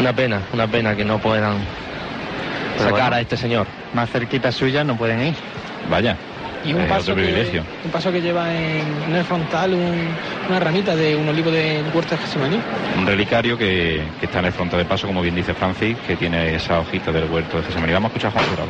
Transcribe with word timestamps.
Una 0.00 0.12
pena, 0.14 0.40
una 0.54 0.66
pena 0.66 0.96
que 0.96 1.04
no 1.04 1.18
puedan 1.18 1.58
sacar 2.78 3.12
a 3.12 3.20
este 3.20 3.36
señor. 3.36 3.66
Más 3.92 4.08
cerquita 4.10 4.50
suya 4.50 4.82
no 4.82 4.96
pueden 4.96 5.20
ir. 5.28 5.34
Vaya. 5.90 6.16
Y 6.64 6.72
un, 6.72 6.86
paso 6.86 7.14
que, 7.14 7.22
privilegio. 7.22 7.62
un 7.84 7.90
paso 7.90 8.10
que 8.12 8.20
lleva 8.20 8.52
en, 8.54 8.82
en 9.08 9.14
el 9.16 9.24
frontal 9.24 9.72
un- 9.74 10.08
una 10.48 10.60
ramita 10.60 10.94
de 10.96 11.16
un 11.16 11.28
olivo 11.28 11.50
del 11.50 11.84
huerto 11.94 12.14
de 12.14 12.18
Getsemaní. 12.22 12.58
Un 12.98 13.06
relicario 13.06 13.56
que, 13.56 14.02
que 14.20 14.26
está 14.26 14.40
en 14.40 14.46
el 14.46 14.52
fronte 14.52 14.76
de 14.76 14.84
paso, 14.84 15.06
como 15.06 15.22
bien 15.22 15.34
dice 15.34 15.54
Francis, 15.54 15.96
que 16.06 16.16
tiene 16.16 16.54
esa 16.54 16.80
hojita 16.80 17.12
del 17.12 17.30
huerto 17.30 17.58
de 17.58 17.62
Getsemaní. 17.64 17.92
Vamos 17.92 18.10
a 18.10 18.16
escuchar 18.16 18.28
a 18.30 18.32
Juan 18.32 18.44
Jurado. 18.46 18.68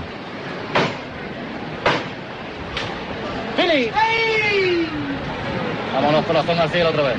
Vámonos 5.94 6.24
corazón 6.24 6.58
al 6.58 6.70
cielo 6.70 6.90
otra 6.90 7.02
vez. 7.02 7.16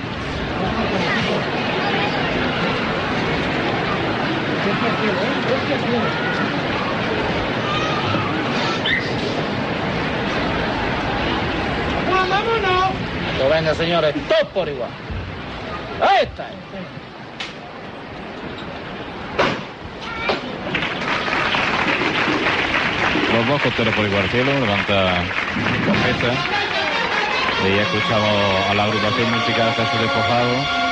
Pues 13.38 13.50
venga, 13.50 13.74
señores, 13.74 14.14
todos 14.28 14.54
por 14.54 14.70
igual. 14.70 14.90
Ahí 16.00 16.26
está. 16.26 16.48
Los 23.34 23.48
dos 23.48 23.62
costeros 23.62 23.96
por 23.96 24.06
igual 24.06 24.30
cielo, 24.30 24.52
levanta 24.60 25.24
cabeza. 25.86 26.34
Y 27.66 27.76
ya 27.76 27.82
escuchamos 27.82 28.70
a 28.70 28.74
la 28.76 28.84
agrupación 28.84 29.32
musical 29.32 29.74
Jesús 29.74 30.02
Despojado 30.02 30.91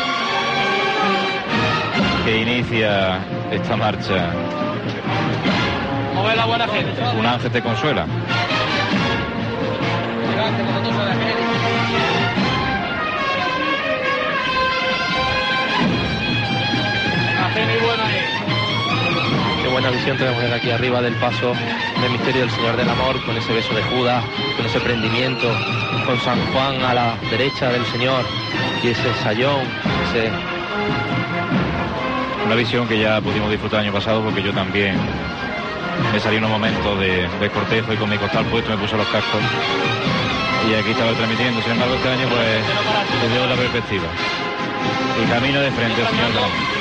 que 2.29 2.41
inicia 2.41 3.19
esta 3.49 3.75
marcha. 3.75 4.31
Mover 6.13 6.37
la 6.37 6.45
buena 6.45 6.67
gente. 6.67 7.01
Un 7.17 7.25
ángel 7.25 7.51
te 7.51 7.61
consuela. 7.61 8.05
Qué 19.61 19.67
buena 19.69 19.89
visión 19.89 20.17
tenemos 20.17 20.41
desde 20.41 20.55
aquí 20.55 20.69
arriba 20.69 21.01
del 21.01 21.15
paso 21.15 21.53
del 21.99 22.11
misterio 22.11 22.41
del 22.41 22.51
Señor 22.51 22.77
del 22.77 22.89
Amor, 22.89 23.25
con 23.25 23.35
ese 23.37 23.53
beso 23.53 23.73
de 23.73 23.81
Judas, 23.83 24.23
con 24.55 24.65
ese 24.67 24.79
prendimiento, 24.79 25.47
con 26.05 26.19
San 26.19 26.39
Juan 26.53 26.83
a 26.83 26.93
la 26.93 27.15
derecha 27.31 27.71
del 27.71 27.85
Señor 27.87 28.23
y 28.83 28.89
ese 28.89 29.13
sayón, 29.23 29.63
ese 30.09 30.31
Una 32.49 32.55
visión 32.55 32.87
que 32.87 32.97
ya 32.97 33.21
pudimos 33.21 33.51
disfrutar 33.51 33.81
el 33.81 33.85
año 33.85 33.93
pasado 33.93 34.23
porque 34.23 34.41
yo 34.41 34.51
también 34.51 34.97
me 36.11 36.19
salí 36.19 36.37
unos 36.37 36.49
momentos 36.49 36.99
de, 36.99 37.29
de 37.39 37.49
cortejo 37.51 37.93
y 37.93 37.95
con 37.95 38.09
mi 38.09 38.17
costal 38.17 38.43
puesto 38.45 38.71
me 38.71 38.77
puse 38.77 38.97
los 38.97 39.05
cascos 39.09 39.39
y 40.67 40.73
aquí 40.73 40.89
estaba 40.89 41.13
transmitiendo. 41.13 41.61
Sin 41.61 41.73
embargo, 41.73 41.93
este 41.93 42.09
año 42.09 42.27
pues 42.27 42.63
desde 43.21 43.39
otra 43.39 43.55
perspectiva. 43.55 44.07
Y 45.23 45.29
camino 45.29 45.61
de 45.61 45.69
frente 45.69 46.03
señor 46.07 46.33
del 46.33 46.78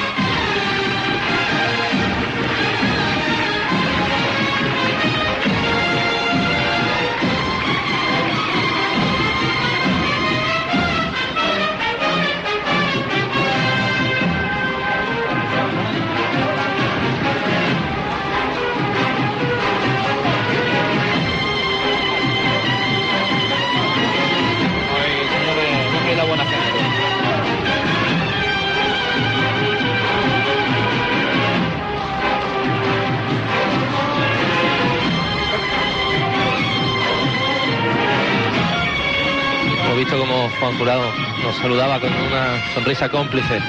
visto 40.08 40.26
como 40.26 40.48
Juan 40.58 40.78
Jurado 40.78 41.12
nos 41.42 41.54
saludaba 41.56 42.00
con 42.00 42.10
una 42.10 42.72
sonrisa 42.72 43.10
cómplice. 43.10 43.60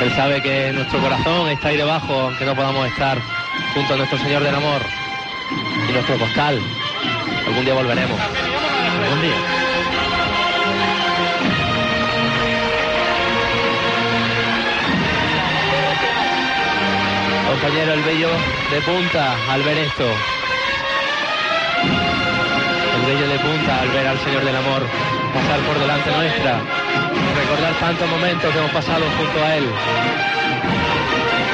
Él 0.00 0.12
sabe 0.14 0.42
que 0.42 0.72
nuestro 0.74 1.00
corazón 1.00 1.48
está 1.48 1.68
ahí 1.68 1.78
debajo, 1.78 2.12
aunque 2.20 2.44
no 2.44 2.54
podamos 2.54 2.86
estar 2.88 3.18
junto 3.72 3.94
a 3.94 3.96
nuestro 3.96 4.18
Señor 4.18 4.42
del 4.42 4.54
Amor 4.54 4.82
y 5.88 5.92
nuestro 5.92 6.18
costal. 6.18 6.60
Algún 7.46 7.64
día 7.64 7.72
volveremos. 7.72 8.20
Algún 8.20 9.22
día. 9.22 9.36
Compañero, 17.48 17.94
el 17.94 18.02
bello 18.02 18.30
de 18.70 18.80
punta 18.82 19.36
al 19.50 19.62
ver 19.62 19.78
esto. 19.78 20.10
El 22.96 23.06
bello 23.06 23.28
de 23.28 23.38
punta 23.38 23.80
al 23.80 23.88
ver 23.88 24.06
al 24.08 24.18
Señor 24.18 24.44
del 24.44 24.56
Amor 24.56 25.17
pasar 25.40 25.60
por 25.60 25.78
delante 25.78 26.10
nuestra. 26.10 26.60
Recordar 27.36 27.74
tantos 27.80 28.08
momentos 28.10 28.52
que 28.52 28.58
hemos 28.58 28.70
pasado 28.72 29.04
junto 29.16 29.44
a 29.44 29.56
Él. 29.56 29.64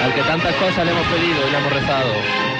Al 0.04 0.14
que 0.14 0.22
tantas 0.22 0.54
cosas 0.56 0.84
le 0.84 0.92
hemos 0.92 1.06
pedido 1.06 1.46
y 1.46 1.50
le 1.50 1.58
hemos 1.58 1.72
rezado. 1.72 2.53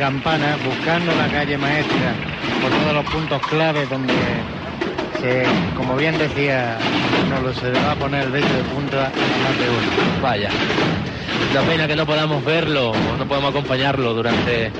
Campana, 0.00 0.56
buscando 0.64 1.14
la 1.14 1.28
calle 1.28 1.58
Maestra, 1.58 2.14
por 2.62 2.70
todos 2.70 2.94
los 2.94 3.04
puntos 3.04 3.46
claves 3.48 3.86
donde, 3.90 4.14
se, 5.20 5.44
como 5.76 5.94
bien 5.94 6.16
decía, 6.16 6.78
no 7.28 7.42
lo 7.42 7.52
se 7.52 7.70
va 7.70 7.92
a 7.92 7.94
poner 7.96 8.22
el 8.22 8.30
beso 8.30 8.48
de 8.48 8.62
punta 8.74 9.12
más 9.42 9.58
de 9.58 9.68
uno. 9.68 10.22
Vaya. 10.22 10.48
La 11.52 11.60
pena 11.60 11.86
que 11.86 11.96
no 11.96 12.06
podamos 12.06 12.42
verlo, 12.42 12.92
o 12.92 13.16
no 13.18 13.28
podemos 13.28 13.50
acompañarlo 13.50 14.14
durante 14.14 14.72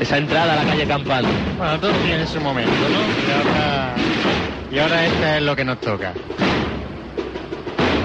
esa 0.00 0.16
entrada 0.16 0.54
a 0.54 0.64
la 0.64 0.70
calle 0.70 0.86
Campana. 0.86 1.28
Bueno, 1.58 1.78
todo 1.78 1.92
tiene 2.02 2.26
su 2.26 2.40
momento, 2.40 2.72
¿no? 2.72 3.00
Y 3.20 3.36
ahora, 3.36 3.94
y 4.72 4.78
ahora 4.78 5.04
este 5.04 5.36
es 5.36 5.42
lo 5.42 5.54
que 5.54 5.64
nos 5.66 5.78
toca. 5.82 6.14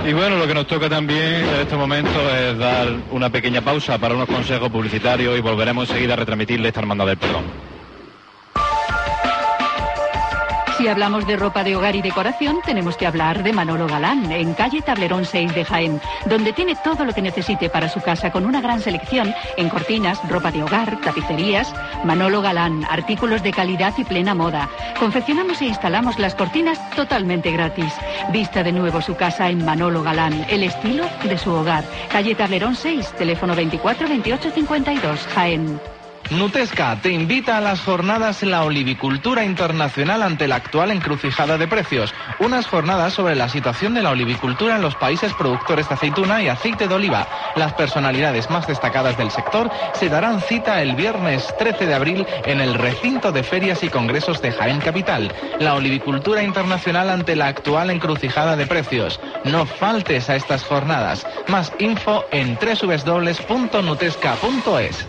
Y 0.09 0.13
bueno, 0.13 0.37
lo 0.37 0.47
que 0.47 0.55
nos 0.55 0.65
toca 0.65 0.89
también 0.89 1.45
en 1.45 1.61
este 1.61 1.75
momento 1.75 2.09
es 2.35 2.57
dar 2.57 2.87
una 3.11 3.29
pequeña 3.29 3.61
pausa 3.61 3.99
para 3.99 4.15
unos 4.15 4.27
consejos 4.27 4.67
publicitarios 4.71 5.37
y 5.37 5.41
volveremos 5.41 5.87
enseguida 5.87 6.13
a 6.13 6.15
retransmitirle 6.15 6.69
esta 6.69 6.79
hermandad 6.79 7.05
del 7.05 7.17
perdón. 7.17 7.68
Si 10.79 10.87
hablamos 10.87 11.27
de 11.27 11.35
ropa 11.35 11.65
de 11.65 11.75
hogar 11.75 11.97
y 11.97 12.01
decoración, 12.01 12.61
tenemos 12.65 12.95
que 12.95 13.05
hablar 13.05 13.43
de 13.43 13.51
Manolo 13.51 13.85
Galán, 13.85 14.31
en 14.31 14.53
calle 14.53 14.81
Tablerón 14.81 15.25
6 15.25 15.53
de 15.53 15.65
Jaén, 15.65 15.99
donde 16.25 16.53
tiene 16.53 16.77
todo 16.77 17.03
lo 17.03 17.11
que 17.11 17.21
necesite 17.21 17.69
para 17.69 17.89
su 17.89 17.99
casa 17.99 18.31
con 18.31 18.45
una 18.45 18.61
gran 18.61 18.79
selección 18.79 19.35
en 19.57 19.67
cortinas, 19.67 20.25
ropa 20.29 20.53
de 20.53 20.63
hogar, 20.63 21.01
tapicerías. 21.01 21.75
Manolo 22.05 22.41
Galán, 22.41 22.85
artículos 22.89 23.43
de 23.43 23.51
calidad 23.51 23.93
y 23.97 24.05
plena 24.05 24.33
moda. 24.33 24.69
Confeccionamos 24.97 25.61
e 25.61 25.65
instalamos 25.65 26.17
las 26.17 26.33
cortinas 26.33 26.79
totalmente 26.91 27.51
gratis. 27.51 27.93
Vista 28.31 28.63
de 28.63 28.71
nuevo 28.71 29.01
su 29.01 29.17
casa 29.17 29.49
en 29.49 29.65
Manolo 29.65 30.01
Galán, 30.01 30.45
el 30.49 30.63
estilo 30.63 31.03
de 31.25 31.37
su 31.37 31.51
hogar. 31.51 31.83
Calle 32.09 32.35
Tablerón 32.35 32.77
6, 32.77 33.15
teléfono 33.17 33.53
24 33.53 34.07
28 34.07 34.51
52, 34.51 35.27
Jaén. 35.35 35.98
Nutesca 36.31 36.99
te 37.01 37.09
invita 37.09 37.57
a 37.57 37.61
las 37.61 37.81
jornadas 37.81 38.43
la 38.43 38.63
olivicultura 38.63 39.43
internacional 39.43 40.21
ante 40.21 40.47
la 40.47 40.57
actual 40.57 40.91
encrucijada 40.91 41.57
de 41.57 41.67
precios. 41.67 42.13
Unas 42.37 42.67
jornadas 42.67 43.13
sobre 43.13 43.35
la 43.35 43.49
situación 43.49 43.95
de 43.95 44.03
la 44.03 44.11
olivicultura 44.11 44.75
en 44.75 44.83
los 44.83 44.93
países 44.93 45.33
productores 45.33 45.89
de 45.89 45.95
aceituna 45.95 46.43
y 46.43 46.47
aceite 46.47 46.87
de 46.87 46.93
oliva. 46.93 47.25
Las 47.55 47.73
personalidades 47.73 48.51
más 48.51 48.67
destacadas 48.67 49.17
del 49.17 49.31
sector 49.31 49.71
se 49.93 50.09
darán 50.09 50.39
cita 50.39 50.83
el 50.83 50.93
viernes 50.93 51.55
13 51.57 51.87
de 51.87 51.95
abril 51.95 52.27
en 52.45 52.61
el 52.61 52.75
recinto 52.75 53.31
de 53.31 53.41
ferias 53.41 53.83
y 53.83 53.89
congresos 53.89 54.39
de 54.39 54.51
Jaén 54.51 54.81
Capital. 54.81 55.33
La 55.57 55.73
olivicultura 55.73 56.43
internacional 56.43 57.09
ante 57.09 57.35
la 57.35 57.47
actual 57.47 57.89
encrucijada 57.89 58.55
de 58.55 58.67
precios. 58.67 59.19
No 59.43 59.65
faltes 59.65 60.29
a 60.29 60.35
estas 60.35 60.63
jornadas. 60.63 61.25
Más 61.47 61.73
info 61.79 62.23
en 62.31 62.59
www.nutesca.es. 62.59 65.07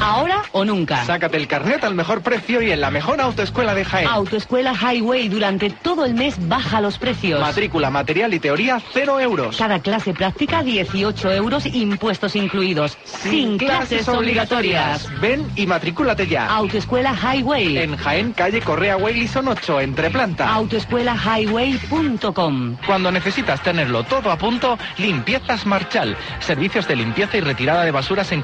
Ahora 0.00 0.42
o 0.52 0.64
nunca. 0.64 1.04
Sácate 1.04 1.36
el 1.36 1.46
carnet 1.46 1.84
al 1.84 1.94
mejor 1.94 2.22
precio 2.22 2.62
y 2.62 2.70
en 2.70 2.80
la 2.80 2.90
mejor 2.90 3.20
autoescuela 3.20 3.74
de 3.74 3.84
Jaén. 3.84 4.08
Autoescuela 4.08 4.74
Highway 4.74 5.28
durante 5.28 5.70
todo 5.70 6.04
el 6.04 6.14
mes 6.14 6.36
baja 6.48 6.80
los 6.80 6.98
precios. 6.98 7.40
Matrícula, 7.40 7.90
material 7.90 8.34
y 8.34 8.40
teoría, 8.40 8.80
cero 8.92 9.20
euros. 9.20 9.56
Cada 9.56 9.80
clase 9.80 10.12
práctica 10.12 10.62
18 10.62 11.32
euros, 11.32 11.66
impuestos 11.66 12.36
incluidos. 12.36 12.98
Sin, 13.04 13.58
clases, 13.58 14.08
obligatorias. 14.08 15.08
Ven 15.20 15.46
y 15.56 15.66
matrículate 15.66 16.26
ya. 16.26 16.48
Autoescuela 16.48 17.14
Highway. 17.14 17.78
En 17.78 17.96
Jaén, 17.96 18.32
calle 18.32 18.60
Correa 18.60 18.96
Waylison 18.96 19.48
8, 19.48 19.80
entre 19.80 20.10
planta. 20.10 20.52
Autoescuelahighway.com. 20.52 22.76
Cuando 22.86 23.12
necesitas 23.12 23.62
tenerlo 23.62 24.04
todo 24.04 24.30
a 24.30 24.36
punto, 24.36 24.78
Limpiezas 24.98 25.66
Marchal. 25.66 26.16
Servicios 26.40 26.88
de 26.88 26.96
limpieza 26.96 27.36
y 27.36 27.40
retirada 27.40 27.84
de 27.84 27.90
basuras 27.90 28.32
en 28.32 28.42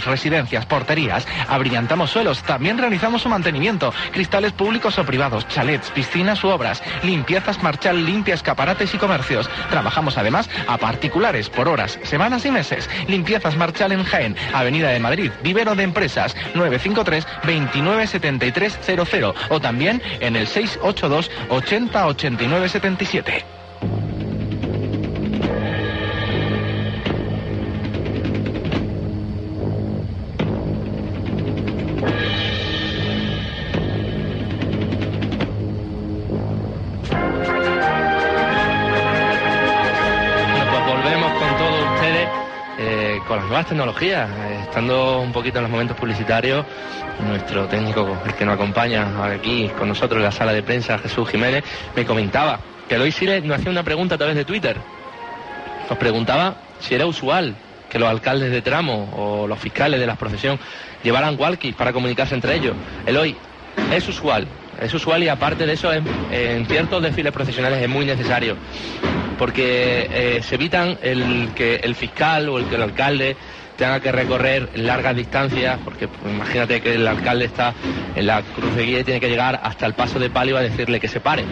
residencias, 0.00 0.66
porterías. 0.66 1.26
Abrillantamos 1.48 2.10
suelos. 2.10 2.42
También 2.42 2.78
realizamos 2.78 3.22
su 3.22 3.28
mantenimiento. 3.28 3.92
Cristales 4.12 4.52
públicos 4.52 4.98
o 4.98 5.04
privados, 5.04 5.46
chalets, 5.48 5.90
piscinas 5.90 6.42
u 6.44 6.48
obras. 6.48 6.82
Limpiezas 7.02 7.62
Marchal 7.62 8.04
limpia 8.04 8.34
escaparates 8.34 8.94
y 8.94 8.98
comercios. 8.98 9.48
Trabajamos 9.70 10.18
además 10.18 10.48
a 10.66 10.78
particulares 10.78 11.48
por 11.48 11.68
horas, 11.68 11.98
semanas 12.04 12.44
y 12.44 12.50
meses. 12.50 12.88
Limpiezas 13.08 13.56
Marchal 13.56 13.92
en 13.92 14.04
Jaén, 14.04 14.36
Avenida 14.52 14.88
de 14.88 15.00
Madrid, 15.00 15.30
Vivero 15.42 15.74
de 15.74 15.84
Empresas, 15.84 16.34
953 16.54 17.26
297300 17.42 19.34
o 19.48 19.60
también 19.60 20.02
en 20.20 20.36
el 20.36 20.46
682 20.46 21.30
80 21.48 22.06
89 22.06 22.68
77. 22.68 23.61
Nuevas 43.62 43.68
tecnologías. 43.68 44.30
Eh, 44.30 44.60
estando 44.62 45.20
un 45.20 45.32
poquito 45.32 45.58
en 45.58 45.64
los 45.64 45.70
momentos 45.70 45.96
publicitarios, 45.96 46.64
nuestro 47.20 47.66
técnico, 47.68 48.18
el 48.26 48.34
que 48.34 48.44
nos 48.44 48.54
acompaña 48.54 49.24
aquí 49.24 49.70
con 49.78 49.88
nosotros 49.88 50.18
en 50.18 50.24
la 50.24 50.32
sala 50.32 50.52
de 50.52 50.62
prensa, 50.62 50.98
Jesús 50.98 51.28
Jiménez, 51.28 51.62
me 51.94 52.04
comentaba 52.04 52.58
que 52.88 52.96
Eloy 52.96 53.12
Siles 53.12 53.44
nos 53.44 53.58
hacía 53.58 53.70
una 53.70 53.84
pregunta 53.84 54.16
a 54.16 54.18
través 54.18 54.34
de 54.36 54.44
Twitter. 54.44 54.76
Nos 55.88 55.98
preguntaba 55.98 56.56
si 56.80 56.94
era 56.94 57.06
usual 57.06 57.54
que 57.88 57.98
los 57.98 58.08
alcaldes 58.08 58.50
de 58.50 58.62
tramo 58.62 59.10
o 59.16 59.46
los 59.46 59.58
fiscales 59.58 60.00
de 60.00 60.06
la 60.06 60.16
procesión 60.16 60.58
llevaran 61.04 61.36
walkies 61.38 61.74
para 61.76 61.92
comunicarse 61.92 62.34
entre 62.34 62.56
ellos. 62.56 62.74
Eloy, 63.06 63.36
es 63.92 64.08
usual, 64.08 64.46
es 64.82 64.94
usual 64.94 65.22
y 65.22 65.28
aparte 65.28 65.66
de 65.66 65.72
eso 65.72 65.92
en, 65.92 66.04
en 66.30 66.66
ciertos 66.66 67.02
desfiles 67.02 67.32
procesionales 67.32 67.82
es 67.82 67.88
muy 67.88 68.04
necesario 68.04 68.56
porque 69.38 70.08
eh, 70.12 70.42
se 70.42 70.54
evitan 70.54 70.98
el 71.02 71.48
que 71.56 71.76
el 71.76 71.96
fiscal 71.96 72.48
o 72.48 72.58
el 72.58 72.66
que 72.66 72.76
el 72.76 72.82
alcalde 72.82 73.36
tenga 73.76 73.98
que 73.98 74.12
recorrer 74.12 74.68
largas 74.76 75.16
distancias, 75.16 75.80
porque 75.84 76.06
pues, 76.06 76.32
imagínate 76.32 76.80
que 76.80 76.94
el 76.94 77.06
alcalde 77.08 77.46
está 77.46 77.74
en 78.14 78.26
la 78.26 78.42
cruz 78.42 78.76
de 78.76 78.84
guía 78.84 79.00
y 79.00 79.04
tiene 79.04 79.18
que 79.18 79.28
llegar 79.28 79.58
hasta 79.62 79.86
el 79.86 79.94
paso 79.94 80.20
de 80.20 80.30
palio 80.30 80.56
a 80.56 80.60
decirle 80.60 81.00
que 81.00 81.08
se 81.08 81.18
pare. 81.18 81.44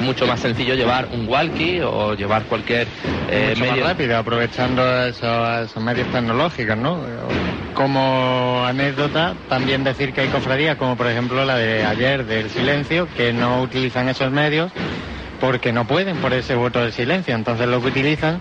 Mucho 0.00 0.26
más 0.26 0.40
sencillo 0.40 0.74
llevar 0.74 1.08
un 1.12 1.28
walkie 1.28 1.80
o 1.80 2.14
llevar 2.14 2.44
cualquier 2.44 2.86
eh, 3.30 3.48
Mucho 3.50 3.60
medio. 3.60 3.84
más 3.84 3.92
rápido, 3.92 4.16
aprovechando 4.16 5.06
esos, 5.06 5.60
esos 5.64 5.82
medios 5.82 6.06
tecnológicos, 6.08 6.76
¿no? 6.76 7.00
Como 7.74 8.64
anécdota, 8.64 9.34
también 9.48 9.84
decir 9.84 10.12
que 10.12 10.22
hay 10.22 10.28
cofradías, 10.28 10.76
como 10.76 10.96
por 10.96 11.06
ejemplo 11.08 11.44
la 11.44 11.56
de 11.56 11.84
ayer 11.84 12.24
del 12.26 12.50
silencio, 12.50 13.08
que 13.16 13.32
no 13.32 13.62
utilizan 13.62 14.08
esos 14.08 14.30
medios 14.30 14.72
porque 15.40 15.72
no 15.72 15.86
pueden 15.86 16.16
por 16.16 16.32
ese 16.32 16.54
voto 16.54 16.80
del 16.80 16.92
silencio. 16.92 17.34
Entonces 17.34 17.66
lo 17.68 17.80
que 17.80 17.88
utilizan 17.88 18.40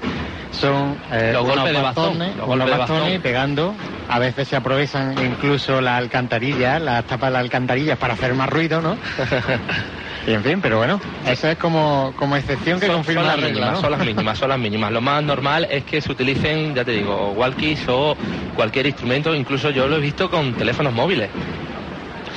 son 0.51 0.97
eh, 1.11 1.31
Los 1.33 1.43
unos 1.43 1.55
golpes 1.57 1.73
de 1.73 1.81
bastones, 1.81 2.35
los 2.35 2.47
unos 2.47 2.47
golpes 2.47 2.71
de 2.71 2.77
bastones 2.77 3.19
pegando. 3.21 3.75
A 4.09 4.19
veces 4.19 4.47
se 4.47 4.55
aprovechan 4.55 5.15
incluso 5.23 5.81
las 5.81 5.97
alcantarillas, 5.97 6.81
las 6.81 7.03
tapas 7.05 7.29
de 7.29 7.33
las 7.33 7.41
alcantarillas 7.41 7.97
para 7.97 8.13
hacer 8.13 8.33
más 8.33 8.49
ruido, 8.49 8.81
¿no? 8.81 8.97
y 10.27 10.33
en 10.33 10.43
fin, 10.43 10.59
pero 10.61 10.77
bueno, 10.77 10.99
eso 11.25 11.47
es 11.47 11.57
como, 11.57 12.13
como 12.17 12.35
excepción 12.35 12.81
que 12.81 12.87
Son, 12.87 12.97
confirma 12.97 13.21
son 13.21 13.27
la 13.27 13.35
las 13.37 13.43
regla, 13.45 13.53
mínimas, 13.53 13.73
¿no? 13.75 13.81
son 13.81 13.91
las 13.91 14.05
mínimas, 14.05 14.37
son 14.37 14.49
las 14.49 14.59
mínimas. 14.59 14.91
Lo 14.91 14.99
más 15.01 15.23
normal 15.23 15.67
es 15.71 15.85
que 15.85 16.01
se 16.01 16.11
utilicen, 16.11 16.75
ya 16.75 16.83
te 16.83 16.91
digo, 16.91 17.31
walkies 17.31 17.87
o 17.87 18.17
cualquier 18.53 18.87
instrumento, 18.87 19.33
incluso 19.33 19.69
yo 19.69 19.87
lo 19.87 19.95
he 19.95 19.99
visto 20.01 20.29
con 20.29 20.53
teléfonos 20.53 20.93
móviles. 20.93 21.29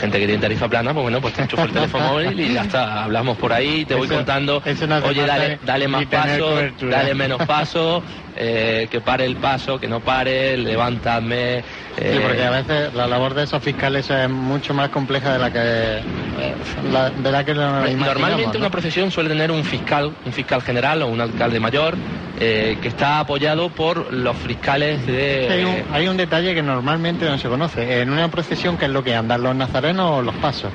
Gente 0.00 0.18
que 0.18 0.26
tiene 0.26 0.40
tarifa 0.40 0.66
plana, 0.68 0.92
pues 0.94 1.02
bueno, 1.02 1.20
pues 1.20 1.34
te 1.34 1.42
enchufa 1.42 1.64
el 1.64 1.72
teléfono 1.74 2.12
móvil 2.12 2.40
y 2.40 2.54
ya 2.54 2.62
está, 2.62 3.04
hablamos 3.04 3.36
por 3.36 3.52
ahí, 3.52 3.84
te 3.84 3.94
voy 3.94 4.06
Eso- 4.06 4.14
contando, 4.16 4.62
eso 4.64 4.86
no 4.86 4.94
hace 4.96 5.08
oye, 5.08 5.26
dale, 5.26 5.58
dale 5.62 5.88
más 5.88 6.08
tener 6.08 6.26
paso, 6.40 6.48
cobertura. 6.50 6.96
dale 6.98 7.14
menos 7.14 7.42
paso, 7.46 8.02
eh, 8.36 8.88
que 8.90 9.00
pare 9.00 9.26
el 9.26 9.36
paso, 9.36 9.78
que 9.78 9.88
no 9.88 10.00
pare, 10.00 10.56
levántame. 10.56 11.62
Sí, 11.98 12.02
eh, 12.04 12.20
porque 12.22 12.42
a 12.44 12.50
veces 12.50 12.94
la 12.94 13.06
labor 13.06 13.34
de 13.34 13.44
esos 13.44 13.62
fiscales 13.62 14.08
es 14.08 14.28
mucho 14.30 14.72
más 14.72 14.88
compleja 14.88 15.32
de 15.34 15.38
la 15.38 15.50
que 15.52 15.58
eh, 15.60 16.54
la- 16.90 17.10
de 17.10 17.30
la 17.32 17.44
que 17.44 17.52
imaginamos, 17.52 18.00
Normalmente 18.06 18.52
¿no? 18.54 18.58
una 18.60 18.70
procesión 18.70 19.10
suele 19.10 19.28
tener 19.28 19.50
un 19.50 19.64
fiscal, 19.64 20.14
un 20.24 20.32
fiscal 20.32 20.62
general 20.62 21.02
o 21.02 21.08
un 21.08 21.20
alcalde 21.20 21.60
mayor 21.60 21.94
eh, 22.42 22.78
que 22.80 22.88
está 22.88 23.18
apoyado 23.20 23.68
por 23.68 24.10
los 24.14 24.34
fiscales 24.38 25.06
de... 25.06 25.48
Hay 25.50 25.64
un, 25.64 25.76
hay 25.92 26.08
un 26.08 26.16
detalle 26.16 26.54
que 26.54 26.62
normalmente 26.62 27.26
no 27.28 27.36
se 27.36 27.48
conoce. 27.48 28.00
En 28.00 28.10
una 28.10 28.28
procesión, 28.30 28.78
¿qué 28.78 28.86
es 28.86 28.90
lo 28.90 29.04
que 29.04 29.14
andan 29.14 29.42
los 29.42 29.54
nazarenos 29.54 29.89
o 29.98 30.22
los 30.22 30.34
pasos? 30.36 30.70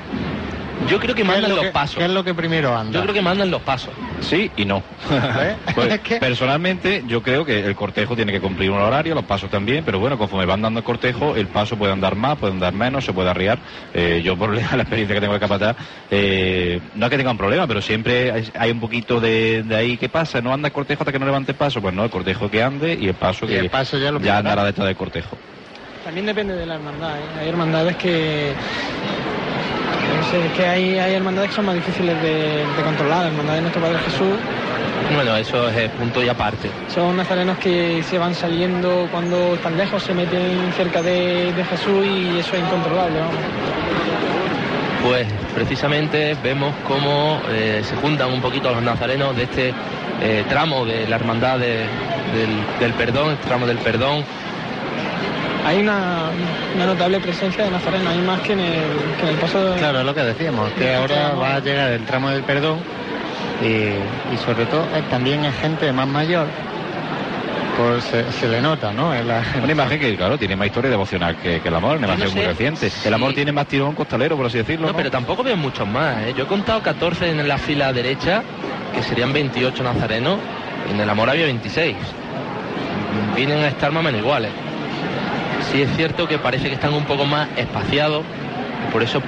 Yo 0.90 1.00
creo 1.00 1.14
que 1.14 1.22
¿Qué 1.22 1.22
es 1.22 1.26
mandan 1.28 1.48
lo 1.50 1.56
los 1.56 1.64
que- 1.64 1.70
pasos. 1.72 1.96
¿Qué 1.96 2.04
es 2.04 2.10
lo 2.10 2.22
que 2.22 2.34
primero 2.34 2.76
anda? 2.76 2.92
Yo 2.92 3.02
creo 3.02 3.14
que 3.14 3.22
mandan 3.22 3.50
los 3.50 3.62
pasos. 3.62 3.94
Sí 4.20 4.50
y 4.58 4.66
no. 4.66 4.82
¿Eh? 5.10 5.56
Pues, 5.74 5.90
Es 5.94 6.00
que- 6.00 6.16
Personalmente, 6.18 7.02
yo 7.08 7.22
creo 7.22 7.46
que 7.46 7.60
el 7.60 7.74
cortejo 7.74 8.14
tiene 8.14 8.30
que 8.30 8.40
cumplir 8.40 8.70
un 8.70 8.78
horario, 8.80 9.14
los 9.14 9.24
pasos 9.24 9.50
también, 9.50 9.84
pero 9.84 9.98
bueno, 9.98 10.18
conforme 10.18 10.44
van 10.44 10.60
dando 10.60 10.78
el 10.80 10.84
cortejo, 10.84 11.34
el 11.34 11.46
paso 11.48 11.76
puede 11.76 11.92
andar 11.94 12.14
más, 12.14 12.36
puede 12.36 12.52
andar 12.52 12.74
menos, 12.74 13.06
se 13.06 13.12
puede 13.14 13.30
arriar. 13.30 13.58
Eh, 13.94 14.20
yo, 14.22 14.36
por 14.36 14.54
la 14.54 14.60
la 14.76 14.82
experiencia 14.82 15.14
que 15.14 15.20
tengo 15.22 15.32
de 15.34 15.40
capataz, 15.40 15.76
eh, 16.10 16.78
no 16.94 17.06
es 17.06 17.10
que 17.10 17.16
tenga 17.16 17.30
un 17.30 17.38
problema, 17.38 17.66
pero 17.66 17.80
siempre 17.80 18.50
hay, 18.54 18.70
un 18.70 18.78
poquito 18.80 19.18
de, 19.18 19.62
de 19.62 19.74
ahí, 19.76 19.96
¿qué 19.96 20.10
pasa? 20.10 20.42
¿No 20.42 20.52
anda 20.52 20.68
el 20.68 20.72
cortejo 20.74 21.02
hasta 21.02 21.10
que 21.12 21.18
no 21.18 21.24
levante 21.24 21.52
el 21.52 21.58
paso? 21.58 21.80
Pues 21.80 21.94
no, 21.94 22.04
el 22.04 22.10
cortejo 22.10 22.50
que 22.50 22.62
ande 22.62 22.96
y 23.00 23.08
el 23.08 23.14
paso 23.14 23.46
Y 23.46 23.48
que 23.48 23.58
el 23.60 23.70
paso 23.70 23.96
ya 23.98 24.12
lo 24.12 24.18
pillará. 24.20 24.38
andará 24.38 24.64
detrás 24.64 24.86
del 24.86 24.96
cortejo. 24.96 25.38
También 26.04 26.26
depende 26.26 26.54
de 26.54 26.66
la 26.66 26.74
hermandad. 26.74 27.16
¿eh? 27.18 27.40
Hay 27.40 27.48
hermandades 27.48 27.96
que. 27.96 28.52
Es 30.14 30.52
que 30.52 30.66
hay, 30.66 30.98
hay 30.98 31.14
hermandades 31.14 31.50
que 31.50 31.56
son 31.56 31.66
más 31.66 31.74
difíciles 31.74 32.20
de, 32.22 32.64
de 32.76 32.82
controlar. 32.84 33.22
La 33.22 33.28
hermandad 33.28 33.54
de 33.54 33.60
nuestro 33.62 33.80
Padre 33.82 33.98
Jesús 34.00 34.34
Bueno, 35.14 35.36
eso 35.36 35.68
es 35.68 35.76
eh, 35.76 35.90
punto 35.98 36.22
y 36.22 36.28
aparte. 36.28 36.68
son 36.92 37.16
nazarenos 37.16 37.58
que 37.58 38.02
se 38.02 38.18
van 38.18 38.34
saliendo 38.34 39.08
cuando 39.10 39.54
están 39.54 39.76
lejos, 39.76 40.02
se 40.02 40.14
meten 40.14 40.72
cerca 40.76 41.02
de, 41.02 41.52
de 41.52 41.64
Jesús 41.64 42.04
y 42.06 42.38
eso 42.38 42.56
es 42.56 42.62
incontrolable. 42.62 43.18
Pues 45.04 45.26
precisamente 45.54 46.36
vemos 46.42 46.74
cómo 46.88 47.40
eh, 47.50 47.80
se 47.84 47.94
juntan 47.96 48.32
un 48.32 48.40
poquito 48.40 48.72
los 48.72 48.82
nazarenos 48.82 49.36
de 49.36 49.44
este 49.44 49.72
eh, 50.20 50.44
tramo 50.48 50.84
de 50.84 51.06
la 51.06 51.16
hermandad 51.16 51.58
de- 51.58 51.84
del, 52.34 52.50
del 52.80 52.92
perdón, 52.94 53.30
el 53.30 53.36
tramo 53.38 53.66
del 53.66 53.78
perdón. 53.78 54.24
Hay 55.66 55.78
una, 55.80 56.30
una 56.76 56.86
notable 56.86 57.18
presencia 57.20 57.64
de 57.64 57.70
Nazareno, 57.70 58.08
hay 58.10 58.18
más 58.20 58.40
que 58.40 58.52
en 58.52 58.60
el, 58.60 58.74
que 59.18 59.22
en 59.22 59.28
el 59.28 59.36
paso 59.36 59.70
de... 59.72 59.78
Claro, 59.78 60.00
es 60.00 60.06
lo 60.06 60.14
que 60.14 60.22
decíamos, 60.22 60.70
que 60.72 60.94
ahora 60.94 61.30
va 61.34 61.56
a 61.56 61.60
llegar 61.60 61.90
el 61.92 62.04
tramo 62.04 62.30
del 62.30 62.42
perdón 62.44 62.78
y, 63.62 63.66
y 64.34 64.38
sobre 64.44 64.66
todo 64.66 64.82
eh, 64.94 65.02
también 65.10 65.44
es 65.44 65.54
gente 65.56 65.92
más 65.92 66.06
mayor, 66.06 66.46
pues 67.76 68.04
se, 68.04 68.30
se 68.32 68.48
le 68.48 68.62
nota, 68.62 68.92
¿no? 68.92 69.12
En 69.14 69.26
la- 69.28 69.42
Una 69.62 69.72
imagen 69.72 69.98
que, 69.98 70.16
claro, 70.16 70.38
tiene 70.38 70.54
más 70.56 70.68
historia 70.68 70.88
devocional 70.90 71.36
que, 71.36 71.60
que 71.60 71.68
el 71.68 71.74
amor, 71.74 71.96
una 71.98 72.06
no 72.06 72.14
imagen 72.14 72.34
muy 72.34 72.44
reciente. 72.46 72.90
El 73.04 73.12
amor 73.14 73.34
tiene 73.34 73.50
más 73.52 73.66
tirón 73.66 73.94
costalero, 73.94 74.36
por 74.36 74.46
así 74.46 74.58
decirlo. 74.58 74.86
No, 74.86 74.92
¿no? 74.92 74.96
pero 74.96 75.10
tampoco 75.10 75.42
veo 75.42 75.56
muchos 75.56 75.86
más. 75.88 76.18
¿eh? 76.22 76.34
Yo 76.36 76.44
he 76.44 76.46
contado 76.46 76.80
14 76.80 77.28
en 77.30 77.46
la 77.48 77.58
fila 77.58 77.92
derecha, 77.92 78.42
que 78.94 79.02
serían 79.02 79.32
28 79.32 79.82
nazarenos, 79.82 80.38
y 80.88 80.92
en 80.94 81.00
el 81.00 81.10
amor 81.10 81.28
había 81.28 81.44
26. 81.46 81.96
Vienen 83.34 83.64
a 83.64 83.68
estar 83.68 83.90
más 83.92 84.00
o 84.00 84.04
menos 84.04 84.20
iguales. 84.20 84.50
Sí 85.72 85.82
es 85.82 85.90
cierto 85.96 86.26
que 86.28 86.38
parece 86.38 86.68
que 86.68 86.74
están 86.74 86.94
un 86.94 87.04
poco 87.04 87.24
más 87.26 87.48
espaciados, 87.56 88.24
por 88.92 89.02
eso 89.02 89.20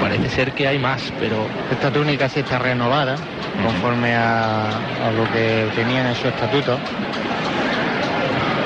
parece 0.00 0.28
ser 0.30 0.52
que 0.52 0.66
hay 0.66 0.78
más, 0.78 1.12
pero 1.18 1.36
Esta 1.70 1.90
túnica 1.90 2.28
sí 2.28 2.40
está 2.40 2.58
renovada, 2.58 3.16
conforme 3.64 4.14
a, 4.14 4.62
a 4.68 5.10
lo 5.14 5.30
que 5.32 5.66
tenían 5.74 6.06
en 6.06 6.14
su 6.14 6.28
estatuto. 6.28 6.78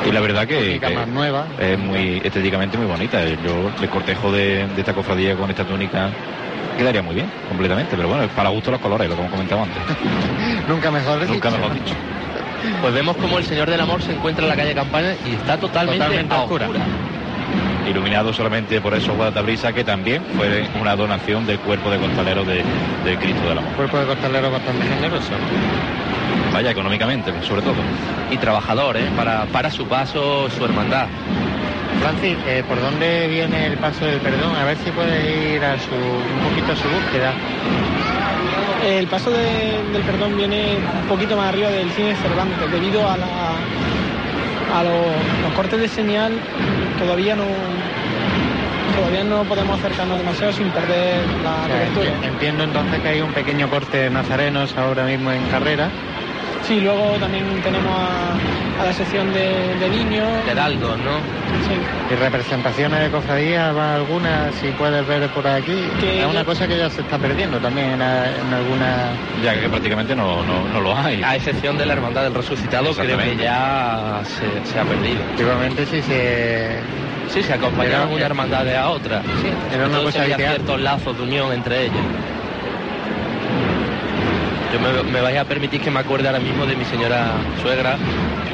Y 0.07 0.12
la 0.12 0.21
verdad 0.21 0.47
que, 0.47 0.78
que 0.78 0.95
más 0.95 1.09
nueva. 1.09 1.47
es 1.59 1.78
muy 1.78 2.21
estéticamente 2.23 2.76
muy 2.76 2.87
bonita. 2.87 3.25
Yo 3.25 3.71
el 3.81 3.88
cortejo 3.88 4.31
de, 4.31 4.66
de 4.69 4.81
esta 4.81 4.93
cofradía 4.93 5.35
con 5.35 5.49
esta 5.49 5.64
túnica 5.64 6.11
quedaría 6.76 7.02
muy 7.02 7.14
bien, 7.14 7.31
completamente. 7.49 7.97
Pero 7.97 8.09
bueno, 8.09 8.25
es 8.25 8.31
para 8.31 8.50
gusto 8.50 8.71
los 8.71 8.81
colores, 8.81 9.09
lo 9.09 9.14
que 9.14 9.21
hemos 9.23 9.33
comentado 9.33 9.62
antes. 9.62 9.83
Nunca 10.69 10.90
mejor 10.90 11.21
dicho. 11.21 11.33
Nunca 11.33 11.50
mejor 11.50 11.73
dicho. 11.73 11.95
pues 12.83 12.93
vemos 12.95 13.16
como 13.16 13.38
el 13.38 13.45
Señor 13.45 13.71
del 13.71 13.81
Amor 13.81 14.02
se 14.02 14.12
encuentra 14.12 14.45
en 14.45 14.50
la 14.50 14.57
calle 14.57 14.75
Campana 14.75 15.14
y 15.26 15.35
está 15.37 15.57
totalmente, 15.57 16.04
Totalmente 16.04 16.35
a 16.35 16.43
oscura. 16.43 16.69
Iluminado 17.88 18.33
solamente 18.33 18.81
por 18.81 18.95
esos 18.95 19.14
guardatabrisa 19.17 19.73
que 19.73 19.85
también 19.85 20.23
fue 20.37 20.67
una 20.81 20.97
donación 20.97 21.47
del 21.47 21.59
cuerpo 21.59 21.91
de 21.91 21.99
costaleros 21.99 22.47
de, 22.47 22.62
de 23.05 23.17
Cristo 23.19 23.49
del 23.49 23.59
Amor. 23.59 23.73
Cuerpo 23.75 23.99
de 23.99 24.07
costalero 24.07 24.50
bastante 24.50 24.87
generoso. 24.87 25.33
Vaya, 26.53 26.71
económicamente, 26.71 27.33
sobre 27.47 27.62
todo. 27.62 27.75
Y 28.31 28.37
trabajador, 28.38 28.97
¿eh? 28.97 29.05
para, 29.17 29.45
para 29.47 29.71
su 29.71 29.87
paso, 29.87 30.49
su 30.50 30.64
hermandad. 30.64 31.07
Francis, 32.00 32.37
eh, 32.47 32.62
¿por 32.67 32.81
dónde 32.81 33.29
viene 33.29 33.67
el 33.67 33.76
paso 33.79 34.05
del 34.05 34.19
perdón? 34.21 34.55
A 34.57 34.64
ver 34.64 34.76
si 34.79 34.91
puedes 34.91 35.55
ir 35.55 35.62
a 35.64 35.79
su, 35.79 35.91
un 35.95 36.49
poquito 36.50 36.73
a 36.73 36.76
su 36.76 36.88
búsqueda. 36.88 37.33
El 38.85 39.07
paso 39.09 39.31
de- 39.31 39.83
del 39.93 40.03
perdón 40.03 40.37
viene 40.37 40.76
un 41.03 41.09
poquito 41.09 41.37
más 41.37 41.49
arriba 41.49 41.69
del 41.71 41.91
cine 41.91 42.14
Cervantes, 42.17 42.71
debido 42.71 43.09
a, 43.09 43.17
la, 43.17 43.26
a 44.75 44.83
los, 44.83 44.93
los 45.43 45.52
cortes 45.54 45.81
de 45.81 45.88
señal 45.88 46.33
todavía 46.99 47.37
no 47.37 47.45
todavía 48.97 49.25
no 49.25 49.45
podemos 49.45 49.78
acercarnos 49.78 50.19
demasiado 50.19 50.52
sin 50.52 50.69
perder 50.71 51.25
la 51.43 51.62
O 51.62 51.66
sea, 51.66 51.76
cobertura. 51.76 52.11
enti- 52.21 52.26
entiendo 52.26 52.64
entonces 52.64 53.00
que 53.00 53.09
hay 53.09 53.21
un 53.21 53.33
pequeño 53.33 53.69
corte 53.69 53.97
de 53.99 54.11
nazarenos 54.11 54.76
ahora 54.76 55.04
mismo 55.04 55.31
en 55.33 55.43
carrera. 55.47 55.90
Sí, 56.66 56.80
luego 56.80 57.16
también 57.21 57.44
tenemos 57.62 57.92
a, 57.94 58.80
a 58.83 58.85
la 58.87 58.92
sección 58.92 59.33
de, 59.35 59.75
de 59.78 59.90
niños. 59.90 60.26
Heraldos, 60.49 60.97
¿no? 60.99 61.18
Sí. 61.68 61.75
¿Y 62.11 62.16
representaciones 62.16 63.00
de 63.00 63.11
cofradía 63.11 63.73
va 63.73 63.94
alguna, 63.97 64.50
si 64.61 64.68
puedes 64.68 65.06
ver 65.06 65.28
por 65.28 65.47
aquí? 65.47 65.76
Que 66.00 66.21
es 66.21 66.26
una 66.26 66.44
cosa 66.44 66.66
que 66.66 66.76
ya 66.78 66.88
se 66.90 67.02
está 67.02 67.18
perdiendo 67.18 67.59
también 67.59 67.90
en, 67.92 68.00
en 68.02 68.52
alguna... 68.54 69.12
Ya 69.42 69.59
que 69.61 69.68
prácticamente 69.68 70.16
no, 70.16 70.42
no, 70.44 70.66
no 70.73 70.80
lo 70.80 70.97
hay. 70.97 71.23
A 71.23 71.37
excepción 71.37 71.76
de 71.76 71.85
la 71.87 71.92
Hermandad 71.94 72.23
del 72.25 72.35
Resucitado, 72.35 72.92
creo 72.94 73.18
que 73.18 73.37
ya 73.37 74.23
se, 74.25 74.71
se 74.73 74.78
ha 74.78 74.85
perdido. 74.85 75.21
Antiguamente 75.33 75.87
sí 75.87 76.00
se... 76.02 76.78
Sí, 77.28 77.42
se 77.42 77.52
acompañaban 77.54 78.09
Era- 78.09 78.16
una 78.16 78.26
hermandad 78.26 78.64
de 78.64 78.76
a 78.76 78.88
otra. 78.90 79.23
Sí, 79.42 79.49
Era 79.75 79.87
una 79.87 79.97
Entonces 79.99 80.04
cosa 80.04 80.23
había 80.23 80.35
habitual. 80.37 80.54
ciertos 80.56 80.80
lazos 80.80 81.16
de 81.18 81.23
unión 81.25 81.52
entre 81.52 81.83
ellas. 81.87 81.97
Yo 84.75 84.81
me, 84.81 85.04
me 85.04 85.21
vais 85.21 85.38
a 85.38 85.45
permitir 85.45 85.81
que 85.81 85.88
me 85.88 86.00
acuerde 86.00 86.26
ahora 86.26 86.40
mismo 86.40 86.66
de 86.66 86.75
mi 86.75 86.85
señora 86.85 87.35
suegra, 87.62 87.97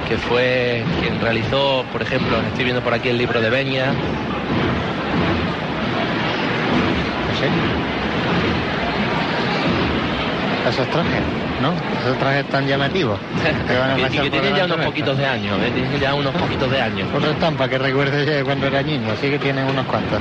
que 0.06 0.18
fue 0.18 0.84
quien 1.00 1.18
realizó, 1.18 1.82
por 1.90 2.02
ejemplo, 2.02 2.36
estoy 2.46 2.64
viendo 2.64 2.82
por 2.82 2.92
aquí 2.92 3.08
el 3.08 3.16
libro 3.16 3.40
de 3.40 3.48
Beña, 3.48 3.86
No 3.86 3.92
sé. 7.38 7.48
Esos 10.68 10.86
trajes, 10.88 11.22
¿no? 11.62 11.72
Esos 12.02 12.18
trajes 12.18 12.44
tan 12.50 12.66
llamativos. 12.66 13.18
que 13.66 13.78
van 13.78 13.90
a 13.92 13.98
y 14.12 14.18
que 14.18 14.30
tiene 14.30 14.48
ya 14.50 14.54
delante 14.56 14.74
unos 14.74 14.86
poquitos 14.88 15.16
de 15.16 15.24
años, 15.24 15.58
¿eh? 15.62 15.70
tiene 15.72 15.98
ya 15.98 16.14
unos 16.14 16.34
poquitos 16.34 16.70
de 16.70 16.82
años. 16.82 17.08
Otra 17.14 17.30
estampa 17.30 17.66
que 17.66 17.78
recuerde 17.78 18.26
de 18.26 18.44
cuando 18.44 18.66
era 18.66 18.82
niño, 18.82 19.10
así 19.10 19.30
que 19.30 19.38
tiene 19.38 19.64
unos 19.64 19.86
cuantos. 19.86 20.20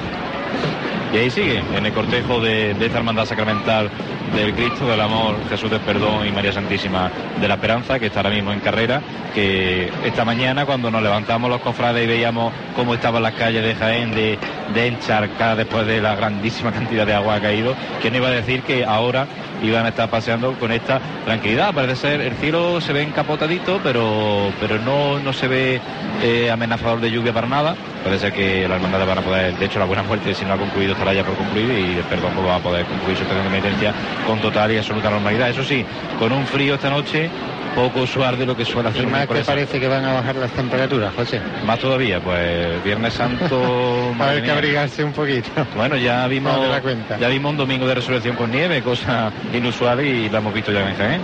Y 1.11 1.17
ahí 1.17 1.31
sigue, 1.31 1.63
en 1.75 1.85
el 1.85 1.91
cortejo 1.91 2.39
de, 2.39 2.71
esta 2.71 2.97
hermandad 2.97 3.25
sacramental 3.25 3.89
del 4.35 4.53
Cristo 4.53 4.87
del 4.87 5.01
Amor, 5.01 5.37
Jesús 5.49 5.71
del 5.71 5.79
Perdón 5.79 6.27
y 6.27 6.31
María 6.31 6.53
Santísima 6.53 7.09
de 7.41 7.47
la 7.47 7.55
Esperanza, 7.55 7.97
que 7.97 8.07
está 8.07 8.19
ahora 8.19 8.29
mismo 8.29 8.53
en 8.53 8.59
carrera, 8.59 9.01
que 9.33 9.91
esta 10.05 10.23
mañana 10.23 10.67
cuando 10.67 10.91
nos 10.91 11.01
levantamos 11.01 11.49
los 11.49 11.61
cofrades 11.61 12.03
y 12.03 12.07
veíamos 12.07 12.53
cómo 12.75 12.93
estaban 12.93 13.23
las 13.23 13.33
calles 13.33 13.63
de 13.63 13.73
Jaén 13.73 14.11
de, 14.11 14.37
de 14.75 14.87
encharcar 14.87 15.57
después 15.57 15.87
de 15.87 15.99
la 15.99 16.15
grandísima 16.15 16.71
cantidad 16.79 17.07
de 17.07 17.13
agua 17.15 17.39
que 17.39 17.47
ha 17.47 17.49
caído, 17.49 17.75
¿quién 18.01 18.13
iba 18.15 18.27
a 18.27 18.31
decir 18.31 18.61
que 18.61 18.85
ahora 18.85 19.27
iban 19.61 19.85
a 19.85 19.89
estar 19.89 20.09
paseando 20.09 20.53
con 20.53 20.71
esta 20.71 20.99
tranquilidad? 21.25 21.73
Parece 21.73 21.95
ser, 21.95 22.21
el 22.21 22.33
cielo 22.35 22.81
se 22.81 22.93
ve 22.93 23.03
encapotadito, 23.03 23.79
pero, 23.83 24.51
pero 24.59 24.79
no, 24.79 25.19
no 25.19 25.33
se 25.33 25.47
ve 25.47 25.81
eh, 26.21 26.51
amenazador 26.51 26.99
de 26.99 27.11
lluvia 27.11 27.33
para 27.33 27.47
nada. 27.47 27.75
Parece 28.03 28.31
que 28.31 28.67
la 28.67 28.75
hermandad 28.75 29.05
van 29.05 29.17
a 29.17 29.21
poder, 29.21 29.57
de 29.57 29.65
hecho 29.65 29.79
la 29.79 29.85
buena 29.85 30.03
muerte 30.03 30.33
si 30.33 30.45
no 30.45 30.53
ha 30.53 30.57
concluido 30.57 30.93
estará 30.93 31.13
ya 31.13 31.23
por 31.23 31.35
concluir 31.35 31.69
y 31.69 32.01
perdón 32.09 32.31
pues, 32.33 32.47
va 32.47 32.55
a 32.55 32.59
poder 32.59 32.85
concluir 32.85 33.17
su 33.17 33.23
estación 33.23 33.45
de 33.45 33.59
penitencia 33.59 33.93
con 34.25 34.39
total 34.39 34.71
y 34.71 34.77
absoluta 34.77 35.09
normalidad. 35.09 35.49
Eso 35.49 35.63
sí, 35.63 35.85
con 36.17 36.31
un 36.31 36.45
frío 36.45 36.75
esta 36.75 36.89
noche 36.89 37.29
poco 37.75 38.01
usual 38.01 38.37
de 38.37 38.45
lo 38.45 38.55
que 38.55 38.65
suele 38.65 38.89
hacer 38.89 39.03
Y 39.03 39.05
más 39.07 39.27
que 39.27 39.41
parece 39.41 39.79
que 39.79 39.87
van 39.87 40.03
a 40.05 40.13
bajar 40.13 40.35
las 40.35 40.51
temperaturas, 40.51 41.13
José. 41.15 41.39
Más 41.65 41.79
todavía, 41.79 42.19
pues 42.19 42.83
Viernes 42.83 43.13
Santo. 43.13 44.13
Va 44.19 44.25
a 44.25 44.29
haber 44.31 44.43
que 44.43 44.51
abrigarse 44.51 45.03
un 45.03 45.13
poquito. 45.13 45.49
Bueno, 45.75 45.95
ya 45.97 46.27
vimos, 46.27 46.53
No 46.55 46.67
das 46.67 46.81
cuenta. 46.81 47.17
ya 47.17 47.27
vimos 47.27 47.51
un 47.51 47.57
domingo 47.57 47.87
de 47.87 47.95
resurrección 47.95 48.35
con 48.35 48.51
nieve, 48.51 48.81
cosa 48.81 49.31
inusual 49.53 50.03
y 50.05 50.29
la 50.29 50.39
hemos 50.39 50.53
visto 50.53 50.71
ya 50.71 50.89
en 50.89 50.95
Jaén. 50.95 51.21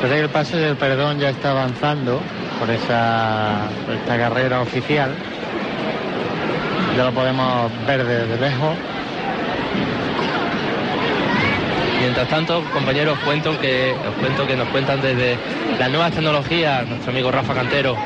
Pues 0.00 0.12
el 0.12 0.28
paso 0.28 0.56
del 0.56 0.76
perdón 0.76 1.18
ya 1.18 1.30
está 1.30 1.50
avanzando 1.50 2.20
por 2.60 2.70
esa 2.70 3.62
por 3.84 3.94
esta 3.94 4.16
carrera 4.16 4.60
oficial. 4.60 5.10
Ya 6.96 7.04
lo 7.04 7.12
podemos 7.12 7.70
ver 7.86 8.04
desde 8.04 8.36
lejos. 8.40 8.74
Mientras 12.00 12.28
tanto, 12.28 12.62
compañeros, 12.72 13.18
os 13.18 13.24
cuento 13.24 13.58
que, 13.60 13.94
os 14.08 14.14
cuento 14.20 14.46
que 14.46 14.56
nos 14.56 14.68
cuentan 14.68 15.00
desde 15.00 15.36
las 15.78 15.90
nuevas 15.90 16.12
tecnologías, 16.12 16.86
nuestro 16.86 17.10
amigo 17.10 17.30
Rafa 17.30 17.54
Cantero, 17.54 17.96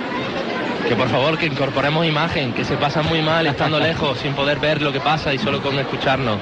que 0.89 0.97
por 0.97 1.09
favor 1.09 1.39
que 1.39 1.47
incorporemos 1.47 2.07
imagen, 2.07 2.53
que 2.53 2.65
se 2.65 2.77
pasa 2.77 3.03
muy 3.03 3.23
mal 3.23 3.47
estando 3.47 3.79
lejos, 3.81 4.19
sin 4.19 4.33
poder 4.35 4.59
ver 4.59 4.81
lo 4.83 4.93
que 4.93 5.01
pasa 5.01 5.35
y 5.35 5.39
solo 5.39 5.61
con 5.61 5.79
escucharnos. 5.79 6.39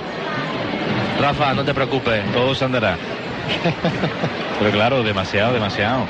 Rafa, 1.20 1.52
no 1.52 1.64
te 1.64 1.74
preocupes. 1.74 2.24
Todo 2.32 2.54
se 2.54 2.64
andará. 2.64 2.96
Pero 4.58 4.70
claro, 4.70 5.02
demasiado, 5.02 5.52
demasiado. 5.52 6.06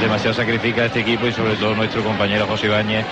Demasiado 0.00 0.34
sacrifica 0.34 0.86
este 0.86 1.00
equipo 1.00 1.26
y 1.26 1.32
sobre 1.32 1.54
todo 1.56 1.74
nuestro 1.74 2.02
compañero 2.02 2.46
José 2.46 2.66
Ibáñez, 2.66 3.04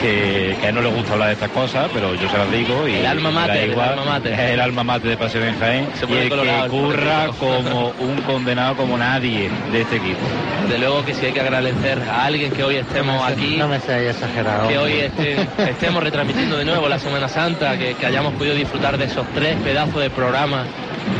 que, 0.00 0.56
que 0.58 0.66
a 0.66 0.68
él 0.70 0.74
no 0.74 0.80
le 0.80 0.88
gusta 0.88 1.12
hablar 1.12 1.28
de 1.28 1.34
estas 1.34 1.50
cosas, 1.50 1.88
pero 1.92 2.14
yo 2.14 2.28
se 2.30 2.38
las 2.38 2.50
digo 2.50 2.88
y 2.88 2.94
El 2.96 3.06
alma 3.06 3.30
da 3.30 3.40
mater, 3.40 3.56
el 3.64 3.70
igual. 3.72 3.88
alma 3.90 4.04
mater. 4.04 4.32
Es 4.32 4.38
el 4.52 4.60
alma 4.60 4.84
mate 4.84 5.08
de 5.08 5.16
Paseo 5.16 5.44
en 5.44 5.58
Jaén 5.58 5.88
Se 5.94 6.06
y 6.10 6.16
el 6.16 6.28
colorado 6.30 6.58
que 6.60 6.64
el 6.64 6.70
curra 6.82 7.26
pobrecito. 7.26 7.46
como 7.70 7.92
un 8.00 8.16
condenado 8.22 8.74
como 8.76 8.96
nadie 8.96 9.50
de 9.70 9.80
este 9.82 9.96
equipo. 9.96 10.20
De 10.68 10.78
luego 10.78 11.04
que 11.04 11.14
sí 11.14 11.26
hay 11.26 11.32
que 11.32 11.40
agradecer 11.40 11.98
a 12.10 12.24
alguien 12.24 12.50
que 12.52 12.64
hoy 12.64 12.76
estemos 12.76 13.16
no 13.16 13.26
me, 13.26 13.32
aquí, 13.32 13.56
No 13.58 13.68
me 13.68 13.76
exagerado. 13.76 14.68
que 14.68 14.78
hoy 14.78 14.92
este- 15.00 15.46
estemos 15.70 16.02
retransmitiendo 16.02 16.56
de 16.56 16.64
nuevo 16.64 16.88
la 16.88 16.98
Semana 16.98 17.28
Santa, 17.28 17.78
que, 17.78 17.94
que 17.94 18.06
hayamos 18.06 18.32
podido 18.34 18.54
disfrutar 18.54 18.96
de 18.96 19.04
esos 19.04 19.26
tres 19.34 19.56
pedazos 19.62 20.00
de 20.00 20.08
programas 20.10 20.66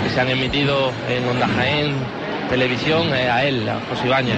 que 0.03 0.11
se 0.11 0.21
han 0.21 0.31
emitido 0.31 0.93
en 1.11 1.29
Onda 1.29 1.47
Jaén 1.47 1.93
Televisión, 2.49 3.15
eh, 3.15 3.29
a 3.31 3.45
él, 3.45 3.69
a 3.69 3.81
José 3.89 4.07
Ibáñez. 4.07 4.37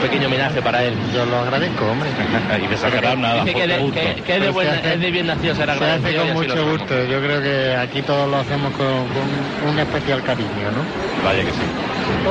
Pequeño 0.00 0.28
homenaje 0.28 0.62
para 0.62 0.84
él. 0.84 0.94
Yo 1.12 1.26
lo 1.26 1.38
agradezco, 1.38 1.86
hombre. 1.86 2.10
y 2.62 2.66
de 2.68 2.76
sacar 2.76 3.18
nada, 3.18 3.44
Dice 3.44 3.54
que, 3.58 3.66
de, 3.66 3.78
gusto. 3.78 4.00
que- 4.00 4.22
que 4.22 4.34
es, 4.36 4.40
de 4.42 4.50
buena- 4.50 4.72
se 4.72 4.78
hace- 4.78 4.94
es 4.94 5.00
de 5.00 5.10
bien 5.10 5.26
nacido 5.26 5.54
ser 5.56 5.66
Se 5.66 5.72
hace 5.72 5.84
agradecido 5.84 6.22
con 6.26 6.32
mucho 6.34 6.70
gusto. 6.70 7.04
Yo 7.04 7.20
creo 7.20 7.42
que 7.42 7.74
aquí 7.76 8.02
todos 8.02 8.30
lo 8.30 8.36
hacemos 8.38 8.72
con, 8.72 9.08
con 9.08 9.68
un 9.70 9.78
especial 9.78 10.22
cariño, 10.22 10.70
¿no? 10.70 10.86
Vaya 11.24 11.44
que 11.44 11.52
sí. 11.52 11.62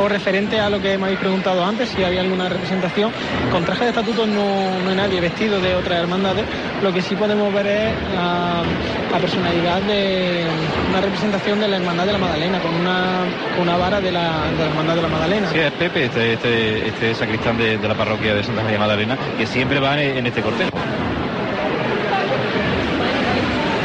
Referente 0.07 0.59
a 0.59 0.69
lo 0.69 0.81
que 0.81 0.97
me 0.97 1.05
habéis 1.05 1.19
preguntado 1.19 1.63
antes, 1.65 1.89
si 1.89 2.03
había 2.03 2.21
alguna 2.21 2.47
representación, 2.47 3.11
con 3.51 3.65
traje 3.65 3.83
de 3.85 3.89
estatuto 3.89 4.25
no, 4.25 4.79
no 4.79 4.89
hay 4.89 4.95
nadie 4.95 5.19
vestido 5.19 5.59
de 5.59 5.75
otras 5.75 5.99
hermandades. 5.99 6.45
Lo 6.81 6.93
que 6.93 7.01
sí 7.01 7.15
podemos 7.15 7.53
ver 7.53 7.67
es 7.67 7.93
la, 8.13 8.63
personalidad 9.19 9.81
de 9.81 10.45
una 10.89 11.01
representación 11.01 11.59
de 11.59 11.67
la 11.67 11.77
Hermandad 11.77 12.05
de 12.05 12.13
la 12.13 12.17
Magdalena, 12.19 12.59
con 12.59 12.73
una, 12.73 13.23
una 13.59 13.77
vara 13.77 13.99
de 13.99 14.11
la, 14.11 14.45
Hermandad 14.59 14.95
de 14.95 15.01
la 15.01 15.07
Magdalena. 15.07 15.49
Sí, 15.51 15.59
es 15.59 15.71
Pepe, 15.73 16.05
este, 16.05 16.33
este, 16.33 16.87
este 16.87 17.15
sacristán 17.15 17.57
de, 17.57 17.77
la 17.79 17.95
parroquia 17.95 18.35
de 18.35 18.43
Santa 18.43 18.63
María 18.63 18.79
Magdalena, 18.79 19.17
que 19.37 19.45
siempre 19.45 19.79
va 19.79 20.01
en, 20.01 20.17
en 20.17 20.27
este 20.27 20.41
cortejo. 20.41 20.77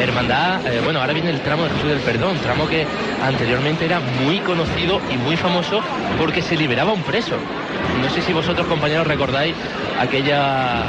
Hermandad, 0.05 0.67
eh, 0.67 0.81
bueno, 0.85 1.01
ahora 1.01 1.13
viene 1.13 1.31
el 1.31 1.41
tramo 1.41 1.65
de 1.65 1.71
Jesús 1.71 1.89
del 1.91 2.01
Perdón, 2.01 2.37
tramo 2.43 2.67
que 2.69 2.87
anteriormente 3.23 3.85
era 3.85 4.01
muy 4.01 4.39
conocido 4.41 5.01
y 5.11 5.17
muy 5.17 5.37
famoso 5.37 5.81
porque 6.19 6.43
se 6.43 6.57
liberaba 6.57 6.93
un 6.93 7.03
preso. 7.03 7.37
No 8.01 8.09
sé 8.11 8.23
si 8.23 8.33
vosotros 8.33 8.67
compañeros 8.67 9.07
recordáis 9.07 9.55
aquella 10.01 10.85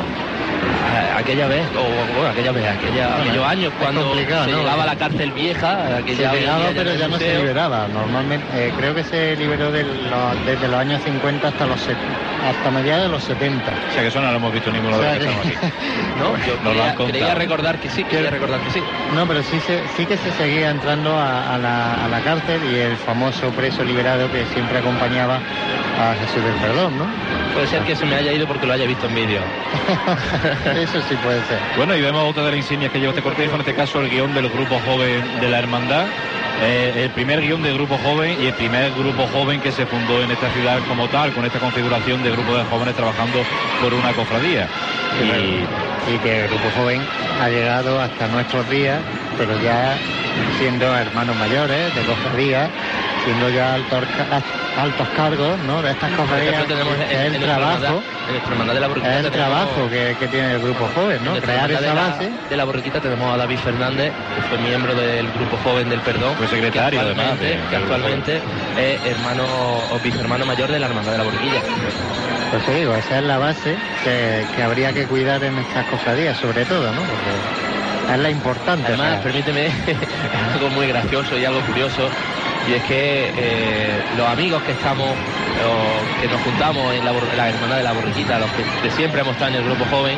aquella 1.17 1.47
vez, 1.47 1.65
o 1.77 2.13
bueno, 2.15 2.29
aquella 2.31 2.51
vez, 2.51 2.65
aquella, 2.67 3.17
aquellos 3.21 3.45
años 3.47 3.73
cuando 3.79 4.13
se 4.15 4.25
¿no? 4.51 4.57
llegaba 4.57 4.83
a 4.83 4.85
la 4.85 4.95
cárcel 4.95 5.31
vieja, 5.31 5.87
Se 5.87 5.93
aquella 5.95 6.33
llegaba, 6.33 6.55
avenida 6.65 6.73
pero 6.83 6.95
ya 6.95 7.07
no 7.07 7.17
se 7.17 7.37
liberaba. 7.37 7.87
Normalmente, 7.87 8.45
eh, 8.53 8.73
creo 8.77 8.93
que 8.95 9.03
se 9.03 9.35
liberó 9.37 9.71
de 9.71 9.83
los- 9.83 10.45
desde 10.45 10.67
los 10.67 10.79
años 10.79 11.01
50 11.03 11.47
hasta 11.49 11.65
los 11.65 11.79
set- 11.81 11.97
hasta 12.49 12.71
mediados 12.71 13.03
de 13.03 13.09
los 13.09 13.23
70. 13.23 13.63
O 13.89 13.93
sea 13.93 14.01
que 14.01 14.07
eso 14.09 14.21
no 14.21 14.29
lo 14.31 14.37
hemos 14.37 14.53
visto 14.53 14.71
ninguno 14.71 14.97
O 14.97 14.99
de 14.99 15.05
sea 15.05 15.15
los 15.15 15.23
que 15.23 15.49
estamos 15.49 15.63
aquí. 15.63 15.73
No, 16.19 16.37
yo 16.45 16.53
lo 16.63 16.69
han 16.69 16.75
creía, 16.75 16.95
creía 16.95 16.95
contado. 16.95 17.35
recordar 17.39 17.79
que 17.79 17.89
sí, 17.89 18.03
quería 18.03 18.29
recordar 18.29 18.59
que 18.61 18.71
sí. 18.71 18.81
No, 19.15 19.27
pero 19.27 19.41
sí, 19.43 19.59
se, 19.61 19.81
sí 19.97 20.05
que 20.05 20.17
se 20.17 20.31
seguía 20.33 20.69
entrando 20.69 21.15
a, 21.17 21.55
a 21.55 21.57
la, 21.57 22.05
a 22.05 22.07
la 22.07 22.19
cárcel 22.21 22.61
y 22.71 22.75
el 22.77 22.95
famoso 22.97 23.49
preso 23.51 23.83
liberado 23.83 24.31
que 24.31 24.45
siempre 24.53 24.77
acompañaba 24.79 25.37
a 25.99 26.15
Jesús 26.21 26.43
del 26.43 26.53
Perdón, 26.55 26.97
¿no? 26.97 27.05
Puede 27.53 27.67
ser 27.67 27.81
que 27.83 27.95
se 27.95 28.05
me 28.05 28.15
haya 28.15 28.31
ido 28.31 28.47
porque 28.47 28.65
lo 28.67 28.73
haya 28.73 28.85
visto 28.85 29.07
en 29.07 29.15
vídeo. 29.15 29.41
Eso 30.75 31.01
sí 31.09 31.15
puede 31.23 31.41
ser. 31.45 31.59
Bueno, 31.77 31.95
y 31.95 32.01
vemos 32.01 32.29
otra 32.29 32.43
de 32.43 32.49
las 32.51 32.57
insignias 32.57 32.91
que 32.91 32.99
lleva 32.99 33.11
este 33.11 33.21
cortejo, 33.23 33.55
en 33.55 33.61
este 33.61 33.73
caso 33.75 33.99
el 34.01 34.09
guion 34.09 34.33
del 34.33 34.49
grupo 34.49 34.79
joven 34.85 35.23
de 35.39 35.49
la 35.49 35.59
hermandad. 35.59 36.05
Eh, 36.61 37.03
el 37.03 37.09
primer 37.11 37.41
guion 37.41 37.61
del 37.63 37.73
grupo 37.73 37.97
joven 37.97 38.37
y 38.41 38.47
el 38.47 38.53
primer 38.53 38.91
grupo 38.93 39.27
joven 39.27 39.59
que 39.59 39.71
se 39.71 39.85
fundó 39.85 40.21
en 40.21 40.31
esta 40.31 40.49
ciudad 40.51 40.79
como 40.87 41.07
tal, 41.09 41.33
con 41.33 41.45
esta 41.45 41.59
configuración 41.59 42.23
de 42.23 42.31
grupo 42.31 42.55
de 42.55 42.63
jóvenes 42.65 42.95
trabajando 42.95 43.39
por 43.81 43.93
una 43.93 44.13
cofradía. 44.13 44.67
Y 45.19 46.13
Y 46.13 46.17
que 46.19 46.41
el 46.43 46.49
grupo 46.49 46.69
joven 46.75 47.01
ha 47.41 47.49
llegado 47.49 47.99
hasta 47.99 48.27
nuestros 48.27 48.69
días, 48.69 49.01
pero 49.37 49.59
ya 49.61 49.97
siendo 50.57 50.95
hermanos 50.95 51.35
mayores 51.37 51.93
de 51.95 52.01
cofradías, 52.03 52.69
siendo 53.23 53.49
ya 53.49 53.75
altos, 53.75 54.03
altos 54.77 55.07
cargos, 55.15 55.59
¿no? 55.59 55.81
De 55.81 55.91
estas 55.91 56.11
cofradías, 56.11 56.65
es 57.09 57.33
el 57.33 57.41
trabajo, 57.41 58.03
de 58.73 58.79
la 58.79 58.87
Borriquita 58.87 59.19
es 59.19 59.25
el 59.25 59.31
trabajo 59.31 59.89
que, 59.89 60.15
que 60.19 60.27
tiene 60.27 60.53
el 60.53 60.59
grupo 60.59 60.87
joven, 60.93 61.17
en 61.17 61.23
¿no? 61.25 61.33
Crear 61.39 61.71
esa 61.71 61.81
de 61.81 61.87
la- 61.87 61.93
base. 61.93 62.31
De 62.49 62.57
la 62.57 62.63
Borriquita 62.65 62.99
tenemos 62.99 63.33
a 63.33 63.37
David 63.37 63.57
Fernández, 63.59 64.13
que 64.35 64.41
fue 64.43 64.57
miembro 64.57 64.95
del 64.95 65.31
grupo 65.31 65.57
joven 65.63 65.89
del 65.89 66.01
Perdón. 66.01 66.35
Fue 66.37 66.47
secretario, 66.47 66.99
que 66.99 67.05
además, 67.05 67.39
de- 67.39 67.59
que 67.69 67.75
actualmente 67.75 68.41
es 68.77 69.05
hermano 69.05 69.45
o 69.91 69.99
vicehermano 69.99 70.45
mayor 70.45 70.71
de 70.71 70.79
la 70.79 70.87
hermandad 70.87 71.11
de 71.13 71.17
la 71.17 71.23
Borriquilla. 71.23 71.61
Pues 72.51 72.65
te 72.65 72.75
digo, 72.75 72.95
esa 72.95 73.17
es 73.17 73.23
la 73.23 73.37
base 73.37 73.77
que, 74.03 74.45
que 74.55 74.61
habría 74.63 74.93
que 74.93 75.07
cuidar 75.07 75.43
en 75.43 75.57
estas 75.59 75.85
cofradías, 75.85 76.37
sobre 76.37 76.65
todo, 76.65 76.91
¿no? 76.91 77.01
Porque 77.01 78.13
es 78.13 78.19
la 78.19 78.29
importante. 78.29 78.87
Además, 78.87 79.07
o 79.07 79.13
sea, 79.13 79.23
permíteme 79.23 79.71
algo 80.53 80.69
muy 80.69 80.87
gracioso 80.87 81.37
y 81.37 81.45
algo 81.45 81.61
curioso, 81.61 82.09
y 82.67 82.73
es 82.73 82.83
que 82.83 83.31
eh, 83.37 84.01
los 84.17 84.27
amigos 84.27 84.61
que 84.63 84.71
estamos, 84.71 85.09
que 86.21 86.27
nos 86.27 86.41
juntamos 86.41 86.93
en 86.93 87.05
la, 87.05 87.11
la 87.11 87.49
hermandad 87.49 87.77
de 87.77 87.83
la 87.83 87.93
borriquita, 87.93 88.39
los 88.39 88.49
que 88.81 88.89
siempre 88.91 89.21
hemos 89.21 89.33
estado 89.33 89.51
en 89.51 89.57
el 89.57 89.63
grupo 89.65 89.85
joven, 89.91 90.17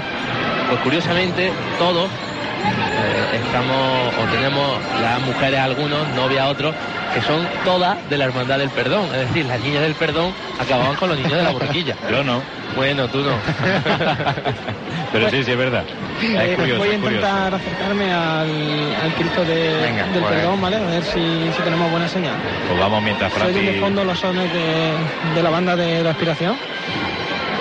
pues 0.70 0.80
curiosamente 0.82 1.52
todos 1.78 2.10
eh, 2.10 3.42
estamos 3.46 4.14
o 4.18 4.32
tenemos 4.32 4.80
las 5.02 5.22
mujeres 5.22 5.60
algunos, 5.60 6.08
novias 6.16 6.48
otros, 6.48 6.74
que 7.16 7.22
son 7.22 7.48
todas 7.64 7.98
de 8.10 8.18
la 8.18 8.26
hermandad 8.26 8.60
del 8.60 8.70
perdón, 8.70 9.06
es 9.16 9.28
decir, 9.30 9.46
las 9.46 9.60
niñas 9.62 9.82
del 9.84 9.96
perdón 9.96 10.34
acababan 10.60 10.96
con 10.98 11.08
los 11.10 11.18
niños 11.18 11.32
de 11.38 11.44
la 11.44 11.52
borriquilla. 11.52 11.96
yo 12.12 12.24
no. 12.24 12.44
Bueno, 12.76 13.08
tú 13.08 13.20
no. 13.22 13.32
Pero 15.14 15.30
sí, 15.30 15.44
sí, 15.44 15.52
es 15.52 15.58
verdad. 15.58 15.86
Eh, 16.22 16.50
Es 16.52 16.58
curioso, 16.58 16.80
voy 16.80 16.90
a 16.96 17.00
curioso. 17.00 17.26
intentar 17.26 17.56
acercarme 17.56 18.12
al, 18.12 18.96
al 19.02 19.14
Cristo 19.16 19.46
de- 19.46 19.80
Venga, 19.82 20.04
del 20.08 20.22
pues. 20.22 20.34
perdón, 20.36 20.62
¿vale? 20.62 20.76
A 20.76 20.80
ver 20.82 21.04
si, 21.04 21.50
si 21.56 21.62
tenemos 21.64 21.90
buena 21.90 22.08
señal. 22.10 22.36
Pues 22.68 22.78
vamos 22.80 23.02
mientras 23.02 23.32
Se 23.32 23.40
oyen 23.44 23.54
de 23.54 23.62
Francis, 23.62 23.82
fondo 23.82 24.04
los 24.04 24.20
sones 24.20 24.52
de, 24.52 24.94
de 25.36 25.44
la 25.44 25.50
banda 25.50 25.76
de, 25.78 26.04
de 26.04 26.10
aspiración 26.10 26.58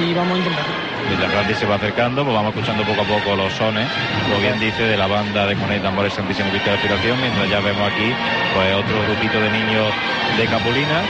y 0.01 0.13
vamos 0.15 0.35
a 0.35 0.39
intentarlo. 0.39 0.75
Mientras 1.09 1.31
Francis 1.33 1.59
se 1.59 1.67
va 1.67 1.77
acercando, 1.77 2.25
pues 2.25 2.35
vamos 2.35 2.55
escuchando 2.55 2.85
poco 2.85 3.03
a 3.03 3.05
poco 3.05 3.37
los 3.37 3.53
sones, 3.53 3.89
como 4.25 4.41
bien 4.41 4.59
dice, 4.61 4.83
de 4.83 4.97
la 4.97 5.07
banda 5.07 5.47
de 5.47 5.57
Conet 5.57 5.83
Tambores 5.83 6.13
Santísimo 6.13 6.51
Cristo 6.51 6.71
de 6.71 6.77
Aspiración, 6.77 7.21
mientras 7.21 7.49
ya 7.51 7.61
vemos 7.61 7.83
aquí 7.91 8.13
pues 8.55 8.75
otro 8.75 9.03
grupito 9.07 9.41
de 9.41 9.51
niños 9.51 9.93
de 10.37 10.45
Capulina, 10.47 11.03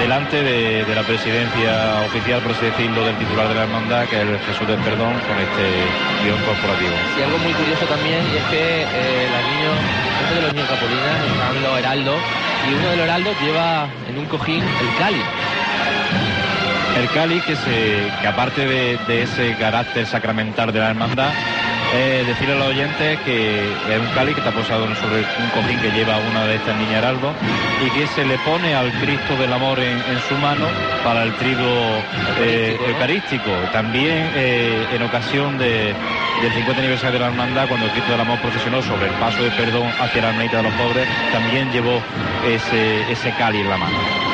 delante 0.00 0.42
de, 0.42 0.94
la 0.94 1.02
presidencia 1.02 2.02
oficial, 2.06 2.40
por 2.40 2.52
así 2.52 2.66
decirlo, 2.66 3.04
del 3.04 3.16
titular 3.16 3.48
de 3.48 3.54
la 3.54 3.62
hermandad, 3.62 4.06
que 4.06 4.16
es 4.16 4.22
el 4.22 4.38
Jesús 4.40 4.66
del 4.66 4.78
Perdón, 4.80 5.14
con 5.26 5.36
este 5.38 5.64
guion 6.22 6.38
corporativo. 6.44 6.94
Y 7.18 7.22
algo 7.22 7.38
muy 7.38 7.52
curioso 7.52 7.84
también 7.86 8.20
es 8.20 8.44
que 8.50 8.82
eh, 8.82 9.28
los 9.30 9.42
niños, 9.50 9.74
dentro 10.18 10.36
de 10.36 10.42
los 10.42 10.52
niños 10.52 10.68
capolinas 10.68 11.16
están 11.24 11.62
los 11.62 11.78
heraldos 11.78 12.18
y 12.68 12.74
uno 12.74 12.88
de 12.90 12.96
los 12.96 13.04
heraldos 13.04 13.34
lleva 13.40 13.86
en 14.08 14.18
un 14.18 14.26
cojín 14.26 14.62
el 14.62 14.98
cáliz. 14.98 15.24
El 16.96 17.08
cáliz 17.10 17.42
que, 17.44 17.56
se, 17.56 18.12
que 18.20 18.26
aparte 18.26 18.66
de, 18.66 19.22
ese 19.22 19.56
carácter 19.56 20.06
sacramental 20.06 20.72
de 20.72 20.78
la 20.78 20.90
hermandad, 20.90 21.32
eh, 21.92 22.24
decirle 22.26 22.54
a 22.54 22.58
los 22.58 22.68
oyentes 22.68 23.18
que 23.20 23.72
es 23.72 24.00
un 24.00 24.08
cáliz 24.14 24.34
que 24.34 24.40
está 24.40 24.52
posado 24.52 24.86
sobre 24.94 25.18
un 25.38 25.50
cojín 25.50 25.80
que 25.80 25.90
lleva 25.90 26.18
una 26.18 26.44
de 26.46 26.56
estas 26.56 26.76
niñas 26.76 26.98
heraldo 26.98 27.34
y 27.84 27.90
que 27.90 28.06
se 28.06 28.24
le 28.24 28.38
pone 28.38 28.74
al 28.74 28.92
Cristo 28.92 29.36
del 29.36 29.52
Amor 29.52 29.80
en, 29.80 30.02
su 30.28 30.34
mano 30.36 30.66
para 31.02 31.24
el 31.24 31.34
trigo 31.34 32.02
eh, 32.40 32.78
Eucarístico. 32.88 33.50
También 33.72 34.30
eh, 34.34 34.86
en 34.92 35.02
ocasión 35.02 35.58
de- 35.58 35.94
del 36.42 36.52
50 36.52 36.80
aniversario 36.80 37.12
de 37.14 37.18
la 37.20 37.26
hermandad, 37.26 37.68
cuando 37.68 37.86
el 37.86 37.92
Cristo 37.92 38.12
del 38.12 38.20
Amor 38.20 38.38
procesionó 38.40 38.82
sobre 38.82 39.06
el 39.06 39.12
paso 39.14 39.42
de 39.42 39.50
perdón 39.52 39.90
hacia 40.00 40.22
la 40.22 40.28
hermanita 40.30 40.58
de 40.58 40.62
los 40.64 40.72
pobres, 40.74 41.06
también 41.32 41.70
llevó 41.70 42.02
ese, 42.46 43.10
ese 43.10 43.32
cáliz 43.32 43.62
en 43.62 43.68
la 43.70 43.78
mano. 43.78 44.33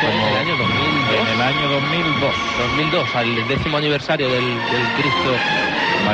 Como- 0.00 0.12
en 0.12 0.32
el 0.32 0.36
año 0.36 0.56
2002. 0.56 1.20
En 1.20 1.28
el 1.34 1.40
año 1.42 1.68
2002. 1.68 2.34
2002, 2.58 3.14
al 3.16 3.48
décimo 3.48 3.76
aniversario 3.78 4.28
del, 4.28 4.44
del 4.44 4.82
Cristo 4.96 5.34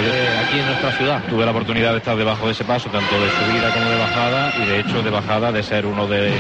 eh, 0.01 0.29
aquí 0.44 0.59
en 0.59 0.66
nuestra 0.66 0.90
ciudad. 0.92 1.23
Tuve 1.29 1.44
la 1.44 1.51
oportunidad 1.53 1.92
de 1.92 1.99
estar 1.99 2.16
debajo 2.16 2.47
de 2.47 2.53
ese 2.53 2.64
paso, 2.64 2.88
tanto 2.90 3.20
de 3.20 3.31
subida 3.31 3.70
como 3.73 3.88
de 3.90 3.97
bajada, 3.97 4.53
y 4.61 4.66
de 4.66 4.81
hecho 4.81 5.03
de 5.03 5.11
bajada 5.11 5.53
de 5.53 5.62
ser 5.62 5.87
uno 5.87 6.07
de, 6.07 6.33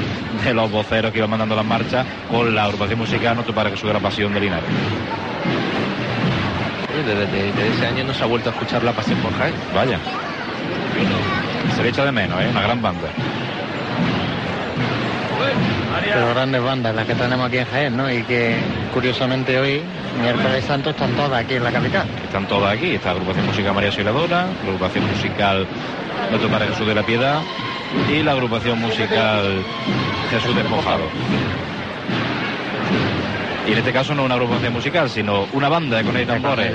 de 0.44 0.54
los 0.54 0.70
voceros 0.70 1.12
que 1.12 1.18
iba 1.18 1.26
mandando 1.26 1.54
las 1.54 1.64
marchas 1.64 2.04
con 2.30 2.54
la 2.54 2.64
agrupación 2.64 2.98
musical 2.98 3.34
Nuestro 3.36 3.54
para 3.54 3.70
que 3.70 3.76
sube 3.76 3.92
la 3.92 4.00
pasión 4.00 4.32
de 4.34 4.40
Linares. 4.40 4.68
Desde, 6.96 7.14
desde- 7.26 7.52
desde 7.52 7.68
ese 7.74 7.86
año 7.86 8.04
no 8.04 8.14
se 8.14 8.22
ha 8.24 8.26
vuelto 8.26 8.50
a 8.50 8.52
escuchar 8.52 8.82
la 8.82 8.92
pasión 8.92 9.18
por 9.20 9.32
Jaén. 9.36 9.54
Vaya. 9.74 9.98
Se 11.76 11.82
le 11.82 11.88
echa 11.90 12.04
de 12.04 12.12
menos, 12.12 12.40
¿eh? 12.40 12.48
Una 12.50 12.62
gran 12.62 12.80
banda. 12.80 13.08
Pero 16.02 16.28
grandes 16.30 16.62
bandas 16.62 16.94
las 16.94 17.06
que 17.06 17.14
tenemos 17.14 17.46
aquí 17.46 17.58
en 17.58 17.66
Jaén, 17.66 17.96
¿no? 17.96 18.10
Y 18.10 18.22
que 18.22 18.56
curiosamente 18.92 19.58
hoy, 19.58 19.82
miércoles 20.20 20.64
santo, 20.64 20.90
están 20.90 21.12
todas 21.12 21.44
aquí 21.44 21.54
en 21.54 21.64
la 21.64 21.72
capital. 21.72 22.06
Están 22.24 22.46
todas 22.46 22.76
aquí. 22.76 22.94
Está 22.94 23.08
la 23.08 23.20
agrupación 23.20 23.46
musical 23.46 23.74
María 23.74 23.92
Soledora, 23.92 24.46
la 24.46 24.62
agrupación 24.62 25.06
musical 25.08 25.66
Nuestro 26.30 26.50
Padre 26.50 26.68
Jesús 26.68 26.86
de 26.86 26.94
la 26.94 27.02
Piedad 27.02 27.40
y 28.10 28.22
la 28.22 28.32
agrupación 28.32 28.80
musical 28.80 29.64
Jesús 30.30 30.54
Despojado. 30.54 31.04
Y 33.66 33.72
en 33.72 33.78
este 33.78 33.92
caso 33.92 34.14
no 34.14 34.24
una 34.24 34.34
agrupación 34.34 34.74
musical, 34.74 35.08
sino 35.08 35.46
una 35.54 35.70
banda 35.70 35.96
de 35.96 36.04
Coney 36.04 36.26
Tambores. 36.26 36.70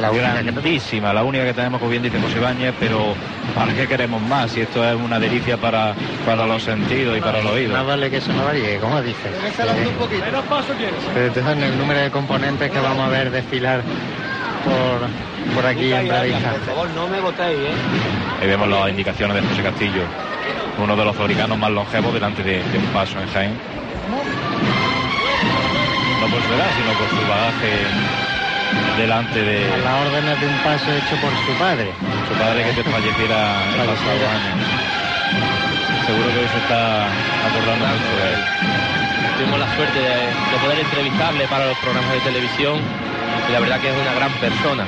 La 0.00 0.10
única 0.10 0.38
que 0.38 0.42
grandísima, 0.50 1.12
la 1.12 1.22
única 1.22 1.44
que 1.44 1.54
tenemos, 1.54 1.78
como 1.78 1.90
bien 1.90 2.02
dice 2.02 2.20
José 2.20 2.38
Ibáñez, 2.38 2.74
pero 2.80 3.14
¿para 3.54 3.72
qué 3.72 3.86
queremos 3.86 4.20
más? 4.22 4.50
Si 4.50 4.60
esto 4.60 4.84
es 4.84 4.96
una 4.96 5.20
delicia 5.20 5.56
para, 5.56 5.94
para 6.26 6.44
los 6.46 6.62
sentidos 6.64 7.16
y 7.16 7.20
para 7.20 7.38
los 7.38 7.44
Más 7.44 7.54
oídos. 7.54 7.86
vale 7.86 8.10
que 8.10 8.16
eso 8.16 8.32
no 8.32 8.44
varíe, 8.44 8.78
como 8.78 9.00
dices. 9.02 9.30
Pero 11.14 11.26
entonces 11.26 11.52
en 11.52 11.62
el 11.62 11.78
número 11.78 12.00
de 12.00 12.10
componentes 12.10 12.70
que 12.70 12.78
vamos 12.80 13.06
a 13.06 13.08
ver 13.08 13.30
desfilar 13.30 13.82
por, 14.64 15.54
por 15.54 15.66
aquí 15.66 15.92
en 15.92 16.08
Bravija. 16.08 16.54
favor, 16.66 16.88
no 16.90 17.06
me 17.06 17.20
votéis, 17.20 17.58
¿eh? 17.58 17.72
Ahí 18.40 18.48
vemos 18.48 18.68
las 18.68 18.88
indicaciones 18.90 19.36
de 19.40 19.48
José 19.48 19.62
Castillo, 19.62 20.02
uno 20.82 20.96
de 20.96 21.04
los 21.04 21.14
fabricanos 21.14 21.56
más 21.56 21.70
longevos 21.70 22.12
delante 22.12 22.42
de, 22.42 22.64
de 22.64 22.78
un 22.78 22.86
paso 22.86 23.20
en 23.20 23.28
Jaén. 23.28 23.81
No 26.22 26.28
por 26.28 26.40
su 26.40 26.54
edad, 26.54 26.70
sino 26.78 26.92
por 26.94 27.10
su 27.10 27.26
bagaje 27.26 27.82
delante 28.96 29.42
de 29.42 29.66
A 29.66 29.76
las 29.78 30.06
órdenes 30.06 30.40
de 30.40 30.46
un 30.46 30.58
paso 30.62 30.86
hecho 30.94 31.16
por 31.18 31.34
su 31.34 31.52
padre. 31.58 31.90
su 32.30 32.34
padre 32.38 32.62
que 32.62 32.84
falleciera 32.84 33.58
el 33.74 33.90
pasado 33.90 34.22
año. 34.30 34.54
Seguro 36.06 36.28
que 36.30 36.38
hoy 36.38 36.46
se 36.46 36.58
está 36.62 37.10
acordando 37.42 37.86
mucho 37.90 38.12
de 38.22 38.34
él. 38.34 38.40
Tuvimos 39.36 39.58
la 39.58 39.74
suerte 39.74 39.98
de, 39.98 40.14
de 40.30 40.56
poder 40.62 40.78
entrevistarle 40.78 41.48
para 41.48 41.66
los 41.66 41.78
programas 41.78 42.12
de 42.12 42.20
televisión 42.20 42.78
y 43.48 43.52
la 43.52 43.58
verdad 43.58 43.80
que 43.80 43.90
es 43.90 43.96
una 43.98 44.14
gran 44.14 44.32
persona. 44.38 44.86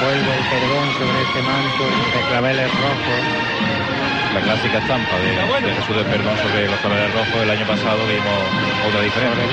Vuelve 0.00 0.32
el 0.40 0.44
perdón 0.48 0.88
sobre 0.96 1.20
este 1.20 1.42
manto 1.44 1.84
de 1.84 2.20
claveles 2.32 2.70
rojos 2.80 3.73
la 4.34 4.40
clásica 4.40 4.78
estampa 4.78 5.16
de, 5.18 5.66
de 5.66 5.74
Jesús 5.74 5.96
de 5.96 6.04
Perdón 6.04 6.36
sobre 6.38 6.66
los 6.66 6.80
colores 6.80 7.14
rojos. 7.14 7.42
El 7.42 7.50
año 7.50 7.66
pasado 7.66 7.98
vimos 8.06 8.38
otra 8.88 9.00
diferencia. 9.00 9.44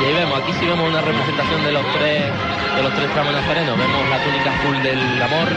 Y 0.00 0.04
ahí 0.04 0.14
vemos, 0.14 0.38
aquí 0.40 0.52
sí 0.52 0.66
vemos 0.66 0.88
una 0.88 1.00
representación 1.00 1.64
de 1.64 1.72
los 1.72 1.92
tres 1.94 2.24
de 2.76 2.82
los 2.82 2.94
tres 2.94 3.10
tramos 3.12 3.32
nazarenos. 3.32 3.76
Vemos 3.76 4.08
la 4.08 4.18
túnica 4.22 4.52
azul 4.54 4.82
del 4.82 5.22
amor, 5.22 5.48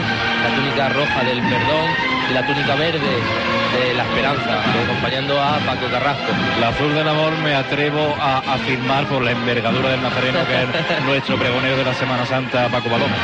la 0.42 0.54
túnica 0.56 0.88
roja 0.88 1.22
del 1.22 1.40
perdón 1.40 2.13
y 2.30 2.32
la 2.32 2.46
túnica 2.46 2.74
verde 2.74 3.00
de 3.00 3.94
la 3.94 4.04
esperanza, 4.04 4.62
acompañando 4.84 5.40
a 5.40 5.58
Paco 5.58 5.86
Carrasco. 5.90 6.32
La 6.60 6.68
azul 6.68 6.94
del 6.94 7.08
amor 7.08 7.36
me 7.38 7.54
atrevo 7.54 8.14
a 8.20 8.38
afirmar 8.38 9.06
por 9.06 9.22
la 9.22 9.32
envergadura 9.32 9.90
del 9.90 10.02
nazareno 10.02 10.40
que 10.46 10.62
es 10.62 11.04
nuestro 11.04 11.38
pregonero 11.38 11.76
de 11.76 11.84
la 11.84 11.94
Semana 11.94 12.24
Santa, 12.26 12.68
Paco 12.68 12.88
Paloma. 12.88 13.14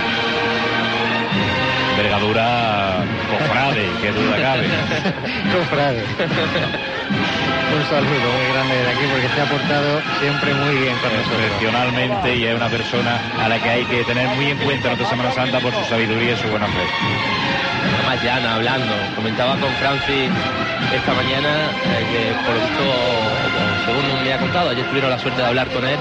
Envergadura 1.93 3.05
cofrade, 3.31 3.89
que 4.01 4.13
duda 4.13 4.37
cabe. 4.41 4.67
Cofrade. 5.53 6.05
Un 7.71 7.85
saludo 7.85 8.33
muy 8.35 8.47
grande 8.53 8.75
de 8.83 8.89
aquí 8.89 9.05
porque 9.13 9.29
se 9.29 9.41
ha 9.41 9.45
portado 9.45 10.01
siempre 10.19 10.55
muy 10.55 10.75
bien 10.77 10.97
con 10.99 11.15
nosotros. 11.15 11.41
Excepcionalmente 11.41 12.37
y 12.37 12.45
es 12.47 12.55
una 12.55 12.69
persona 12.69 13.21
a 13.39 13.49
la 13.49 13.59
que 13.61 13.71
hay 13.71 13.85
que 13.85 14.03
tener 14.05 14.29
muy 14.29 14.47
en 14.47 14.59
cuenta 14.59 14.91
en 14.91 14.99
nuestra 14.99 15.09
Semana 15.09 15.33
Santa 15.33 15.61
por 15.61 15.73
su 15.73 15.85
sabiduría 15.85 16.33
y 16.33 16.37
su 16.37 16.49
buena 16.49 16.67
fe. 16.67 17.50
Llana 18.17 18.55
hablando. 18.55 18.93
Comentaba 19.15 19.57
con 19.57 19.71
Francis 19.75 20.31
esta 20.95 21.15
mañana 21.15 21.71
eh, 21.85 22.07
que 22.11 22.45
por 22.45 22.55
lo 22.55 22.61
visto, 22.61 22.83
o 22.83 23.85
según 23.85 24.25
me 24.25 24.33
ha 24.33 24.39
contado, 24.39 24.71
ayer 24.71 24.85
tuvieron 24.87 25.11
la 25.11 25.19
suerte 25.19 25.41
de 25.41 25.47
hablar 25.47 25.69
con 25.69 25.85
él, 25.87 25.99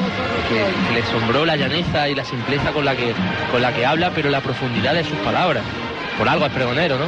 que, 0.49 0.93
le 0.93 1.01
asombró 1.01 1.45
la 1.45 1.55
llaneza 1.55 2.09
y 2.09 2.15
la 2.15 2.23
simpleza 2.23 2.71
con 2.71 2.85
la 2.85 2.95
que 2.95 3.13
con 3.51 3.61
la 3.61 3.73
que 3.73 3.85
habla, 3.85 4.11
pero 4.13 4.29
la 4.29 4.41
profundidad 4.41 4.93
de 4.93 5.03
sus 5.03 5.17
palabras. 5.19 5.63
Por 6.17 6.27
algo 6.27 6.45
es 6.45 6.51
pregonero, 6.51 6.97
¿no? 6.97 7.05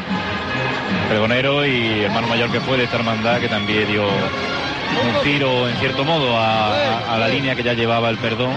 Pregonero 1.09 1.65
y 1.65 2.03
hermano 2.03 2.27
mayor 2.27 2.51
que 2.51 2.61
fue 2.61 2.77
de 2.77 2.85
esta 2.85 2.97
hermandad 2.97 3.39
que 3.39 3.49
también 3.49 3.87
dio 3.87 4.03
un 4.03 5.23
tiro 5.23 5.67
en 5.67 5.75
cierto 5.77 6.05
modo 6.05 6.37
a 6.37 7.17
la 7.19 7.27
línea 7.27 7.55
que 7.55 7.63
ya 7.63 7.73
llevaba 7.73 8.09
el 8.09 8.17
perdón 8.17 8.55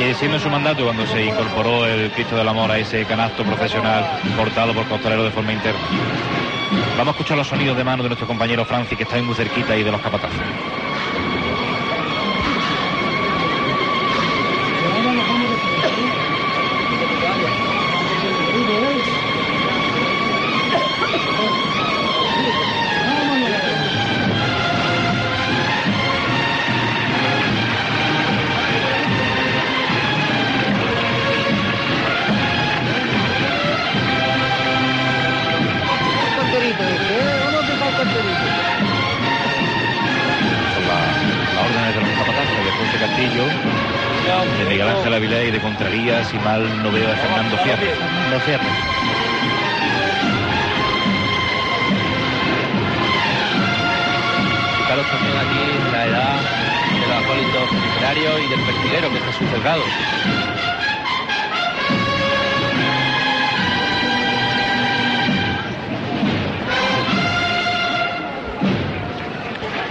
y 0.00 0.14
siendo 0.14 0.38
en 0.38 0.42
su 0.42 0.48
mandato 0.48 0.84
cuando 0.84 1.06
se 1.06 1.24
incorporó 1.24 1.86
el 1.86 2.10
Cristo 2.12 2.36
del 2.36 2.48
Amor 2.48 2.70
a 2.70 2.78
ese 2.78 3.04
canasto 3.04 3.44
profesional 3.44 4.04
portado 4.34 4.72
por 4.72 4.86
costalero 4.88 5.24
de 5.24 5.30
forma 5.30 5.52
interna. 5.52 5.80
Vamos 6.96 7.08
a 7.08 7.10
escuchar 7.10 7.36
los 7.36 7.46
sonidos 7.46 7.76
de 7.76 7.84
mano 7.84 8.02
de 8.02 8.08
nuestro 8.08 8.26
compañero 8.26 8.64
Francis 8.64 8.96
que 8.96 9.02
está 9.02 9.16
ahí 9.16 9.22
muy 9.22 9.34
cerquita 9.34 9.76
y 9.76 9.82
de 9.82 9.90
los 9.90 10.00
capatazos. 10.00 10.79
De 43.30 44.64
Miguel 44.68 44.88
Ángel 44.88 45.14
Avilés 45.14 45.48
y 45.48 45.50
de 45.52 45.60
Contraría, 45.60 46.24
si 46.24 46.36
mal 46.38 46.62
no 46.82 46.90
veo 46.90 47.08
de 47.08 47.16
Fernando 47.16 47.56
Fierro. 47.58 47.82
Lo 48.30 48.40
cierro. 48.40 48.64
Fijaros 54.78 55.06
también 55.06 55.36
aquí 55.36 55.92
la 55.92 56.06
edad 56.06 56.40
de 56.92 57.06
los 57.06 57.16
acólitos 57.24 57.72
literarios 57.72 58.40
y 58.40 58.48
del 58.48 58.60
pertiguero, 58.60 59.10
que 59.10 59.18
es 59.18 59.24
Jesús 59.24 59.48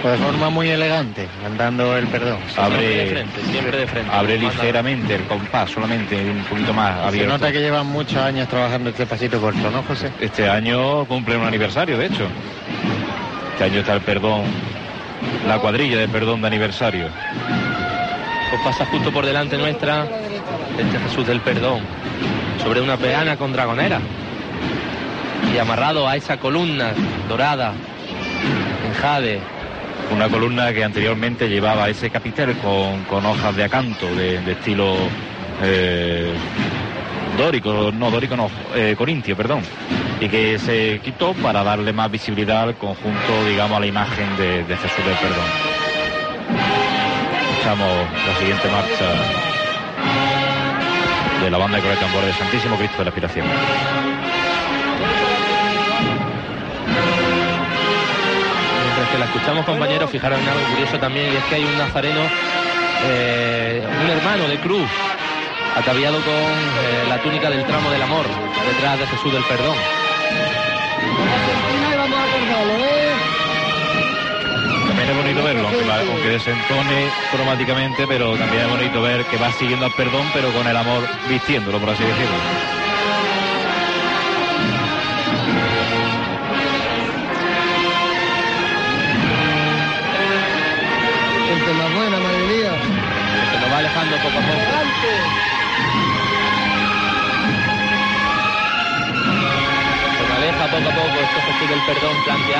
de 0.08 0.16
forma 0.18 0.50
muy 0.50 0.68
elegante, 0.68 1.26
andando 1.44 1.96
el 1.96 2.06
perdón. 2.06 2.38
Siempre 2.48 2.80
de 2.82 3.00
Abre, 3.02 3.06
frente, 3.10 3.40
siempre 3.50 3.76
de 3.78 3.86
frente. 3.86 4.10
abre 4.12 4.38
ligeramente 4.38 5.14
el 5.14 5.22
compás, 5.24 5.70
solamente 5.70 6.16
un 6.30 6.42
poquito 6.44 6.72
más 6.72 6.94
Se 7.00 7.06
abierto. 7.08 7.32
nota 7.32 7.52
que 7.52 7.60
llevan 7.60 7.86
muchos 7.86 8.16
años 8.16 8.48
trabajando 8.48 8.90
este 8.90 9.06
pasito 9.06 9.40
corto, 9.40 9.70
¿no, 9.70 9.82
José? 9.82 10.10
Este 10.20 10.48
año 10.48 11.04
cumple 11.04 11.36
un 11.36 11.44
aniversario, 11.44 11.98
de 11.98 12.06
hecho. 12.06 12.26
Este 13.52 13.64
año 13.64 13.80
está 13.80 13.92
el 13.94 14.00
perdón, 14.00 14.42
la 15.46 15.58
cuadrilla 15.58 15.98
de 15.98 16.08
perdón 16.08 16.40
de 16.40 16.46
aniversario. 16.46 17.08
Pues 18.50 18.62
pasa 18.62 18.86
justo 18.86 19.12
por 19.12 19.26
delante 19.26 19.56
nuestra 19.58 20.06
este 20.78 20.98
Jesús 20.98 21.26
del 21.26 21.40
Perdón, 21.40 21.80
sobre 22.62 22.80
una 22.80 22.96
peana 22.96 23.36
con 23.36 23.52
dragonera. 23.52 24.00
Y 25.54 25.58
amarrado 25.58 26.08
a 26.08 26.16
esa 26.16 26.38
columna 26.38 26.92
dorada 27.28 27.72
en 28.86 28.94
jade, 28.94 29.40
Una 30.12 30.28
columna 30.28 30.72
que 30.72 30.82
anteriormente 30.82 31.48
llevaba 31.48 31.88
ese 31.88 32.10
capitel 32.10 32.56
con, 32.58 33.04
con 33.04 33.24
hojas 33.24 33.54
de 33.54 33.64
acanto 33.64 34.06
de, 34.14 34.36
estilo 34.52 34.96
eh, 35.62 36.34
dórico, 37.38 37.92
no 37.92 38.10
dórico 38.10 38.36
no, 38.36 38.50
eh, 38.74 38.94
corintio, 38.98 39.36
perdón. 39.36 39.62
Y 40.20 40.28
que 40.28 40.58
se 40.58 41.00
quitó 41.02 41.32
para 41.34 41.62
darle 41.62 41.92
más 41.92 42.10
visibilidad 42.10 42.62
al 42.62 42.76
conjunto, 42.76 43.44
digamos, 43.48 43.76
a 43.76 43.80
la 43.80 43.86
imagen 43.86 44.36
de, 44.36 44.64
de 44.64 44.76
Jesús 44.76 45.04
del 45.04 45.14
Perdón. 45.14 45.46
Escuchamos 47.52 48.06
la 48.26 48.34
siguiente 48.38 48.68
marcha 48.68 49.50
de 51.42 51.50
la 51.50 51.58
banda 51.58 51.80
de 51.80 51.96
Tambor 51.96 52.24
de 52.24 52.32
Santísimo 52.34 52.76
Cristo 52.76 52.98
de 52.98 53.04
la 53.04 53.10
Aspiración. 53.10 54.09
La 59.20 59.26
escuchamos, 59.26 59.64
compañeros, 59.64 60.10
fijaros 60.10 60.38
en 60.40 60.48
algo 60.48 60.64
curioso 60.70 60.98
también, 60.98 61.32
y 61.32 61.36
es 61.36 61.44
que 61.44 61.54
hay 61.56 61.64
un 61.64 61.76
nazareno, 61.78 62.20
eh, 63.04 63.82
un 64.02 64.10
hermano 64.10 64.48
de 64.48 64.58
cruz, 64.58 64.90
ataviado 65.76 66.20
con 66.24 66.34
eh, 66.34 67.04
la 67.08 67.18
túnica 67.22 67.50
del 67.50 67.64
tramo 67.64 67.90
del 67.90 68.02
amor, 68.02 68.26
detrás 68.66 68.98
de 68.98 69.06
Jesús 69.06 69.32
del 69.32 69.44
Perdón. 69.44 69.76
También 74.88 75.10
es 75.10 75.16
bonito 75.16 75.42
verlo, 75.44 75.68
aunque, 75.68 75.84
va- 75.84 76.00
aunque 76.00 76.28
desentone 76.28 77.10
cromáticamente, 77.30 78.06
pero 78.06 78.36
también 78.36 78.62
es 78.64 78.68
bonito 78.68 79.02
ver 79.02 79.24
que 79.26 79.36
va 79.36 79.52
siguiendo 79.52 79.86
al 79.86 79.92
perdón, 79.92 80.26
pero 80.34 80.52
con 80.52 80.66
el 80.66 80.76
amor 80.76 81.08
vistiéndolo, 81.28 81.78
por 81.78 81.90
así 81.90 82.02
decirlo. 82.04 82.34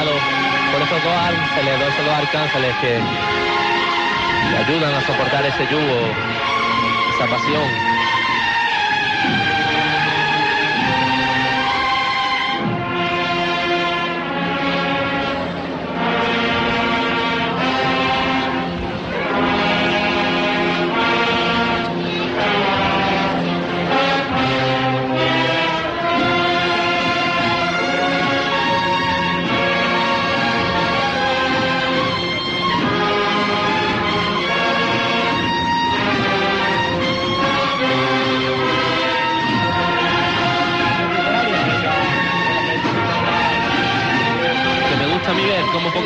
Planteado 0.01 0.23
por 0.73 0.81
esos 0.83 1.03
dos 1.03 1.15
ángeles, 1.15 1.79
dos- 1.79 1.89
esos 1.93 2.05
dos 2.05 2.15
arcángeles 2.15 2.75
que 2.81 3.03
le 4.51 4.57
ayudan 4.57 4.95
a 4.95 5.01
soportar 5.03 5.45
ese 5.45 5.67
yugo, 5.67 6.15
esa 7.15 7.29
pasión. 7.29 7.90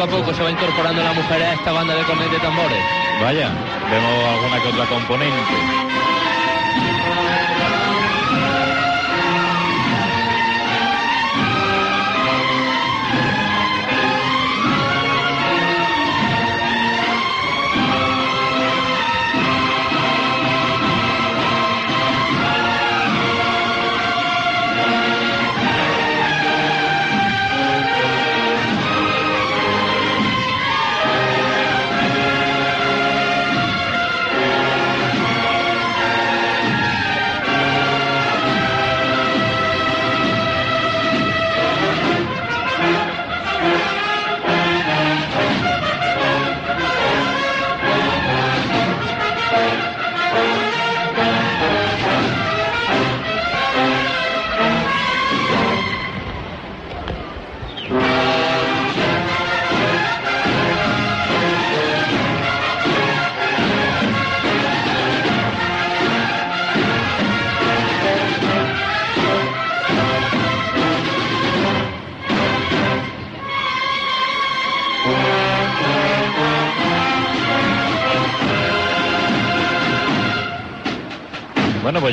Poco 0.06 0.16
a 0.16 0.20
poco 0.20 0.34
se 0.34 0.42
va 0.42 0.50
incorporando 0.50 1.02
la 1.02 1.12
mujer 1.12 1.42
a 1.42 1.54
esta 1.54 1.72
banda 1.72 1.94
de 1.94 2.04
cornetas 2.04 2.42
tambores. 2.42 2.78
Vaya, 3.20 3.48
vemos 3.90 4.26
alguna 4.26 4.60
que 4.60 4.68
otra 4.68 4.86
componente. 4.86 5.93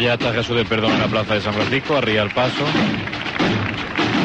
Ya 0.01 0.13
está 0.13 0.33
Jesús 0.33 0.55
del 0.55 0.65
Perdón 0.65 0.93
en 0.93 0.99
la 0.99 1.07
plaza 1.07 1.35
de 1.35 1.41
San 1.41 1.53
Francisco, 1.53 1.95
arriba 1.95 2.23
al 2.23 2.31
paso. 2.31 2.65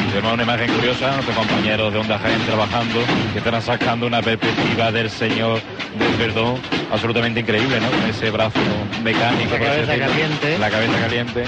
Tenemos 0.09 0.33
una 0.33 0.43
imagen 0.43 0.73
curiosa, 0.73 1.11
nuestros 1.11 1.37
compañeros 1.37 1.93
de 1.93 1.99
Onda 1.99 2.17
Jaén 2.17 2.41
trabajando, 2.41 2.99
que 3.31 3.37
están 3.37 3.61
sacando 3.61 4.07
una 4.07 4.21
perspectiva 4.21 4.91
del 4.91 5.09
Señor 5.09 5.59
del 5.99 6.13
Perdón 6.17 6.59
absolutamente 6.91 7.41
increíble, 7.41 7.79
¿no? 7.79 7.89
Con 7.91 8.09
ese 8.09 8.31
brazo 8.31 8.59
mecánico. 9.03 9.51
La 9.51 9.59
cabeza 9.59 9.91
decirlo. 9.91 10.07
caliente. 10.07 10.57
La 10.57 10.69
cabeza 10.71 10.99
caliente. 10.99 11.43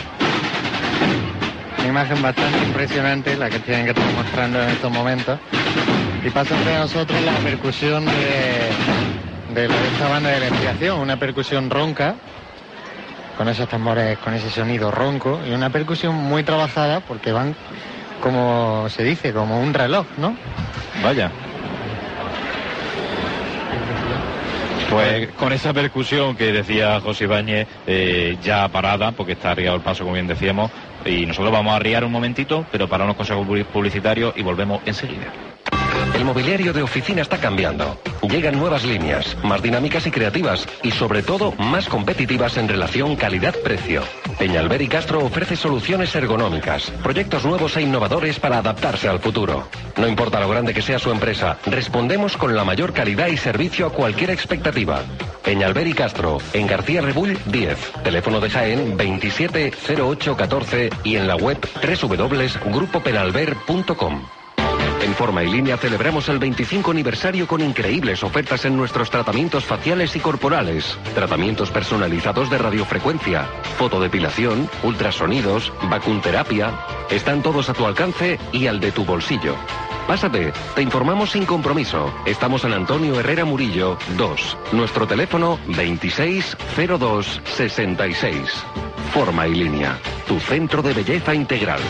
Una 1.79 1.87
imagen 1.87 2.21
bastante 2.21 2.57
impresionante 2.59 3.35
la 3.35 3.49
que 3.49 3.59
tienen 3.59 3.85
que 3.85 3.91
estar 3.91 4.13
mostrando 4.13 4.61
en 4.61 4.69
estos 4.69 4.91
momentos. 4.91 5.39
Y 6.23 6.29
pasa 6.29 6.55
entre 6.55 6.77
nosotros 6.77 7.19
la 7.23 7.33
percusión 7.37 8.05
de, 8.05 9.61
de 9.61 9.65
esta 9.65 10.09
banda 10.09 10.29
de 10.29 10.39
la 10.41 10.47
inspiración, 10.49 10.99
una 10.99 11.17
percusión 11.17 11.69
ronca, 11.69 12.15
con 13.39 13.47
esos 13.47 13.69
tambores, 13.69 14.17
con 14.17 14.33
ese 14.33 14.49
sonido 14.49 14.91
ronco, 14.91 15.39
y 15.47 15.51
una 15.53 15.69
percusión 15.69 16.13
muy 16.13 16.43
trabajada 16.43 16.99
porque 16.99 17.31
van, 17.31 17.55
como 18.21 18.89
se 18.89 19.01
dice, 19.05 19.31
como 19.31 19.61
un 19.61 19.73
reloj, 19.73 20.05
¿no? 20.17 20.35
Vaya. 21.01 21.31
Pues 24.89 25.29
con 25.37 25.53
esa 25.53 25.71
percusión 25.71 26.35
que 26.35 26.51
decía 26.51 26.99
José 26.99 27.23
Ibáñez, 27.23 27.65
eh, 27.87 28.37
ya 28.43 28.67
parada, 28.67 29.13
porque 29.13 29.31
está 29.33 29.51
arriado 29.51 29.77
el 29.77 29.81
paso, 29.83 30.03
como 30.03 30.15
bien 30.15 30.27
decíamos, 30.27 30.69
y 31.05 31.25
nosotros 31.25 31.53
vamos 31.53 31.71
a 31.71 31.77
arriar 31.77 32.03
un 32.03 32.11
momentito, 32.11 32.65
pero 32.73 32.89
para 32.89 33.05
unos 33.05 33.15
consejos 33.15 33.47
publi- 33.47 33.63
publicitarios 33.63 34.33
y 34.35 34.43
volvemos 34.43 34.81
enseguida. 34.85 35.31
El 36.19 36.25
mobiliario 36.25 36.73
de 36.73 36.83
oficina 36.83 37.21
está 37.21 37.37
cambiando. 37.37 37.97
Llegan 38.23 38.59
nuevas 38.59 38.83
líneas, 38.83 39.37
más 39.41 39.61
dinámicas 39.61 40.05
y 40.05 40.11
creativas, 40.11 40.67
y 40.83 40.91
sobre 40.91 41.23
todo 41.23 41.53
más 41.53 41.87
competitivas 41.87 42.57
en 42.57 42.67
relación 42.67 43.15
calidad-precio. 43.15 44.03
Peñalver 44.37 44.81
y 44.81 44.89
Castro 44.89 45.23
ofrece 45.23 45.55
soluciones 45.55 46.13
ergonómicas, 46.13 46.91
proyectos 47.01 47.45
nuevos 47.45 47.77
e 47.77 47.83
innovadores 47.83 48.37
para 48.37 48.57
adaptarse 48.57 49.07
al 49.07 49.19
futuro. 49.19 49.69
No 49.95 50.09
importa 50.09 50.41
lo 50.41 50.49
grande 50.49 50.73
que 50.73 50.81
sea 50.81 50.99
su 50.99 51.09
empresa, 51.09 51.57
respondemos 51.65 52.35
con 52.35 52.53
la 52.53 52.65
mayor 52.65 52.91
calidad 52.91 53.27
y 53.27 53.37
servicio 53.37 53.87
a 53.87 53.93
cualquier 53.93 54.31
expectativa. 54.31 55.01
Peñalver 55.41 55.87
y 55.87 55.93
Castro, 55.93 56.39
en 56.51 56.67
García 56.67 56.99
Rebull 56.99 57.37
10, 57.45 57.93
teléfono 58.03 58.41
de 58.41 58.49
Jaén 58.49 58.97
270814 58.97 60.89
y 61.05 61.15
en 61.15 61.27
la 61.27 61.37
web 61.37 61.65
www.grupopenalver.com. 61.81 64.38
En 65.09 65.15
forma 65.15 65.43
y 65.43 65.49
línea 65.49 65.75
celebramos 65.75 66.29
el 66.29 66.37
25 66.37 66.91
aniversario 66.91 67.47
con 67.47 67.61
increíbles 67.61 68.23
ofertas 68.23 68.63
en 68.65 68.77
nuestros 68.77 69.09
tratamientos 69.09 69.65
faciales 69.65 70.15
y 70.15 70.19
corporales, 70.19 70.99
tratamientos 71.15 71.71
personalizados 71.71 72.51
de 72.51 72.59
radiofrecuencia, 72.59 73.47
fotodepilación, 73.79 74.69
ultrasonidos, 74.83 75.73
vacunterapia. 75.89 76.79
Están 77.09 77.41
todos 77.41 77.71
a 77.71 77.73
tu 77.73 77.87
alcance 77.87 78.37
y 78.51 78.67
al 78.67 78.79
de 78.79 78.91
tu 78.91 79.03
bolsillo. 79.03 79.55
Pásate, 80.05 80.53
te 80.75 80.83
informamos 80.83 81.31
sin 81.31 81.47
compromiso. 81.47 82.13
Estamos 82.27 82.63
en 82.65 82.73
Antonio 82.73 83.19
Herrera 83.19 83.45
Murillo 83.45 83.97
2. 84.15 84.57
Nuestro 84.73 85.07
teléfono 85.07 85.57
260266. 85.69 88.63
Forma 89.11 89.47
y 89.47 89.55
línea, 89.55 89.97
tu 90.27 90.39
centro 90.39 90.83
de 90.83 90.93
belleza 90.93 91.33
integral. 91.33 91.81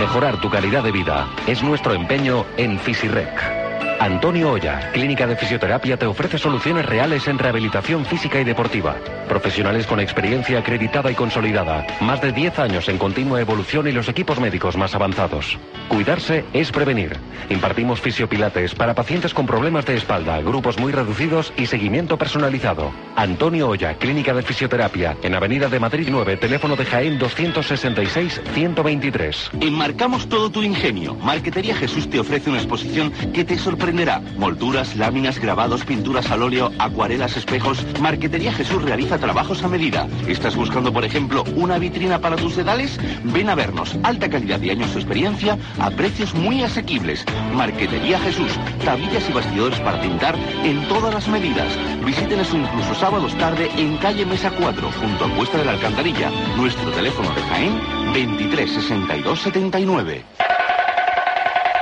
Mejorar 0.00 0.40
tu 0.40 0.48
calidad 0.48 0.82
de 0.82 0.92
vida 0.92 1.28
es 1.46 1.62
nuestro 1.62 1.92
empeño 1.92 2.46
en 2.56 2.78
Fisirec. 2.80 3.59
Antonio 4.00 4.52
Olla, 4.52 4.90
Clínica 4.92 5.26
de 5.26 5.36
Fisioterapia, 5.36 5.98
te 5.98 6.06
ofrece 6.06 6.38
soluciones 6.38 6.86
reales 6.86 7.28
en 7.28 7.38
rehabilitación 7.38 8.06
física 8.06 8.40
y 8.40 8.44
deportiva. 8.44 8.96
Profesionales 9.28 9.86
con 9.86 10.00
experiencia 10.00 10.60
acreditada 10.60 11.10
y 11.10 11.14
consolidada. 11.14 11.86
Más 12.00 12.22
de 12.22 12.32
10 12.32 12.60
años 12.60 12.88
en 12.88 12.96
continua 12.96 13.42
evolución 13.42 13.86
y 13.88 13.92
los 13.92 14.08
equipos 14.08 14.40
médicos 14.40 14.78
más 14.78 14.94
avanzados. 14.94 15.58
Cuidarse 15.88 16.46
es 16.54 16.72
prevenir. 16.72 17.18
Impartimos 17.50 18.00
fisiopilates 18.00 18.74
para 18.74 18.94
pacientes 18.94 19.34
con 19.34 19.44
problemas 19.44 19.84
de 19.84 19.96
espalda, 19.96 20.40
grupos 20.40 20.78
muy 20.78 20.92
reducidos 20.92 21.52
y 21.58 21.66
seguimiento 21.66 22.16
personalizado. 22.16 22.92
Antonio 23.16 23.68
Olla, 23.68 23.98
Clínica 23.98 24.32
de 24.32 24.42
Fisioterapia, 24.42 25.18
en 25.22 25.34
Avenida 25.34 25.68
de 25.68 25.78
Madrid 25.78 26.08
9, 26.10 26.38
teléfono 26.38 26.74
de 26.74 26.86
Jaén 26.86 27.20
266-123. 27.20 29.50
Enmarcamos 29.60 30.26
todo 30.26 30.48
tu 30.48 30.62
ingenio. 30.62 31.16
Marquetería 31.16 31.76
Jesús 31.76 32.08
te 32.08 32.18
ofrece 32.18 32.48
una 32.48 32.60
exposición 32.60 33.12
que 33.34 33.44
te 33.44 33.58
sorprenderá. 33.90 34.22
Molduras, 34.38 34.94
láminas, 34.94 35.40
grabados, 35.40 35.84
pinturas 35.84 36.30
al 36.30 36.42
óleo, 36.42 36.70
acuarelas, 36.78 37.36
espejos. 37.36 37.84
Marquetería 38.00 38.52
Jesús 38.52 38.82
realiza 38.82 39.18
trabajos 39.18 39.64
a 39.64 39.68
medida. 39.68 40.06
¿Estás 40.28 40.54
buscando, 40.54 40.92
por 40.92 41.04
ejemplo, 41.04 41.42
una 41.56 41.76
vitrina 41.76 42.20
para 42.20 42.36
tus 42.36 42.54
sedales? 42.54 43.00
Ven 43.24 43.50
a 43.50 43.56
vernos. 43.56 43.98
Alta 44.04 44.30
calidad 44.30 44.62
y 44.62 44.70
años 44.70 44.94
de 44.94 45.00
experiencia 45.00 45.58
a 45.80 45.90
precios 45.90 46.32
muy 46.34 46.62
asequibles. 46.62 47.24
Marquetería 47.52 48.20
Jesús. 48.20 48.52
Tablillas 48.84 49.28
y 49.28 49.32
bastidores 49.32 49.80
para 49.80 50.00
pintar 50.00 50.36
en 50.62 50.86
todas 50.86 51.12
las 51.12 51.26
medidas. 51.26 51.76
Visítenos 52.04 52.54
incluso 52.54 52.94
sábados 52.94 53.34
tarde 53.38 53.68
en 53.76 53.96
calle 53.96 54.24
Mesa 54.24 54.52
4, 54.52 54.88
junto 55.00 55.24
a 55.24 55.34
Cuesta 55.34 55.58
de 55.58 55.64
la 55.64 55.72
Alcantarilla. 55.72 56.30
Nuestro 56.56 56.92
teléfono 56.92 57.28
de 57.34 57.42
Jaén, 57.42 57.80
23 58.14 58.70
62 58.70 59.40
79. 59.40 60.59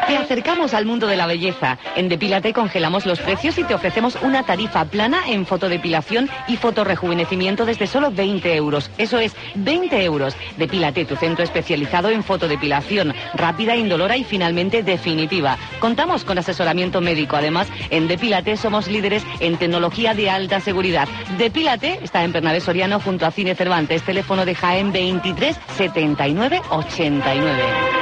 Te 0.08 0.16
acercamos 0.16 0.72
al 0.72 0.86
mundo 0.86 1.06
de 1.06 1.16
la 1.16 1.26
belleza. 1.26 1.78
En 1.94 2.08
Depílate 2.08 2.54
congelamos 2.54 3.04
los 3.04 3.20
precios 3.20 3.58
y 3.58 3.64
te 3.64 3.74
ofrecemos 3.74 4.16
una 4.22 4.42
tarifa 4.42 4.86
plana 4.86 5.20
en 5.26 5.44
fotodepilación 5.44 6.30
y 6.48 6.56
fotorrejuvenecimiento 6.56 7.66
desde 7.66 7.86
solo 7.86 8.10
20 8.10 8.56
euros. 8.56 8.90
Eso 8.96 9.18
es, 9.18 9.36
20 9.54 10.02
euros. 10.02 10.34
Depílate, 10.56 11.04
tu 11.04 11.14
centro 11.16 11.44
especializado 11.44 12.08
en 12.08 12.24
fotodepilación, 12.24 13.12
rápida, 13.34 13.76
indolora 13.76 14.16
y 14.16 14.24
finalmente 14.24 14.82
definitiva. 14.82 15.58
Contamos 15.78 16.24
con 16.24 16.38
asesoramiento 16.38 17.02
médico. 17.02 17.36
Además, 17.36 17.68
en 17.90 18.08
Depílate 18.08 18.56
somos 18.56 18.88
líderes 18.88 19.26
en 19.40 19.58
tecnología 19.58 20.14
de 20.14 20.30
alta 20.30 20.60
seguridad. 20.60 21.06
Depílate 21.36 22.00
está 22.02 22.24
en 22.24 22.32
Bernabé 22.32 22.62
Soriano 22.62 22.98
junto 22.98 23.26
a 23.26 23.30
Cine 23.30 23.54
Cervantes. 23.54 24.02
Teléfono 24.04 24.46
de 24.46 24.54
Jaén 24.54 24.90
23 24.90 25.54
79 25.76 26.62
89. 26.70 27.97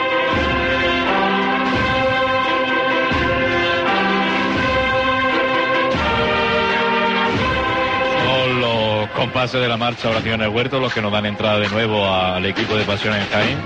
Los 9.17 9.25
compases 9.25 9.61
de 9.61 9.69
la 9.69 9.79
marcha 9.79 10.11
Oración 10.11 10.43
el 10.43 10.49
Huerto 10.49 10.79
los 10.79 10.93
que 10.93 11.01
nos 11.01 11.11
dan 11.11 11.25
entrada 11.25 11.59
de 11.59 11.69
nuevo 11.71 12.07
al 12.07 12.45
equipo 12.45 12.77
de 12.77 12.85
Pasión 12.85 13.15
en 13.15 13.27
Jaén. 13.29 13.59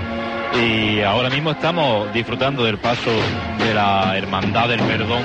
Y 0.63 1.01
ahora 1.01 1.29
mismo 1.29 1.51
estamos 1.51 2.11
disfrutando 2.13 2.63
del 2.63 2.77
paso 2.77 3.11
de 3.57 3.73
la 3.73 4.17
Hermandad 4.17 4.69
del 4.69 4.79
Perdón 4.79 5.23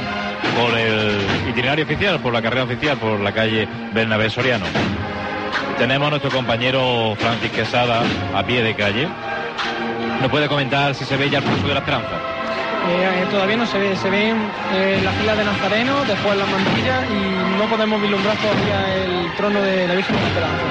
por 0.58 0.76
el 0.76 1.18
itinerario 1.48 1.84
oficial, 1.84 2.18
por 2.20 2.32
la 2.32 2.42
carrera 2.42 2.64
oficial, 2.64 2.96
por 2.98 3.20
la 3.20 3.32
calle 3.32 3.68
Bernabé 3.92 4.28
Soriano. 4.28 4.66
Tenemos 5.78 6.08
a 6.08 6.10
nuestro 6.10 6.30
compañero 6.30 7.14
Francis 7.16 7.52
Quesada 7.52 8.02
a 8.34 8.42
pie 8.44 8.62
de 8.62 8.74
calle. 8.74 9.08
¿Nos 10.20 10.30
puede 10.30 10.48
comentar 10.48 10.94
si 10.94 11.04
se 11.04 11.16
ve 11.16 11.30
ya 11.30 11.38
el 11.38 11.44
paso 11.44 11.68
de 11.68 11.74
la 11.74 11.80
esperanza? 11.80 12.35
Eh, 12.88 13.26
todavía 13.30 13.56
no 13.56 13.66
se 13.66 13.78
ve, 13.78 13.96
se 13.96 14.08
ven 14.10 14.36
eh, 14.72 15.00
la 15.02 15.10
fila 15.12 15.34
de 15.34 15.44
Nazareno, 15.44 16.04
después 16.04 16.38
las 16.38 16.48
mantillas 16.48 17.02
y 17.10 17.58
no 17.58 17.64
podemos 17.66 18.00
vislumbrar 18.00 18.36
todavía 18.36 18.94
el 18.94 19.32
trono 19.36 19.60
de 19.60 19.88
la 19.88 19.94
Virgen 19.94 20.14
de 20.14 20.22
la 20.22 20.28
Esperanza. 20.28 20.62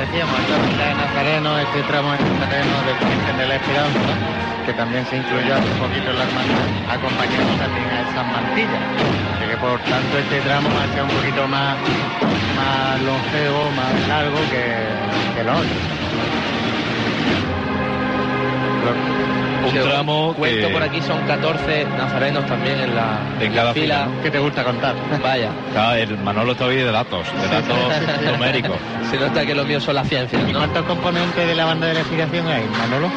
Decíamos, 0.00 0.34
esta 0.40 0.58
fila 0.66 0.84
de 0.86 0.94
Nazareno, 0.94 1.58
este 1.58 1.82
tramo 1.84 2.12
de 2.12 2.18
Nazareno 2.18 2.74
del 2.82 2.98
Virgen 2.98 3.36
de 3.38 3.46
la 3.46 3.54
Esperanza, 3.54 4.10
que 4.66 4.72
también 4.74 5.06
se 5.06 5.16
incluyó 5.18 5.54
hace 5.54 5.70
un 5.70 5.78
poquito 5.78 6.10
en 6.10 6.18
la 6.18 6.24
hermandad, 6.24 6.66
acompañando 6.90 7.52
también 7.62 7.86
a 7.94 8.00
esas 8.02 8.26
mantillas. 8.26 8.82
Así 9.38 9.44
que 9.46 9.56
por 9.56 9.78
tanto 9.86 10.18
este 10.18 10.40
tramo 10.40 10.68
va 10.74 10.82
a 10.82 10.88
ser 10.90 11.02
un 11.04 11.14
poquito 11.14 11.46
más, 11.46 11.78
más 12.58 13.00
longevo, 13.06 13.70
más 13.78 13.94
largo 14.08 14.40
que, 14.50 14.66
que 15.36 15.44
los 15.44 15.54
otros. 15.54 16.55
Un 19.66 19.82
tramo 19.82 20.34
Cuento 20.34 20.68
que- 20.68 20.72
por 20.72 20.82
aquí 20.82 21.00
son 21.02 21.18
14 21.26 21.84
nazarenos 21.98 22.46
también 22.46 22.80
en 22.80 22.94
la, 22.94 23.18
En 23.40 23.52
cada 23.52 23.72
fila, 23.74 24.08
¿Qué 24.22 24.30
te 24.30 24.38
gusta 24.38 24.64
contar? 24.64 24.94
Vaya. 25.22 25.50
Claro, 25.72 25.94
el 25.96 26.18
Manolo 26.18 26.52
está 26.52 26.66
hoy 26.66 26.76
de 26.76 26.84
datos, 26.92 27.26
de 27.40 27.48
datos 27.48 27.76
numéricos. 28.32 28.76
Se 29.10 29.18
nota 29.18 29.44
que 29.44 29.54
lo 29.54 29.64
mío 29.64 29.80
son 29.80 29.94
las 29.96 30.08
ciencias, 30.08 30.42
¿Y 30.48 30.52
¿no? 30.52 30.58
cuántos 30.60 30.84
componentes 30.84 31.46
de 31.46 31.54
la 31.54 31.64
banda 31.64 31.86
de 31.88 31.94
la 31.94 32.00
inspiración 32.00 32.46
hay, 32.48 32.64
Manolo? 32.78 33.10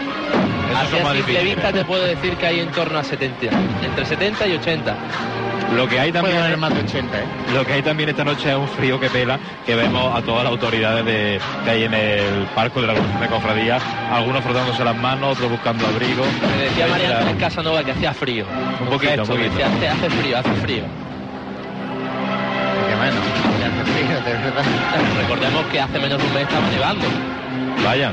Así 0.75 0.97
a 0.97 1.13
simple 1.13 1.43
vista 1.43 1.71
te 1.73 1.83
puedo 1.83 2.03
decir 2.05 2.35
que 2.37 2.45
hay 2.45 2.59
en 2.59 2.69
torno 2.71 2.99
a 2.99 3.03
70, 3.03 3.47
entre 3.83 4.05
70 4.05 4.47
y 4.47 4.53
80. 4.53 4.95
Lo 5.75 5.87
que 5.87 5.99
hay 5.99 6.11
Puede 6.11 6.23
también 6.23 6.43
haber 6.43 6.57
más 6.57 6.73
de 6.73 6.81
80, 6.81 7.19
¿eh? 7.19 7.23
Lo 7.53 7.65
que 7.65 7.73
hay 7.73 7.81
también 7.81 8.09
esta 8.09 8.23
noche 8.23 8.49
es 8.49 8.55
un 8.55 8.67
frío 8.67 8.99
que 8.99 9.09
pela, 9.09 9.39
que 9.65 9.75
vemos 9.75 10.15
a 10.15 10.21
todas 10.21 10.43
las 10.43 10.51
autoridades 10.51 11.05
de, 11.05 11.39
que 11.63 11.69
hay 11.69 11.83
en 11.83 11.93
el 11.93 12.45
parco 12.55 12.81
de 12.81 12.87
la 12.87 12.93
de 12.93 13.27
Cofradía, 13.27 13.79
algunos 14.11 14.43
frotándose 14.43 14.83
las 14.83 14.95
manos, 14.95 15.35
otros 15.35 15.51
buscando 15.51 15.85
abrigo. 15.87 16.23
Me 16.57 16.63
decía 16.63 16.87
María. 16.87 17.19
Ángeles 17.19 17.35
Casanova 17.39 17.83
que 17.83 17.91
hacía 17.91 18.13
frío. 18.13 18.45
Un 18.81 18.87
poquito, 18.87 19.21
un 19.21 19.27
poquito. 19.27 19.49
decía, 19.49 19.67
hace, 19.67 19.87
hace 19.87 20.09
frío, 20.09 20.37
hace 20.37 20.53
frío. 20.55 20.83
Que 22.87 22.95
bueno, 22.95 23.21
hace 23.81 23.91
frío. 23.91 24.41
verdad. 24.43 24.63
Recordemos 25.21 25.65
que 25.71 25.79
hace 25.79 25.99
menos 25.99 26.17
de 26.17 26.27
un 26.27 26.33
mes 26.33 26.43
estaba 26.43 26.67
nevando. 26.69 27.05
Vaya. 27.83 28.11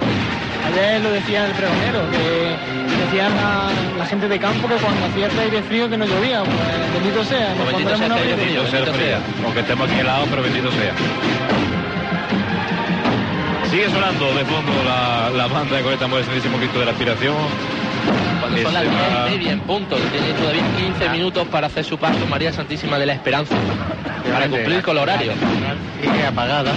Ayer 0.66 1.00
lo 1.02 1.10
decía 1.10 1.46
el 1.46 1.52
pregonero, 1.52 2.10
que 2.10 2.56
decía 3.04 3.28
la, 3.28 3.70
la 3.98 4.06
gente 4.06 4.28
de 4.28 4.38
campo 4.38 4.68
que 4.68 4.74
cuando 4.76 5.06
hacía 5.06 5.26
este 5.28 5.40
aire 5.40 5.62
frío 5.62 5.88
que 5.88 5.96
no 5.96 6.04
llovía. 6.06 6.42
Pues 6.42 6.92
bendito 7.02 7.24
sea, 7.24 7.48
nos 7.54 7.66
bendito 7.66 7.72
pondremos 7.72 7.98
sea 7.98 8.06
una 8.06 8.16
este. 8.18 8.36
Bendito 8.36 8.66
sea 8.66 8.78
el 8.80 8.84
bendito 8.86 9.04
frío. 9.04 9.44
Aunque 9.44 9.60
estemos 9.60 9.90
aquí 9.90 10.00
helados, 10.00 10.26
pero 10.30 10.42
bendito 10.42 10.70
sea. 10.72 10.92
Sigue 13.70 13.90
sonando 13.90 14.32
de 14.34 14.44
fondo 14.44 14.72
la, 14.84 15.30
la 15.36 15.46
banda 15.48 15.80
con 15.82 15.92
este 15.92 16.06
modestísimo 16.06 16.56
Cristo 16.58 16.78
de 16.78 16.84
la 16.86 16.90
Aspiración. 16.92 17.34
Cuando 18.40 18.62
son 18.62 18.74
las 18.74 18.82
Ese 18.84 18.90
10 18.92 19.02
va- 19.02 19.26
y 19.28 19.30
media 19.38 19.52
en 19.52 19.60
punto, 19.60 19.96
tiene 19.96 20.32
todavía 20.34 20.62
15 20.76 21.08
minutos 21.10 21.48
para 21.48 21.66
hacer 21.66 21.84
su 21.84 21.98
paso 21.98 22.24
María 22.30 22.52
Santísima 22.52 22.98
de 22.98 23.06
la 23.06 23.12
Esperanza, 23.14 23.54
para 24.32 24.46
cumplir 24.48 24.82
con 24.82 24.96
el 24.96 25.02
horario. 25.02 25.32
Sigue 26.00 26.26
apagada. 26.26 26.72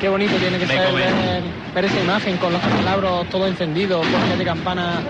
Qué 0.00 0.08
bonito 0.08 0.36
tiene 0.36 0.58
que 0.58 0.66
Me 0.66 0.76
ser 0.76 0.94
ver, 0.94 1.42
ver 1.74 1.84
esa 1.84 2.00
imagen 2.00 2.36
con 2.36 2.52
los 2.52 2.62
candelabros 2.62 3.28
todo 3.30 3.46
encendidos, 3.46 4.06
con 4.08 4.38
de 4.38 4.44
campana. 4.44 5.02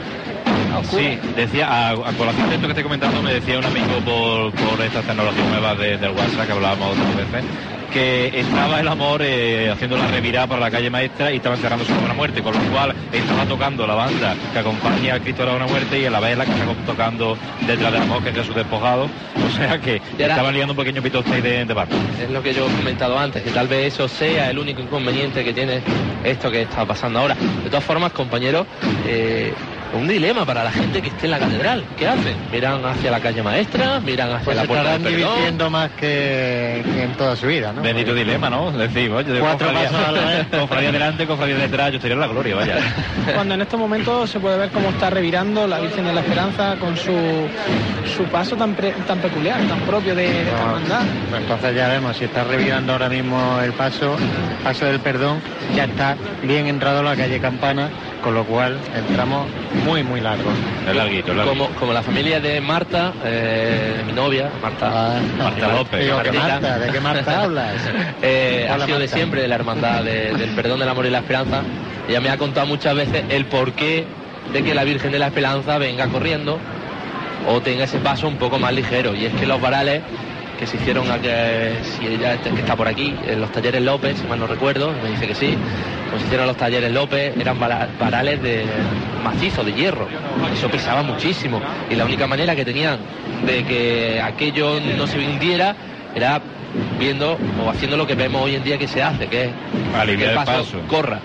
Sí, 0.90 1.18
decía, 1.36 1.68
a, 1.68 1.90
a 1.90 2.12
colación 2.12 2.48
de 2.48 2.54
esto 2.56 2.66
que 2.66 2.72
estoy 2.72 2.82
comentando, 2.84 3.22
me 3.22 3.32
decía 3.34 3.58
un 3.58 3.64
amigo 3.64 4.00
por, 4.04 4.52
por 4.52 4.80
estas 4.82 5.04
tecnologías 5.04 5.48
nuevas 5.48 5.78
de- 5.78 5.96
del 5.98 6.10
WhatsApp 6.10 6.46
que 6.46 6.52
hablábamos 6.52 6.98
otras 6.98 7.16
veces, 7.32 7.44
que 7.94 8.40
estaba 8.40 8.80
el 8.80 8.88
amor 8.88 9.22
eh, 9.22 9.70
haciendo 9.70 9.96
la 9.96 10.08
revirada 10.08 10.48
para 10.48 10.60
la 10.62 10.70
calle 10.70 10.90
maestra 10.90 11.30
y 11.30 11.36
estaba 11.36 11.54
encerrando 11.54 11.84
su 11.84 11.94
buena 11.94 12.12
muerte, 12.12 12.42
con 12.42 12.52
lo 12.52 12.72
cual 12.72 12.92
estaba 13.12 13.46
tocando 13.46 13.86
la 13.86 13.94
banda 13.94 14.34
que 14.52 14.58
acompaña 14.58 15.14
a 15.14 15.20
Cristo 15.20 15.42
de 15.42 15.46
la 15.46 15.52
buena 15.52 15.68
muerte 15.68 16.00
y 16.00 16.04
a 16.04 16.10
la 16.10 16.18
vez 16.18 16.36
la 16.36 16.44
que 16.44 16.50
está 16.50 16.66
tocando 16.84 17.38
detrás 17.64 17.92
del 17.92 18.02
amor 18.02 18.20
que 18.24 18.30
es 18.30 18.34
Jesús 18.34 18.54
despojado. 18.54 19.08
O 19.44 19.56
sea 19.56 19.78
que 19.78 20.00
estaban 20.18 20.52
liando 20.52 20.72
un 20.72 20.78
pequeño 20.78 21.00
pitote 21.00 21.40
de, 21.40 21.64
de 21.64 21.74
barco. 21.74 21.94
Es 22.20 22.28
lo 22.28 22.42
que 22.42 22.52
yo 22.52 22.66
he 22.66 22.72
comentado 22.72 23.16
antes, 23.16 23.40
que 23.42 23.50
tal 23.50 23.68
vez 23.68 23.94
eso 23.94 24.08
sea 24.08 24.50
el 24.50 24.58
único 24.58 24.80
inconveniente 24.80 25.44
que 25.44 25.52
tiene 25.52 25.80
esto 26.24 26.50
que 26.50 26.62
está 26.62 26.84
pasando 26.84 27.20
ahora. 27.20 27.36
De 27.62 27.70
todas 27.70 27.84
formas, 27.84 28.10
compañeros, 28.12 28.66
eh, 29.06 29.52
un 29.94 30.08
dilema 30.08 30.44
para 30.44 30.64
la 30.64 30.70
gente 30.72 31.00
que 31.00 31.08
esté 31.08 31.26
en 31.26 31.30
la 31.32 31.38
catedral. 31.38 31.84
¿Qué 31.96 32.08
hacen? 32.08 32.34
¿Miran 32.52 32.84
hacia 32.84 33.10
la 33.10 33.20
calle 33.20 33.42
maestra? 33.42 34.00
¿Miran 34.00 34.30
hacia 34.32 34.44
Pues 34.44 34.56
la 34.56 34.64
puerta 34.64 34.84
del 34.84 34.96
estarán 34.96 35.12
perdón? 35.12 35.30
divirtiendo 35.34 35.70
más 35.70 35.90
que, 35.92 36.82
que 36.94 37.02
en 37.04 37.12
toda 37.12 37.36
su 37.36 37.46
vida, 37.46 37.72
¿no? 37.72 37.82
Bendito 37.82 38.12
dilema, 38.14 38.50
¿no? 38.50 38.70
Decir, 38.72 39.10
oye, 39.12 39.38
Cuatro 39.40 39.68
cofradía- 39.68 39.90
pasos 39.90 40.08
a 40.08 40.12
la 40.12 40.24
vez. 40.24 40.46
Cofradía 40.60 40.92
delante, 40.92 41.26
cofradía 41.26 41.56
detrás, 41.56 41.90
yo 41.90 41.96
estaría 41.96 42.14
en 42.14 42.20
la 42.20 42.26
gloria, 42.26 42.56
vaya. 42.56 42.76
Cuando 43.34 43.54
en 43.54 43.62
estos 43.62 43.78
momentos 43.80 44.30
se 44.30 44.40
puede 44.40 44.58
ver 44.58 44.70
cómo 44.70 44.88
está 44.90 45.10
revirando 45.10 45.66
la 45.66 45.78
Virgen 45.80 46.04
de 46.06 46.12
la 46.12 46.20
Esperanza 46.20 46.76
con 46.80 46.96
su, 46.96 47.12
su 48.16 48.24
paso 48.24 48.56
tan, 48.56 48.74
pre- 48.74 48.92
tan 49.06 49.18
peculiar, 49.20 49.60
tan 49.68 49.80
propio 49.80 50.14
de, 50.14 50.22
de 50.28 50.42
esta 50.42 50.56
No, 50.56 50.64
hermandad. 50.76 51.02
pues 51.30 51.42
entonces 51.42 51.74
ya 51.76 51.88
vemos, 51.88 52.16
si 52.16 52.24
está 52.24 52.44
revirando 52.44 52.92
ahora 52.92 53.08
mismo 53.08 53.60
el 53.62 53.72
paso, 53.72 54.16
paso 54.62 54.84
del 54.86 55.00
perdón, 55.00 55.40
ya 55.74 55.84
está 55.84 56.16
bien 56.42 56.66
entrado 56.66 57.00
a 57.00 57.02
la 57.02 57.16
calle 57.16 57.38
Campana, 57.40 57.88
con 58.24 58.34
lo 58.34 58.44
cual 58.44 58.78
entramos 58.96 59.46
muy, 59.84 60.02
muy 60.02 60.20
largo. 60.20 60.50
Es 60.88 60.96
larguito, 60.96 61.30
es 61.32 61.36
larguito. 61.36 61.46
Como, 61.64 61.68
como 61.78 61.92
la 61.92 62.02
familia 62.02 62.40
de 62.40 62.60
Marta, 62.60 63.12
eh, 63.24 64.02
mi 64.06 64.12
novia, 64.14 64.48
Marta, 64.62 64.90
Ah, 65.16 65.20
Marta 65.38 65.68
López. 65.68 66.00
Digo, 66.04 66.16
¿qué 66.22 66.32
Martita. 66.32 66.48
Marta? 66.60 66.78
¿De 66.78 66.90
qué 66.92 67.00
Marta 67.00 67.40
hablas? 67.42 67.74
eh, 68.22 68.68
ha 68.72 68.84
sido 68.86 68.98
de 68.98 69.08
siempre 69.08 69.42
de 69.42 69.48
la 69.48 69.56
hermandad 69.56 70.02
de- 70.02 70.32
del 70.34 70.50
perdón, 70.54 70.80
del 70.80 70.88
amor 70.88 71.04
y 71.06 71.10
la 71.10 71.18
esperanza. 71.18 71.60
Ella 72.08 72.20
me 72.22 72.30
ha 72.30 72.38
contado 72.38 72.66
muchas 72.66 72.94
veces 72.96 73.24
el 73.28 73.44
porqué 73.44 74.06
de 74.52 74.62
que 74.64 74.74
la 74.74 74.84
Virgen 74.84 75.12
de 75.12 75.18
la 75.18 75.26
Esperanza 75.26 75.76
venga 75.78 76.06
corriendo 76.08 76.58
o 77.46 77.60
tenga 77.60 77.84
ese 77.84 77.98
paso 77.98 78.26
un 78.26 78.36
poco 78.38 78.58
más 78.58 78.72
ligero. 78.72 79.14
Y 79.14 79.26
es 79.26 79.34
que 79.34 79.46
los 79.46 79.60
varales 79.60 80.00
que 80.58 80.66
se 80.66 80.76
hicieron, 80.76 81.10
a 81.10 81.18
que, 81.20 81.74
si 81.82 82.06
ella 82.06 82.34
está- 82.34 82.50
que 82.50 82.60
está 82.60 82.76
por 82.76 82.86
aquí, 82.88 83.14
en 83.26 83.40
los 83.40 83.50
talleres 83.50 83.82
López, 83.82 84.16
si 84.18 84.26
mal 84.26 84.38
no 84.38 84.46
recuerdo, 84.46 84.92
me 85.02 85.10
dice 85.10 85.26
que 85.26 85.34
sí, 85.34 85.56
pues 86.10 86.20
se 86.22 86.26
hicieron 86.26 86.46
los 86.46 86.56
talleres 86.56 86.92
López, 86.92 87.36
eran 87.38 87.58
vara- 87.58 87.88
varales 87.98 88.40
de 88.42 88.64
macizo, 89.22 89.64
de 89.64 89.72
hierro. 89.72 90.06
Eso 90.52 90.68
pesaba 90.68 91.02
muchísimo. 91.02 91.60
Y 91.90 91.94
la 91.96 92.04
única 92.04 92.26
manera 92.26 92.54
que 92.54 92.64
tenían 92.64 92.98
de 93.46 93.64
que 93.64 94.20
aquello 94.22 94.78
no 94.96 95.06
se 95.06 95.18
hundiera 95.18 95.74
era 96.14 96.40
viendo 96.98 97.36
o 97.64 97.70
haciendo 97.70 97.96
lo 97.96 98.06
que 98.06 98.14
vemos 98.14 98.42
hoy 98.42 98.54
en 98.54 98.62
día 98.64 98.78
que 98.78 98.86
se 98.88 99.02
hace, 99.02 99.26
que 99.26 99.44
es 99.44 99.50
que 99.92 99.96
Aliviar 99.98 100.30
el 100.30 100.36
paso, 100.36 100.52
paso. 100.52 100.80
corra. 100.88 101.20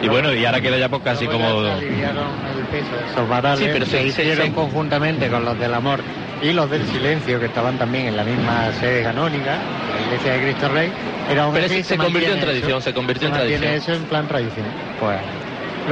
Y 0.00 0.08
bueno, 0.08 0.32
y 0.32 0.44
ahora 0.44 0.60
queda 0.60 0.76
ya 0.78 0.88
pues 0.88 1.02
casi 1.02 1.26
como... 1.26 1.44
aliviaron 1.44 2.26
el 2.56 2.64
peso 2.66 2.96
de 2.96 3.10
esos 3.12 3.28
varales, 3.28 3.58
Sí, 3.60 3.66
pero 3.72 3.84
se, 3.84 3.90
se- 3.90 3.98
se- 4.12 4.22
hicieron 4.22 4.46
se- 4.48 4.52
conjuntamente 4.52 5.28
con 5.28 5.44
los 5.44 5.58
del 5.58 5.74
amor 5.74 6.00
y 6.42 6.52
los 6.52 6.70
del 6.70 6.86
silencio, 6.86 7.38
que 7.40 7.46
estaban 7.46 7.78
también 7.78 8.06
en 8.06 8.16
la 8.16 8.24
misma 8.24 8.72
sede 8.72 9.02
canónica, 9.02 9.58
la 9.94 10.06
iglesia 10.06 10.32
de 10.34 10.40
Cristo 10.42 10.68
Rey. 10.68 10.90
Era 11.30 11.44
aún 11.44 11.54
Pero 11.54 11.68
se- 11.68 11.82
se 11.82 11.96
convirtió 11.96 12.32
en 12.34 12.40
tradición, 12.40 12.70
eso, 12.70 12.80
se 12.80 12.94
convirtió 12.94 13.28
en 13.28 13.34
tradición. 13.34 13.72
eso 13.72 13.92
en 13.94 14.04
plan 14.04 14.26
tradición. 14.28 14.66
Pues, 15.00 15.18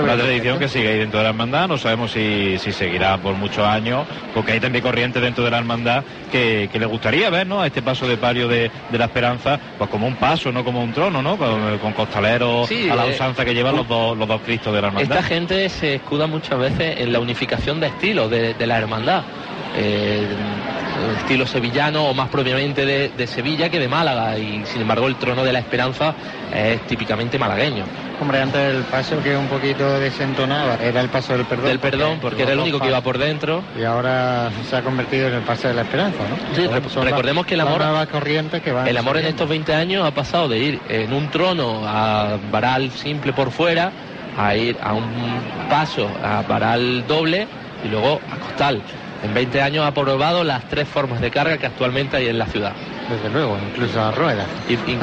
Una 0.03 0.15
tradición 0.15 0.59
que 0.59 0.69
sigue 0.69 0.89
ahí 0.91 0.99
dentro 0.99 1.21
de 1.21 1.25
la 1.25 1.31
hermandad, 1.31 1.69
no 1.69 1.79
sabemos 1.79 2.11
si, 2.13 2.59
si 2.59 2.71
seguirá 2.71 3.17
por 3.17 3.35
muchos 3.35 3.67
años, 3.67 4.07
porque 4.35 4.53
hay 4.53 4.61
también 4.61 4.83
corrientes 4.85 5.23
dentro 5.23 5.43
de 5.43 5.51
la 5.51 5.57
hermandad 5.57 6.05
que, 6.31 6.69
que 6.71 6.79
le 6.79 6.85
gustaría 6.85 7.31
ver, 7.31 7.47
¿no? 7.47 7.63
A 7.63 7.67
este 7.69 7.81
paso 7.81 8.07
de 8.07 8.19
palio 8.19 8.47
de, 8.47 8.71
de 8.91 8.99
la 8.99 9.07
esperanza, 9.07 9.59
pues 9.79 9.89
como 9.89 10.07
un 10.07 10.17
paso, 10.17 10.53
no 10.53 10.63
como 10.65 10.83
un 10.83 10.93
trono, 10.93 11.23
¿no? 11.23 11.39
Con, 11.39 11.79
con 11.79 11.95
costaleros 11.95 12.69
Sí, 12.69 12.91
a 12.91 12.95
la 12.95 13.07
eh, 13.07 13.11
usanza 13.15 13.43
que 13.43 13.55
llevan 13.55 13.75
los 13.75 13.89
dos, 13.89 14.19
los 14.19 14.29
dos 14.29 14.43
Cristos 14.43 14.75
de 14.75 14.83
la 14.83 14.89
hermandad. 14.89 15.17
Esta 15.17 15.27
gente 15.27 15.67
se 15.71 15.95
escuda 15.95 16.27
muchas 16.27 16.59
veces 16.59 17.01
en 17.01 17.11
la 17.11 17.19
unificación 17.19 17.81
de 17.81 17.87
estilos 17.87 18.31
de, 18.31 18.53
de 18.53 18.67
la 18.67 18.77
hermandad. 18.77 19.23
Eh, 19.75 20.27
estilo 21.19 21.47
sevillano 21.47 22.05
o 22.09 22.15
más 22.15 22.29
propiamente 22.31 22.87
de, 22.87 23.11
de 23.11 23.27
Sevilla 23.27 23.69
que 23.69 23.79
de 23.79 23.89
Málaga 23.89 24.39
y 24.39 24.65
sin 24.65 24.83
embargo 24.83 25.07
el 25.09 25.17
trono 25.17 25.45
de 25.45 25.53
la 25.53 25.59
esperanza 25.59 26.15
es 26.55 26.81
típicamente 26.87 27.39
malagueño. 27.39 27.85
Hombre, 28.21 28.41
antes 28.41 28.75
el 28.75 28.85
paso 28.85 29.23
que 29.23 29.37
un 29.37 29.47
poquito 29.47 29.99
desentonaba 30.01 30.77
era 30.77 31.03
el 31.03 31.11
paso 31.11 31.35
del 31.37 31.45
perdón. 31.45 31.67
Del 31.67 31.79
perdón, 31.81 32.19
porque 32.21 32.45
era 32.45 32.53
el 32.53 32.61
único 32.61 32.81
que 32.81 32.87
iba 32.89 33.01
por 33.03 33.19
dentro. 33.19 33.63
Y 33.79 33.85
ahora 33.85 34.51
se 34.69 34.77
ha 34.77 34.83
convertido 34.83 35.29
en 35.29 35.35
el 35.35 35.43
paso 35.43 35.69
de 35.69 35.75
la 35.75 35.83
esperanza, 35.83 36.21
¿no? 36.29 36.57
Sí, 36.57 36.67
recordemos 37.03 37.45
que 37.45 37.55
el 37.55 37.61
amor- 37.61 38.09
corrientes 38.09 38.63
que 38.63 38.73
van 38.73 38.87
El 38.89 38.97
amor 38.97 39.19
en 39.19 39.27
estos 39.27 39.49
20 39.49 39.75
años 39.75 40.07
ha 40.07 40.13
pasado 40.13 40.49
de 40.49 40.59
ir 40.59 40.81
en 40.89 41.13
un 41.13 41.29
trono 41.31 41.83
a 41.87 42.39
varal 42.51 42.91
simple 42.93 43.33
por 43.35 43.51
fuera 43.51 43.93
a 44.39 44.55
ir 44.57 44.77
a 44.83 44.93
un 44.95 45.05
paso 45.69 46.09
a 46.23 46.43
varal 46.43 47.07
doble 47.07 47.47
y 47.85 47.89
luego 47.89 48.21
a 48.33 48.37
costal. 48.37 48.81
En 49.27 49.35
20 49.35 49.61
años 49.61 49.85
ha 49.85 49.93
probado 49.93 50.45
las 50.45 50.69
tres 50.69 50.89
formas 50.89 51.21
de 51.21 51.31
carga 51.33 51.59
que 51.59 51.67
actualmente 51.67 52.17
hay 52.17 52.29
en 52.29 52.39
la 52.39 52.47
ciudad. 52.47 52.73
Desde 53.11 53.29
luego, 53.29 53.59
incluso 53.71 54.01
a 54.01 54.13
ruedas. 54.13 54.47
Y- 54.69 54.75
y- 54.75 54.99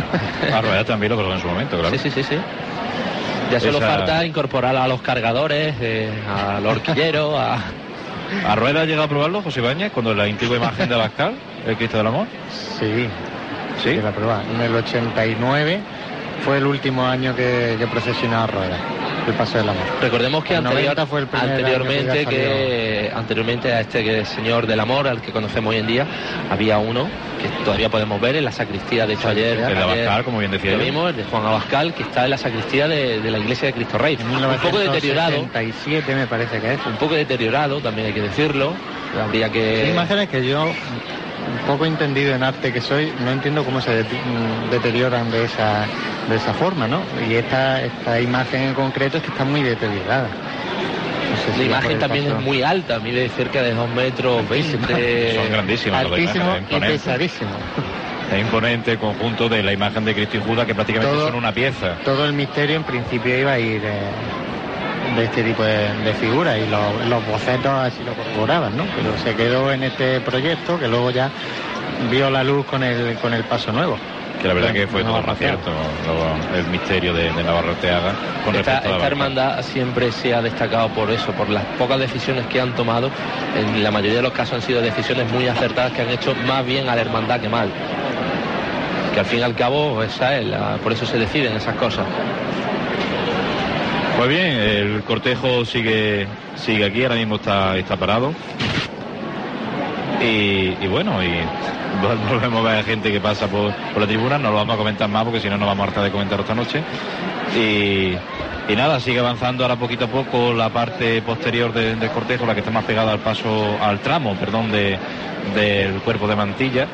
A 0.54 0.62
Rueda 0.62 0.84
también 0.86 1.12
lo 1.12 1.18
probó 1.18 1.34
en 1.34 1.42
su 1.42 1.48
momento, 1.48 1.78
claro. 1.78 1.92
Sí, 1.98 1.98
sí, 1.98 2.10
sí, 2.12 2.24
sí. 2.24 2.38
Ya 3.52 3.60
solo 3.60 3.78
Esa- 3.80 3.88
falta 3.88 4.26
incorporar 4.26 4.76
a 4.78 4.88
los 4.88 5.02
cargadores, 5.02 5.76
eh, 5.82 6.10
a 6.28 6.60
los 6.62 6.72
horquilleros, 6.78 7.38
a... 7.38 7.58
¿A 8.50 8.56
Rueda 8.56 8.82
ha 8.82 8.86
llegado 8.86 9.04
a 9.04 9.08
probarlo 9.10 9.42
José 9.42 9.60
Ibáñez 9.60 9.92
cuando 9.92 10.14
la 10.16 10.24
antigua 10.24 10.56
imagen 10.58 10.88
de 10.88 10.96
Abascal, 10.96 11.34
el 11.68 11.76
Cristo 11.76 11.98
del 11.98 12.08
Amor? 12.08 12.28
Sí, 12.80 13.08
Sí. 13.84 13.96
la 14.02 14.12
prueba. 14.12 14.42
En 14.50 14.62
el 14.62 14.74
89 14.76 15.82
fue 16.46 16.58
el 16.60 16.66
último 16.66 17.06
año 17.06 17.36
que, 17.36 17.76
que 17.78 17.88
procesionó 17.88 18.42
a 18.44 18.48
ruedas, 18.48 18.80
el 19.28 19.34
paso 19.34 19.58
del 19.58 19.70
amor. 19.70 19.84
Recordemos 20.02 20.44
que 20.44 20.54
El 20.54 20.66
anterior- 20.66 20.96
90 20.96 21.06
fue 21.06 21.20
el 21.22 21.28
primer 21.28 21.46
año 21.46 21.56
anteriormente 21.56 22.26
que 22.26 23.12
anteriormente 23.16 23.72
a 23.74 23.82
este 23.82 24.04
que 24.04 24.26
señor 24.26 24.68
del 24.68 24.80
amor 24.80 25.08
al 25.08 25.22
que 25.22 25.32
conocemos 25.32 25.72
hoy 25.72 25.80
en 25.80 25.88
día 25.88 26.06
había 26.50 26.78
uno 26.78 27.08
que 27.42 27.48
todavía 27.66 27.90
podemos 27.90 28.20
ver 28.22 28.36
en 28.36 28.46
la 28.46 28.52
sacristía. 28.52 29.06
De 29.06 29.14
hecho 29.14 29.30
ayer, 29.30 29.60
El 29.60 29.76
de 29.76 29.82
Abascal, 29.82 30.24
como 30.24 30.40
bien 30.40 30.52
decía 30.52 30.72
lo 30.72 30.78
vimos 30.84 31.10
el 31.10 31.16
de 31.18 31.24
Juan 31.26 31.46
Abascal 31.46 31.94
que 31.94 32.04
está 32.04 32.26
en 32.26 32.32
la 32.32 32.38
sacristía 32.38 32.88
de, 32.88 33.20
de 33.22 33.32
la 33.32 33.38
iglesia 33.40 33.68
de 33.68 33.74
Cristo 33.74 33.98
Rey. 33.98 34.18
Un 34.22 34.58
poco 34.60 34.80
deteriorado. 34.80 35.32
1977 35.32 36.16
me 36.16 36.28
parece 36.28 36.60
que 36.60 36.74
es. 36.74 36.80
un 36.86 36.96
poco 36.98 37.14
deteriorado 37.16 37.80
también 37.82 38.08
hay 38.08 38.14
que 38.14 38.22
decirlo. 38.22 38.74
Habría 39.22 39.50
que 39.50 39.82
Son 39.82 39.90
imágenes 39.92 40.28
que 40.30 40.46
yo, 40.48 40.68
poco 41.68 41.86
entendido 41.86 42.34
en 42.36 42.44
arte 42.44 42.72
que 42.74 42.82
soy, 42.82 43.14
no 43.20 43.32
entiendo 43.32 43.64
cómo 43.64 43.82
se 43.82 44.04
mm, 44.04 44.70
deterioran 44.72 45.32
de 45.32 45.46
esa, 45.46 45.88
de 46.30 46.36
esa 46.36 46.54
forma, 46.54 46.88
¿no? 46.88 47.04
Y 47.30 47.36
esta, 47.36 47.82
esta 47.84 48.20
imagen 48.20 48.62
en 48.64 48.74
concreto 48.74 49.18
es 49.18 49.24
que 49.24 49.30
está 49.30 49.44
muy 49.46 49.62
deteriorada. 49.64 50.30
No 51.32 51.38
sé 51.38 51.54
si 51.54 51.60
la 51.60 51.66
imagen 51.66 52.00
también 52.00 52.26
paso- 52.26 52.38
es 52.40 52.44
muy 52.44 52.62
alta 52.62 53.00
mide 53.00 53.28
cerca 53.30 53.62
de 53.64 53.74
2 53.74 53.90
metros 53.90 54.48
20 54.48 55.36
Son 55.36 55.50
grandísimas 55.52 56.02
las 56.04 56.10
dos 56.10 56.20
Altísimo 56.20 56.46
imágenes, 56.46 56.70
y 56.70 56.74
imponentes. 56.76 57.02
pesadísimo. 57.02 57.52
Es 58.32 58.42
imponente 58.42 58.92
el 58.94 58.98
conjunto 59.00 59.50
de 59.50 59.64
la 59.64 59.74
imagen 59.74 60.06
de 60.06 60.14
Cristo 60.16 60.38
y 60.38 60.42
Judas 60.42 60.66
que 60.66 60.76
prácticamente 60.76 61.16
Todo- 61.16 61.28
son 61.28 61.36
una 61.36 61.52
pieza. 61.54 61.98
Todo 62.06 62.26
el 62.26 62.34
misterio 62.34 62.76
en 62.78 62.84
principio 62.84 63.38
iba 63.38 63.52
a 63.54 63.60
ir 63.60 63.82
eh, 63.84 64.10
de 65.16 65.26
este 65.26 65.44
tipo 65.44 65.64
de, 65.64 65.94
de 66.04 66.14
figuras 66.14 66.58
y 66.58 66.68
los, 66.68 67.06
los 67.08 67.26
bocetos 67.26 67.72
así 67.72 68.04
lo 68.04 68.14
corroboraban, 68.14 68.76
¿no? 68.78 68.86
Pero 68.96 69.18
se 69.18 69.36
quedó 69.36 69.72
en 69.72 69.84
este 69.84 70.20
proyecto 70.22 70.80
que 70.80 70.88
luego 70.88 71.12
ya 71.12 71.30
vio 72.10 72.30
la 72.30 72.44
luz 72.44 72.66
con 72.66 72.84
el, 72.84 73.16
con 73.18 73.34
el 73.34 73.44
paso 73.44 73.72
nuevo. 73.72 73.98
Que 74.42 74.48
la 74.50 74.56
verdad 74.56 74.74
que 74.74 74.88
fue 74.88 75.04
todo 75.04 75.20
un 75.20 75.30
acierto 75.30 75.72
el 76.58 76.66
misterio 76.66 77.14
de, 77.14 77.32
de 77.32 77.44
Navarro 77.44 77.70
Orteaga 77.72 78.12
con 78.44 78.54
Esta, 78.56 78.72
respecto 78.74 78.90
a 78.90 78.92
esta 78.98 79.08
hermandad 79.08 79.62
siempre 79.64 80.12
se 80.12 80.34
ha 80.34 80.42
destacado 80.42 80.90
por 80.90 81.10
eso, 81.12 81.32
por 81.32 81.48
las 81.50 81.64
pocas 81.80 81.98
decisiones 82.00 82.46
que 82.48 82.60
han 82.60 82.76
tomado. 82.76 83.10
En 83.58 83.82
la 83.84 83.90
mayoría 83.92 84.18
de 84.18 84.24
los 84.24 84.34
casos 84.34 84.56
han 84.56 84.62
sido 84.62 84.82
decisiones 84.82 85.32
muy 85.32 85.48
acertadas 85.48 85.94
que 85.94 86.02
han 86.02 86.10
hecho 86.10 86.36
más 86.46 86.66
bien 86.66 86.90
a 86.90 86.96
la 86.96 87.02
hermandad 87.02 87.40
que 87.40 87.48
mal. 87.50 87.70
que 89.14 89.20
al 89.20 89.26
fin 89.28 89.40
y 89.40 89.44
al 89.44 89.54
cabo 89.56 90.02
esa 90.04 90.38
es 90.38 90.46
la- 90.48 90.78
por 90.84 90.92
eso 90.92 91.06
se 91.06 91.18
deciden 91.20 91.56
esas 91.56 91.76
cosas. 91.76 92.04
Pues 94.24 94.38
bien, 94.38 94.52
el 94.56 95.04
cortejo 95.04 95.66
sigue 95.66 96.26
sigue 96.56 96.86
aquí, 96.86 97.04
ahora 97.04 97.16
mismo 97.16 97.36
está, 97.36 97.76
está 97.78 97.98
parado. 97.98 98.32
Y, 100.22 100.88
bueno, 100.88 101.22
y 101.22 101.28
vol- 102.02 102.30
volvemos 102.30 102.66
a 102.66 102.72
ver 102.76 102.86
gente 102.86 103.12
que 103.12 103.20
pasa 103.20 103.48
por, 103.50 103.74
por 103.92 104.02
la 104.02 104.08
tribuna, 104.08 104.38
no 104.38 104.52
lo 104.52 104.56
vamos 104.56 104.76
a 104.76 104.78
comentar 104.78 105.10
más 105.10 105.26
porque 105.26 105.42
si 105.42 105.50
no 105.50 105.58
nos 105.58 105.68
vamos 105.68 105.84
a 105.84 105.88
hartar 105.90 106.06
de 106.06 106.12
comentarlo 106.12 106.44
esta 106.44 106.56
noche. 106.56 106.82
Y, 107.58 108.14
y 108.72 108.76
nada, 108.78 109.02
sigue 109.02 109.20
avanzando 109.20 109.66
ahora 109.66 109.76
poquito 109.76 110.06
a 110.06 110.08
poco 110.08 110.54
la 110.54 110.70
parte 110.70 111.22
posterior 111.22 111.74
de- 111.74 111.98
del 111.98 112.10
cortejo, 112.12 112.46
la 112.46 112.54
que 112.54 112.62
está 112.62 112.72
más 112.72 112.86
pegada 112.86 113.12
al 113.12 113.20
paso, 113.20 113.78
al 113.82 114.00
tramo, 114.00 114.36
perdón, 114.36 114.72
de, 114.72 114.98
del 115.54 115.96
cuerpo 115.96 116.30
de 116.30 116.36
mantilla. 116.38 116.88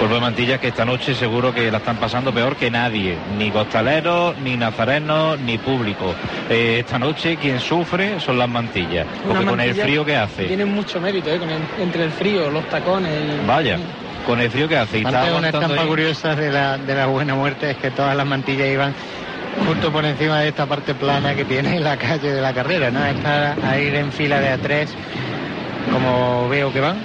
Cuerpo 0.00 0.14
de 0.14 0.20
mantilla 0.22 0.58
que 0.58 0.68
esta 0.68 0.86
noche 0.86 1.14
seguro 1.14 1.52
que 1.52 1.70
la 1.70 1.76
están 1.76 1.98
pasando 1.98 2.32
peor 2.32 2.56
que 2.56 2.70
nadie, 2.70 3.18
ni 3.36 3.50
costaleros, 3.50 4.34
ni 4.38 4.56
nazarenos, 4.56 5.38
ni 5.40 5.58
público. 5.58 6.14
Eh, 6.48 6.78
esta 6.80 6.98
noche 6.98 7.36
quien 7.36 7.60
sufre 7.60 8.18
son 8.18 8.38
las 8.38 8.48
mantillas, 8.48 9.06
porque 9.28 9.44
con 9.44 9.60
el 9.60 9.74
frío 9.74 10.02
que 10.02 10.16
hace, 10.16 10.46
Tiene 10.46 10.64
mucho 10.64 11.02
mérito, 11.02 11.30
¿eh? 11.30 11.38
Con 11.38 11.50
el- 11.50 11.60
entre 11.78 12.04
el 12.04 12.10
frío, 12.12 12.50
los 12.50 12.64
tacones. 12.70 13.12
y- 13.12 13.46
vaya, 13.46 13.78
con 14.26 14.40
el 14.40 14.50
frío 14.50 14.66
que 14.68 14.78
hace. 14.78 15.00
y 15.00 15.02
está 15.04 15.34
una 15.36 15.48
estampa 15.50 15.82
ahí. 15.82 15.86
curiosa 15.88 16.34
de 16.34 16.50
la, 16.50 16.78
de 16.78 16.94
la 16.94 17.04
buena 17.04 17.34
muerte 17.34 17.70
es 17.72 17.76
que 17.76 17.90
todas 17.90 18.16
las 18.16 18.26
mantillas 18.26 18.68
iban 18.68 18.94
justo 19.66 19.92
por 19.92 20.06
encima 20.06 20.40
de 20.40 20.48
esta 20.48 20.64
parte 20.64 20.94
plana 20.94 21.34
que 21.34 21.44
tiene 21.44 21.78
la 21.78 21.98
calle 21.98 22.32
de 22.32 22.40
la 22.40 22.54
carrera, 22.54 22.90
¿no? 22.90 23.04
Estar 23.04 23.54
a 23.62 23.78
ir 23.78 23.94
en 23.96 24.10
fila 24.12 24.40
de 24.40 24.48
a 24.48 24.56
tres, 24.56 24.94
como 25.92 26.48
veo 26.48 26.72
que 26.72 26.80
van, 26.80 26.96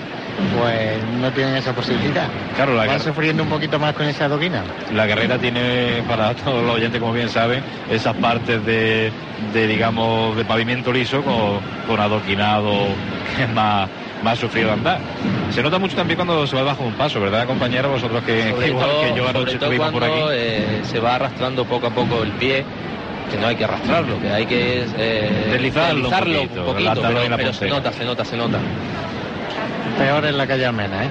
pues 0.59 1.03
no 1.21 1.31
tienen 1.31 1.55
esa 1.55 1.73
posibilidad. 1.73 2.27
Claro, 2.55 2.75
la 2.75 2.86
van 2.86 2.99
sufriendo 2.99 3.43
un 3.43 3.49
poquito 3.49 3.79
más 3.79 3.93
con 3.93 4.05
esa 4.07 4.25
adoquina. 4.25 4.63
La 4.93 5.07
carrera 5.07 5.38
tiene, 5.38 6.03
para 6.07 6.33
todos 6.33 6.63
los 6.63 6.75
oyentes, 6.75 6.99
como 6.99 7.13
bien 7.13 7.29
saben, 7.29 7.63
esas 7.89 8.15
partes 8.17 8.65
de, 8.65 9.11
de, 9.53 9.67
digamos, 9.67 10.36
de 10.36 10.45
pavimento 10.45 10.91
liso 10.91 11.21
con, 11.21 11.59
con 11.88 11.99
adoquinado 11.99 12.71
que 13.36 13.43
es 13.43 13.49
más, 13.49 13.89
más 14.23 14.38
sufrido 14.39 14.71
andar. 14.71 14.99
Se 15.51 15.61
nota 15.63 15.77
mucho 15.79 15.95
también 15.95 16.15
cuando 16.17 16.45
se 16.47 16.55
va 16.55 16.63
bajo 16.63 16.83
un 16.83 16.93
paso, 16.93 17.19
¿verdad, 17.21 17.45
compañero? 17.45 17.89
Vosotros 17.89 18.23
que, 18.23 18.51
Sobre 18.51 18.67
igual 18.67 18.89
todo, 18.89 19.01
que 19.01 19.13
yo 19.15 19.27
anoche 19.29 19.53
estuvimos 19.53 19.91
por 19.91 20.03
aquí. 20.03 20.19
eh, 20.31 20.81
se 20.83 20.99
va 20.99 21.15
arrastrando 21.15 21.65
poco 21.65 21.88
a 21.88 21.91
poco 21.91 22.23
el 22.23 22.31
pie, 22.31 22.65
que 23.31 23.38
no 23.38 23.47
hay 23.47 23.55
que 23.55 23.63
arrastrarlo, 23.63 24.19
que 24.21 24.29
hay 24.29 24.45
que 24.45 24.86
eh, 24.97 25.47
Deslizarlo 25.51 25.95
un 25.95 26.01
deslizarlo 26.03 26.36
poquito, 26.41 26.59
un 26.59 26.65
poquito, 26.65 27.01
pero, 27.01 27.21
en 27.23 27.31
la 27.31 27.38
pero 27.38 27.53
se 27.53 27.67
nota, 27.67 27.91
se 27.91 28.03
nota, 28.05 28.25
se 28.25 28.38
nota. 28.38 28.57
Peor 29.98 30.26
en 30.26 30.38
la 30.38 30.46
calle 30.46 30.66
Almena, 30.66 31.06
¿eh? 31.06 31.10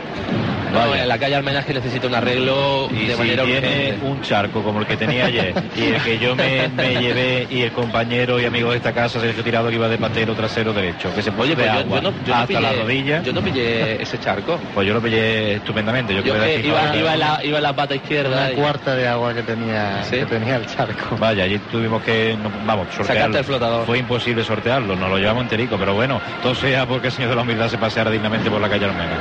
No, 0.74 0.94
en 0.94 1.08
la 1.08 1.18
calle 1.18 1.34
Almenas 1.36 1.64
que 1.64 1.74
necesita 1.74 2.06
un 2.06 2.14
arreglo 2.14 2.88
Y 2.90 3.06
de 3.06 3.12
si 3.14 3.18
manera 3.18 3.44
tiene 3.44 3.58
urgente. 3.68 3.98
un 4.06 4.20
charco 4.22 4.62
como 4.62 4.80
el 4.80 4.86
que 4.86 4.96
tenía 4.96 5.26
ayer 5.26 5.54
y 5.76 5.82
el 5.84 6.02
que 6.02 6.18
yo 6.18 6.34
me, 6.36 6.68
me 6.68 6.94
llevé 7.00 7.46
y 7.50 7.62
el 7.62 7.72
compañero 7.72 8.40
y 8.40 8.44
amigo 8.44 8.70
de 8.70 8.76
esta 8.78 8.92
casa 8.92 9.20
Sergio 9.20 9.42
Tirado 9.44 9.68
que 9.68 9.74
iba 9.76 9.88
de 9.88 9.98
patero 9.98 10.34
trasero 10.34 10.72
derecho, 10.72 11.14
que 11.14 11.22
se 11.22 11.30
puso 11.30 11.42
Oye, 11.44 11.54
de 11.56 11.62
pues 11.62 11.72
yo, 11.72 11.78
agua 11.80 11.96
yo 12.00 12.02
no, 12.02 12.10
yo 12.10 12.26
no 12.26 12.34
hasta 12.34 12.46
pillé, 12.46 12.60
la 12.60 12.72
rodilla. 12.72 13.22
yo 13.22 13.32
no 13.32 13.40
pillé 13.42 14.02
ese 14.02 14.18
charco. 14.18 14.58
Pues 14.74 14.86
yo 14.86 14.94
lo 14.94 15.00
pillé 15.00 15.54
estupendamente. 15.54 16.14
Yo, 16.14 16.22
que 16.22 16.28
iba, 16.30 16.48
iba, 16.96 17.14
en 17.14 17.20
la, 17.20 17.40
iba 17.44 17.56
en 17.58 17.62
la 17.62 17.72
pata 17.74 17.94
izquierda. 17.94 18.36
Una 18.42 18.52
y- 18.52 18.54
cuarta 18.56 18.94
de 18.94 19.06
agua 19.08 19.34
que 19.34 19.42
tenía, 19.42 20.02
¿Sí? 20.04 20.16
que 20.16 20.26
tenía 20.26 20.56
el 20.56 20.66
charco. 20.66 21.16
Vaya, 21.18 21.44
allí 21.44 21.58
tuvimos 21.70 22.02
que, 22.02 22.36
vamos, 22.66 22.88
sortearlo. 22.94 23.38
El 23.38 23.44
flotador. 23.44 23.86
Fue 23.86 23.98
imposible 23.98 24.42
sortearlo, 24.44 24.96
nos 24.96 25.10
lo 25.10 25.18
llevamos 25.18 25.42
enterico, 25.44 25.76
pero 25.78 25.94
bueno, 25.94 26.20
todo 26.42 26.54
sea 26.54 26.86
porque 26.86 27.08
el 27.08 27.12
señor 27.12 27.30
de 27.30 27.36
la 27.36 27.42
humildad 27.42 27.68
se 27.68 27.78
paseara 27.78 28.10
dignamente 28.10 28.50
por 28.50 28.60
la 28.60 28.68
calle 28.68 28.86
Armena. 28.86 29.18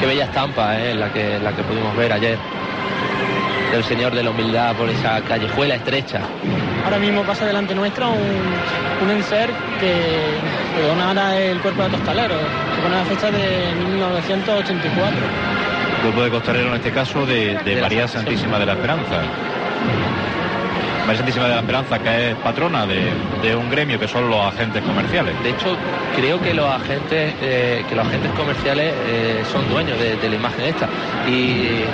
Qué 0.00 0.06
bella 0.06 0.24
estampa, 0.24 0.78
eh, 0.78 0.94
la, 0.94 1.12
que, 1.12 1.38
la 1.38 1.52
que 1.52 1.62
pudimos 1.62 1.96
ver 1.96 2.12
ayer. 2.12 2.38
Del 3.72 3.84
Señor 3.84 4.14
de 4.14 4.22
la 4.22 4.30
Humildad 4.30 4.76
por 4.76 4.88
esa 4.88 5.20
callejuela 5.22 5.74
estrecha. 5.74 6.20
Ahora 6.84 6.98
mismo 6.98 7.22
pasa 7.22 7.44
delante 7.46 7.74
nuestra 7.74 8.06
un, 8.08 8.20
un 9.02 9.10
enser 9.10 9.50
que, 9.80 9.94
que 10.76 10.86
donara 10.86 11.36
el 11.36 11.60
cuerpo 11.60 11.82
de 11.82 11.90
costalero, 11.90 12.34
que 12.36 12.82
pone 12.82 12.96
la 12.96 13.04
fecha 13.04 13.30
de 13.30 13.74
1984. 13.74 15.16
Cuerpo 16.02 16.22
de 16.22 16.30
costalero 16.30 16.68
en 16.68 16.74
este 16.74 16.92
caso 16.92 17.24
de, 17.26 17.54
María 17.80 18.06
Santísima. 18.06 18.08
Santísima 18.08 18.58
de 18.58 18.66
la 18.66 18.72
Esperanza. 18.74 19.22
María 21.06 21.18
Santísima 21.18 21.44
de 21.44 21.54
la 21.54 21.60
Esperanza, 21.60 21.98
que 21.98 22.30
es 22.30 22.36
patrona 22.36 22.86
de, 22.86 23.54
un 23.54 23.68
gremio 23.70 23.98
que 23.98 24.08
son 24.08 24.30
los 24.30 24.40
agentes 24.40 24.82
comerciales. 24.82 25.34
De 25.42 25.50
hecho, 25.50 25.76
creo 26.16 26.40
que 26.40 26.54
los 26.54 26.66
agentes, 26.66 27.34
eh, 27.42 27.84
que 27.88 27.94
los 27.94 28.06
agentes 28.06 28.32
comerciales 28.32 28.94
eh, 29.06 29.42
son 29.52 29.68
dueños 29.68 29.98
de, 29.98 30.16
de 30.16 30.28
la 30.30 30.36
imagen 30.36 30.64
esta. 30.64 30.88
Y 31.28 31.84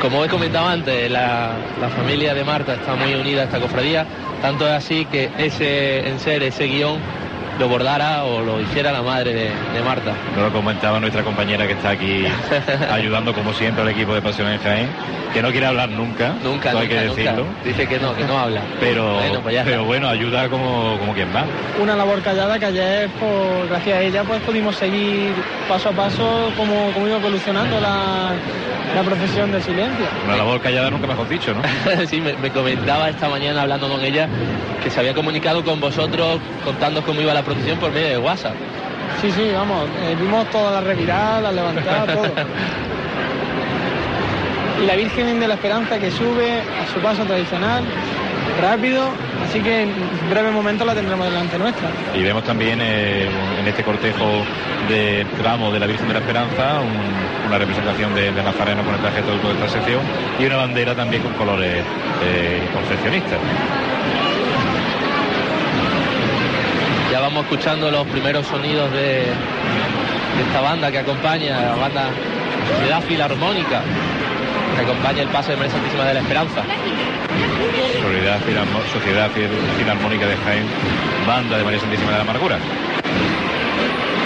como 0.00 0.24
he 0.24 0.28
comentado 0.28 0.68
antes, 0.68 1.10
la, 1.10 1.50
la 1.80 1.88
familia 1.88 2.32
de 2.32 2.44
Marta 2.44 2.74
está 2.74 2.94
muy 2.94 3.14
unida 3.14 3.42
a 3.42 3.44
esta 3.44 3.58
cofradía, 3.58 4.06
tanto 4.40 4.66
es 4.66 4.72
así 4.72 5.04
que 5.06 5.30
ese 5.38 6.08
en 6.08 6.20
ser 6.20 6.44
ese 6.44 6.68
guion 6.68 6.98
lo 7.58 7.68
bordara 7.68 8.24
o 8.24 8.40
lo 8.40 8.60
hiciera 8.60 8.92
la 8.92 9.02
madre 9.02 9.32
de, 9.34 9.50
de 9.74 9.82
Marta. 9.84 10.12
Nos 10.36 10.44
lo 10.44 10.52
comentaba 10.52 11.00
nuestra 11.00 11.22
compañera 11.22 11.66
que 11.66 11.72
está 11.72 11.90
aquí 11.90 12.24
ayudando 12.90 13.32
como 13.34 13.52
siempre 13.52 13.82
al 13.82 13.88
equipo 13.88 14.14
de 14.14 14.22
Pasión 14.22 14.48
en 14.48 14.60
Jaén, 14.60 14.88
que 15.34 15.42
no 15.42 15.50
quiere 15.50 15.66
hablar 15.66 15.88
nunca, 15.88 16.34
Nunca, 16.42 16.72
nunca, 16.72 16.80
hay 16.80 16.88
que 16.88 16.94
nunca. 17.06 17.14
decirlo. 17.16 17.44
Dice 17.64 17.86
que 17.86 17.98
no, 17.98 18.14
que 18.14 18.24
no 18.24 18.38
habla. 18.38 18.60
Pero 18.80 19.14
Bueno, 19.14 19.40
pues 19.40 19.54
ya 19.54 19.64
pero 19.64 19.84
bueno, 19.84 20.08
ayuda 20.08 20.48
como, 20.48 20.96
como 20.98 21.12
quien 21.14 21.28
va. 21.34 21.44
Una 21.82 21.96
labor 21.96 22.22
callada 22.22 22.58
que 22.58 22.66
ayer, 22.66 23.08
por, 23.10 23.68
gracias 23.68 23.98
a 23.98 24.00
ella, 24.02 24.22
pues 24.24 24.40
pudimos 24.42 24.76
seguir 24.76 25.32
paso 25.68 25.88
a 25.90 25.92
paso 25.92 26.50
cómo, 26.56 26.90
cómo 26.94 27.06
iba 27.08 27.16
evolucionando 27.16 27.80
la, 27.80 28.30
la 28.94 29.02
profesión 29.02 29.50
del 29.52 29.62
silencio. 29.62 30.06
Una 30.26 30.36
labor 30.36 30.60
callada 30.60 30.90
nunca 30.90 31.06
mejor 31.06 31.28
dicho, 31.28 31.52
¿no? 31.54 31.62
sí, 32.06 32.20
me, 32.20 32.34
me 32.34 32.50
comentaba 32.50 33.08
esta 33.10 33.28
mañana 33.28 33.62
hablando 33.62 33.88
con 33.88 34.00
ella 34.02 34.28
que 34.82 34.90
se 34.90 35.00
había 35.00 35.12
comunicado 35.12 35.64
con 35.64 35.80
vosotros 35.80 36.38
contando 36.64 37.02
cómo 37.02 37.20
iba 37.20 37.34
la 37.34 37.42
procesión 37.48 37.78
por 37.78 37.92
medio 37.92 38.08
de 38.08 38.18
WhatsApp. 38.18 38.54
Sí, 39.20 39.30
sí, 39.32 39.50
vamos, 39.52 39.88
eh, 40.02 40.14
vimos 40.20 40.48
todas 40.50 40.74
las 40.74 40.84
reviradas, 40.84 41.42
las 41.42 41.54
levantadas, 41.54 42.06
todo. 42.14 42.30
Y 44.82 44.86
la 44.86 44.94
Virgen 44.94 45.40
de 45.40 45.48
la 45.48 45.54
Esperanza 45.54 45.98
que 45.98 46.10
sube 46.10 46.60
a 46.60 46.86
su 46.92 47.00
paso 47.00 47.24
tradicional, 47.24 47.82
rápido, 48.62 49.08
así 49.44 49.60
que 49.60 49.82
en 49.82 49.92
breve 50.30 50.50
momento 50.52 50.84
la 50.84 50.94
tendremos 50.94 51.26
delante 51.26 51.58
nuestra. 51.58 51.88
Y 52.14 52.22
vemos 52.22 52.44
también 52.44 52.78
eh, 52.80 53.28
en 53.60 53.66
este 53.66 53.82
cortejo 53.82 54.44
de 54.88 55.26
tramo 55.40 55.72
de 55.72 55.80
la 55.80 55.86
Virgen 55.86 56.06
de 56.08 56.14
la 56.14 56.20
Esperanza 56.20 56.80
un- 56.80 57.48
una 57.48 57.58
representación 57.58 58.14
de, 58.14 58.30
de 58.30 58.42
Nazareno 58.42 58.84
con 58.84 58.94
el 58.94 59.00
traje 59.00 59.22
de 59.22 59.26
de 59.48 59.54
esta 59.54 59.68
sección 59.68 60.02
y 60.38 60.44
una 60.46 60.56
bandera 60.58 60.94
también 60.94 61.22
con 61.22 61.32
colores 61.32 61.82
eh, 62.22 62.60
concepcionistas. 62.74 63.38
Ya 67.18 67.22
vamos 67.22 67.46
escuchando 67.46 67.90
los 67.90 68.06
primeros 68.06 68.46
sonidos 68.46 68.92
de, 68.92 69.26
de 69.26 70.42
esta 70.46 70.60
banda 70.60 70.88
que 70.92 71.00
acompaña, 71.00 71.60
la 71.62 71.74
banda 71.74 72.10
Sociedad 72.70 73.02
Filarmónica, 73.02 73.82
que 74.76 74.82
acompaña 74.82 75.22
el 75.22 75.28
paso 75.28 75.50
de 75.50 75.56
María 75.56 75.72
Santísima 75.72 76.04
de 76.04 76.14
la 76.14 76.20
Esperanza. 76.20 76.62
Sociedad, 78.00 78.38
Sociedad 78.92 79.30
Fil- 79.34 79.50
Filarmónica 79.76 80.26
de 80.28 80.36
Jaén, 80.36 80.62
banda 81.26 81.58
de 81.58 81.64
María 81.64 81.80
Santísima 81.80 82.12
de 82.12 82.16
la 82.18 82.22
Amargura. 82.22 82.56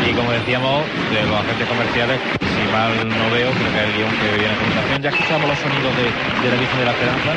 Y 0.07 0.12
como 0.12 0.30
decíamos, 0.32 0.84
de 1.14 1.22
los 1.24 1.40
agentes 1.40 1.66
comerciales, 1.68 2.20
si 2.45 2.72
mal 2.76 2.93
no 3.09 3.30
veo, 3.32 3.49
creo 3.53 3.72
que 3.72 3.78
es 3.80 3.88
el 3.88 3.93
guion 3.97 4.11
que 4.20 4.36
viene 4.36 4.53
a 4.53 4.59
continuación. 4.59 5.01
Ya 5.03 5.09
escuchamos 5.09 5.49
los 5.49 5.59
sonidos 5.61 5.97
de, 5.97 6.03
de 6.45 6.49
la 6.53 6.61
Virgen 6.61 6.78
de 6.78 6.84
la 6.84 6.90
Esperanza. 6.93 7.32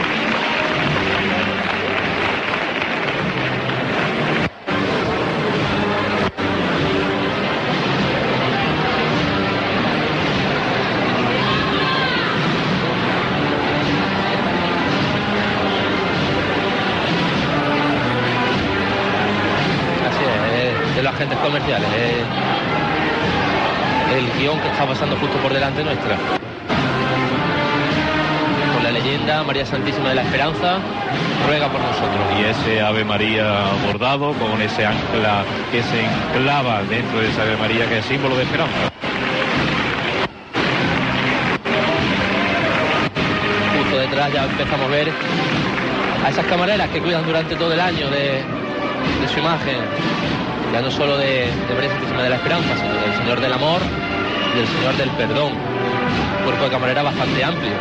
Así 20.07 20.23
es, 20.23 20.87
es 20.89 20.95
de 20.95 21.03
los 21.03 21.13
agentes 21.13 21.34
comerciales. 21.45 21.87
es 21.93 22.23
el 24.17 24.39
guion 24.39 24.59
que 24.59 24.67
está 24.67 24.85
pasando 24.85 25.15
justo 25.17 25.37
por 25.37 25.53
delante 25.53 25.83
nuestra. 25.83 26.17
Con 28.73 28.83
la 28.83 28.91
leyenda 28.91 29.43
María 29.43 29.65
Santísima 29.65 30.09
de 30.09 30.15
la 30.15 30.23
Esperanza 30.23 30.79
ruega 31.47 31.67
por 31.69 31.81
nosotros. 31.81 32.19
Y 32.39 32.45
ese 32.45 32.81
Ave 32.81 33.05
María 33.05 33.65
bordado 33.85 34.33
con 34.33 34.59
ese 34.59 34.87
ancla 34.87 35.43
que 35.71 35.83
se 35.83 36.03
enclava 36.03 36.81
dentro 36.83 37.19
de 37.19 37.29
esa 37.29 37.43
Ave 37.43 37.57
María 37.57 37.87
que 37.87 37.99
es 37.99 38.05
símbolo 38.05 38.35
de 38.37 38.43
esperanza. 38.43 38.73
Justo 43.77 43.97
detrás 43.97 44.33
ya 44.33 44.45
empezamos 44.45 44.87
a 44.87 44.89
ver 44.89 45.11
a 46.25 46.29
esas 46.29 46.45
camareras 46.47 46.89
que 46.89 46.99
cuidan 47.01 47.23
durante 47.23 47.55
todo 47.55 47.71
el 47.71 47.79
año 47.79 48.09
de, 48.09 48.41
de 49.21 49.27
su 49.31 49.39
imagen, 49.39 49.77
ya 50.75 50.81
no 50.81 50.91
solo 50.91 51.17
de, 51.17 51.47
de 51.47 52.23
de 52.23 52.29
la 52.29 52.35
Esperanza, 52.35 52.75
sino 52.75 52.93
del 52.95 53.15
Señor 53.15 53.39
del 53.39 53.53
Amor 53.53 53.79
y 54.53 54.57
del 54.57 54.67
Señor 54.67 54.97
del 54.97 55.09
Perdón. 55.11 55.53
cuerpo 56.43 56.65
de 56.65 56.69
camarera 56.69 57.01
bastante 57.01 57.45
amplio. 57.45 57.71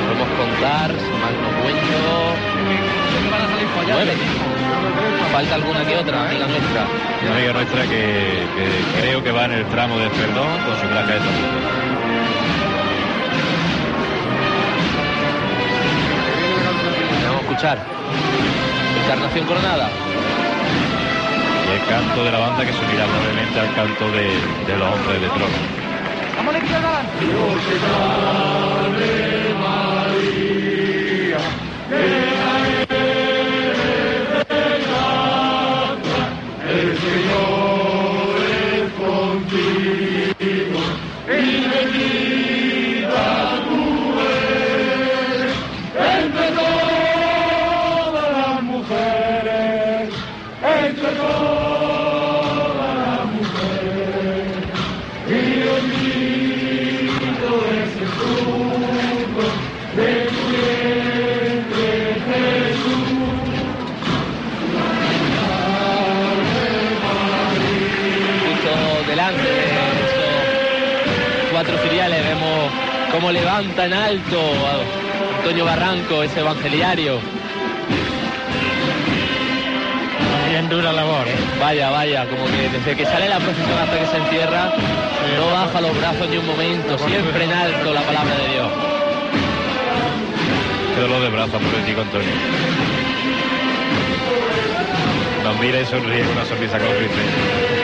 Podemos 0.00 0.28
contar, 0.30 0.90
si 0.92 1.12
mal 1.20 1.34
no 1.42 1.50
cuento, 1.60 1.98
nueve. 3.86 4.12
Falta 5.30 5.54
alguna 5.56 5.84
que 5.84 5.94
otra, 5.94 6.22
amiga 6.22 6.46
nuestra. 6.46 6.86
Una 7.20 7.36
amiga 7.36 7.52
nuestra 7.52 7.82
que, 7.82 8.46
que 8.56 9.00
creo 9.02 9.22
que 9.22 9.30
va 9.30 9.44
en 9.44 9.52
el 9.52 9.66
tramo 9.66 9.98
del 9.98 10.10
perdón 10.10 10.48
con 10.64 10.80
su 10.80 10.86
traje 10.86 11.12
de 11.12 11.20
a 17.28 17.40
escuchar. 17.42 17.78
Encarnación 19.04 19.46
coronada. 19.46 20.11
El 21.72 21.80
canto 21.88 22.22
de 22.22 22.30
la 22.30 22.38
banda 22.38 22.66
que 22.66 22.72
se 22.72 22.84
unirá 22.84 23.06
probablemente 23.06 23.58
al 23.58 23.74
canto 23.74 24.10
de, 24.12 24.24
de 24.66 24.76
los 24.76 24.92
hombres 24.92 25.20
de 25.22 25.28
trono. 25.28 25.46
Vamos. 31.90 32.41
Cómo 73.12 73.30
levanta 73.30 73.84
en 73.84 73.92
alto 73.92 74.40
a 74.40 75.38
Antonio 75.38 75.64
Barranco, 75.64 76.22
ese 76.22 76.40
evangeliario. 76.40 77.18
Bien 80.48 80.68
dura 80.68 80.92
labor, 80.92 81.28
¿eh? 81.28 81.34
Vaya, 81.60 81.90
vaya, 81.90 82.26
como 82.26 82.44
que 82.46 82.68
desde 82.70 82.96
que 82.96 83.04
sale 83.04 83.28
la 83.28 83.38
procesión 83.38 83.78
hasta 83.78 83.98
que 83.98 84.06
se 84.06 84.16
encierra, 84.16 84.72
no 85.36 85.50
baja 85.52 85.80
los 85.80 85.96
brazos 85.98 86.28
ni 86.28 86.38
un 86.38 86.46
momento, 86.46 86.98
siempre 86.98 87.44
en 87.44 87.52
alto 87.52 87.92
la 87.92 88.02
palabra 88.02 88.34
de 88.34 88.48
Dios. 88.48 88.68
Qué 90.94 91.00
dolor 91.00 91.22
de 91.22 91.28
brazo 91.30 91.58
político, 91.58 92.00
Antonio. 92.02 92.28
Nos 95.44 95.60
mira 95.60 95.80
y 95.80 95.86
sonríe 95.86 96.22
con 96.22 96.32
una 96.32 96.44
sonrisa 96.44 96.78
cómplice. 96.78 97.81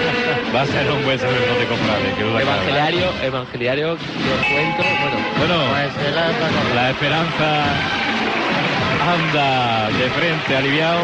Va 0.54 0.62
a 0.62 0.66
ser 0.66 0.90
un 0.90 1.04
buen 1.04 1.18
sacerdote 1.18 1.66
comprable, 1.66 2.14
que 2.16 2.22
duda 2.24 2.40
cabe. 2.40 2.52
Evangeliario, 2.52 3.12
evangeliario, 3.22 3.96
que 3.96 4.54
cuento, 4.54 4.82
bueno, 5.02 5.16
Bueno, 5.38 6.74
la 6.74 6.90
esperanza 6.90 7.64
anda 9.06 9.90
de 9.90 10.10
frente, 10.10 10.56
aliviado, 10.56 11.02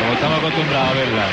como 0.00 0.14
estamos 0.14 0.38
acostumbrados 0.38 0.90
a 0.90 0.94
verla. 0.94 1.26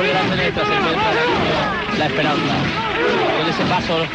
Por 0.00 0.08
delante 0.08 0.34
nuestra 0.34 0.64
se 0.64 0.72
encuentra 0.72 1.08
ahora 1.08 1.20
mismo 1.26 1.98
la 1.98 2.06
esperanza. 2.06 2.54
Con 3.36 3.48
ese 3.50 3.64
paso 3.64 4.06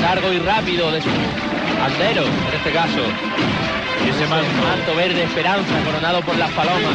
largo 0.00 0.32
y 0.32 0.38
rápido 0.38 0.92
de 0.92 1.02
su 1.02 1.08
andero, 1.08 2.22
en 2.22 2.54
este 2.54 2.70
caso. 2.70 3.00
Y 4.06 4.10
ese 4.10 4.26
manto. 4.28 4.46
manto 4.62 4.94
verde 4.94 5.24
esperanza 5.24 5.74
coronado 5.84 6.22
por 6.22 6.36
las 6.38 6.50
palomas. 6.52 6.94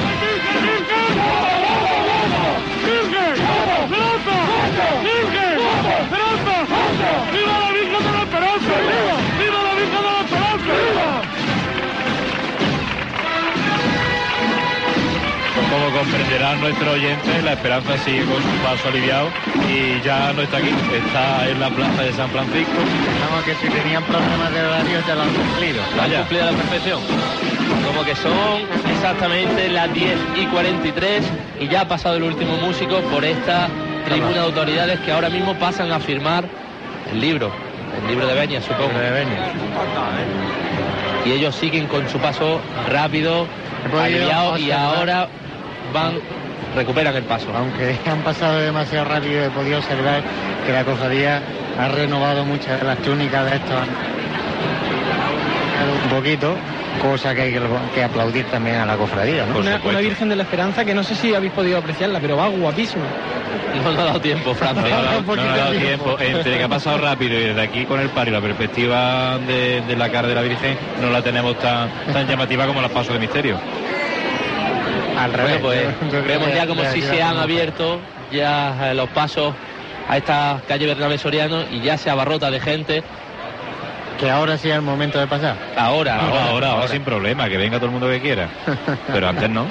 ¡Viva 7.34 7.60
la 7.60 7.72
Virgen 7.72 8.04
de 8.06 8.12
la 8.12 8.24
Esperanza! 8.24 8.74
¡Viva! 8.88 9.33
Como 15.74 15.90
comprenderán 15.90 16.62
nuestros 16.62 16.94
oyentes, 16.94 17.44
la 17.44 17.54
esperanza 17.54 17.98
sigue 18.06 18.24
con 18.26 18.38
su 18.44 18.64
paso 18.64 18.90
aliviado 18.90 19.30
y 19.68 20.00
ya 20.06 20.32
no 20.34 20.44
está 20.44 20.58
aquí, 20.58 20.70
está 20.70 21.50
en 21.50 21.60
la 21.60 21.70
plaza 21.72 22.04
de 22.04 22.14
San 22.14 22.30
Francisco. 22.30 22.74
Pensamos 23.04 23.44
que 23.44 23.56
si 23.56 23.68
tenían 23.70 24.04
problemas 24.04 24.54
de 24.54 24.62
horario 24.62 25.00
ya 25.08 25.16
lo 25.16 25.24
han 25.24 25.34
cumplido. 25.34 25.82
La 25.98 26.04
han 26.04 26.12
cumplido 26.12 26.44
a 26.44 26.52
la 26.52 26.58
perfección. 26.58 27.00
Como 27.88 28.06
que 28.06 28.16
son 28.16 28.62
exactamente 28.94 29.68
las 29.70 29.92
10 29.92 30.16
y 30.36 30.46
43 30.46 31.24
y 31.62 31.68
ya 31.68 31.82
ha 31.82 31.88
pasado 31.88 32.18
el 32.18 32.24
último 32.24 32.56
músico 32.58 33.00
por 33.12 33.26
esta 33.26 33.68
tribuna 34.06 34.34
de 34.34 34.40
autoridades 34.42 35.00
que 35.00 35.12
ahora 35.12 35.30
mismo 35.32 35.56
pasan 35.56 35.92
a 35.92 36.00
firmar 36.00 36.46
el 37.12 37.20
libro, 37.20 37.52
el 38.00 38.10
libro 38.10 38.28
de 38.28 38.36
Benia, 38.36 38.62
supongo. 38.62 38.92
Y 41.26 41.32
ellos 41.32 41.56
siguen 41.56 41.88
con 41.88 42.08
su 42.10 42.20
paso 42.20 42.62
rápido, 42.92 43.48
aliviado 43.92 44.60
y 44.60 44.70
ahora 44.70 45.30
van, 45.94 46.20
recuperan 46.76 47.16
el 47.16 47.24
paso. 47.24 47.48
Aunque 47.56 47.98
han 48.10 48.20
pasado 48.20 48.60
demasiado 48.60 49.06
rápido, 49.06 49.46
he 49.46 49.50
podido 49.50 49.78
observar 49.78 50.22
que 50.66 50.72
la 50.72 50.84
cofradía 50.84 51.42
ha 51.80 51.88
renovado 51.88 52.44
muchas 52.46 52.80
de 52.80 52.88
las 52.88 52.98
túnicas 53.00 53.50
de 53.50 53.56
estos. 53.58 53.80
Un 56.04 56.10
poquito, 56.10 56.56
cosa 57.02 57.34
que 57.34 57.42
hay 57.42 57.54
que, 57.54 57.62
que 57.94 58.04
aplaudir 58.04 58.46
también 58.46 58.78
a 58.78 58.86
la 58.86 58.96
cofradía, 58.96 59.46
¿no? 59.46 59.60
Una, 59.60 59.82
una 59.84 60.00
Virgen 60.00 60.30
de 60.30 60.36
la 60.36 60.44
Esperanza 60.44 60.86
que 60.86 60.94
no 60.94 61.04
sé 61.04 61.16
si 61.16 61.34
habéis 61.34 61.52
podido 61.52 61.78
apreciarla, 61.78 62.20
pero 62.20 62.38
va 62.38 62.48
guapísima. 62.48 63.04
No 63.76 63.92
nos 63.92 64.00
ha 64.00 64.04
dado 64.06 64.22
tiempo, 64.22 64.54
Francia. 64.54 64.84
No, 64.88 65.22
no, 65.22 65.36
no, 65.36 65.44
no 65.44 65.50
ha 65.52 65.58
dado 65.58 65.72
tiempo. 65.74 66.18
Entre 66.20 66.58
que 66.58 66.64
ha 66.64 66.70
pasado 66.70 67.00
rápido 67.00 67.40
y 67.40 67.44
desde 67.44 67.62
aquí 67.62 67.86
con 67.86 68.00
el 68.00 68.10
par 68.10 68.28
y 68.28 68.32
la 68.32 68.42
perspectiva 68.42 69.38
de, 69.40 69.82
de 69.82 69.96
la 69.96 70.10
cara 70.10 70.28
de 70.28 70.36
la 70.36 70.42
Virgen 70.42 70.78
no 71.02 71.10
la 71.10 71.22
tenemos 71.22 71.58
tan, 71.60 71.90
tan 72.12 72.28
llamativa 72.28 72.68
como 72.68 72.82
los 72.82 72.92
pasos 72.92 73.14
de 73.14 73.20
misterio. 73.20 73.60
Al 75.18 75.32
Bueno, 75.32 75.46
revés. 75.48 75.60
pues 76.00 76.12
yo 76.12 76.24
creo 76.24 76.40
vemos 76.40 76.54
ya 76.56 76.68
como 76.68 76.84
si 76.86 77.02
se 77.02 77.22
han 77.22 77.38
abierto 77.38 78.00
ya 78.32 78.92
eh, 78.92 78.96
los 78.96 79.10
pasos 79.10 79.54
a 80.10 80.18
esta 80.18 80.62
calle 80.68 80.86
Bernabé 80.88 81.18
Soriano 81.18 81.64
y 81.72 81.82
ya 81.82 81.98
se 81.98 82.10
abarrota 82.10 82.50
de 82.52 82.60
gente. 82.60 83.04
Que 84.20 84.30
ahora 84.30 84.58
sí 84.58 84.70
es 84.70 84.76
el 84.76 84.82
momento 84.82 85.20
de 85.20 85.28
pasar. 85.28 85.56
Ahora, 85.76 86.16
Ahora, 86.20 86.46
ahora, 86.50 86.70
ahora 86.72 86.88
sin 86.88 87.04
problema, 87.04 87.50
que 87.50 87.58
venga 87.58 87.78
todo 87.78 87.88
el 87.88 87.92
mundo 87.92 88.08
que 88.10 88.22
quiera. 88.22 88.48
Pero 89.12 89.28
antes 89.28 89.50
no. 89.50 89.66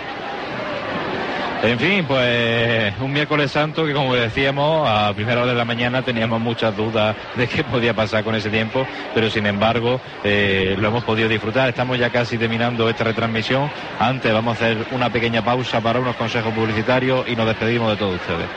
En 1.63 1.79
fin, 1.79 2.05
pues 2.05 2.93
un 3.01 3.13
miércoles 3.13 3.53
santo 3.53 3.87
que 3.87 3.93
como 3.95 4.17
decíamos, 4.17 4.89
a 4.89 5.13
primera 5.15 5.43
hora 5.43 5.53
de 5.53 5.59
la 5.59 5.65
mañana 5.65 6.03
teníamos 6.03 6.41
muchas 6.41 6.77
dudas 6.77 7.15
de 7.37 7.47
qué 7.47 7.63
podía 7.63 7.95
pasar 7.95 8.25
con 8.25 8.35
ese 8.35 8.51
tiempo, 8.51 8.85
pero 9.15 9.31
sin 9.31 9.47
embargo 9.47 10.01
eh, 10.25 10.75
lo 10.77 10.89
hemos 10.89 11.05
podido 11.05 11.29
disfrutar. 11.29 11.69
Estamos 11.69 12.01
ya 12.01 12.11
casi 12.11 12.37
terminando 12.37 12.89
esta 12.89 13.05
retransmisión. 13.05 13.71
Antes 14.01 14.33
vamos 14.33 14.61
a 14.61 14.65
hacer 14.65 14.87
una 14.91 15.13
pequeña 15.13 15.45
pausa 15.45 15.81
para 15.81 16.01
unos 16.01 16.17
consejos 16.17 16.53
publicitarios 16.53 17.29
y 17.29 17.37
nos 17.37 17.47
despedimos 17.47 17.91
de 17.91 17.97
todos 17.97 18.17
ustedes. 18.17 18.49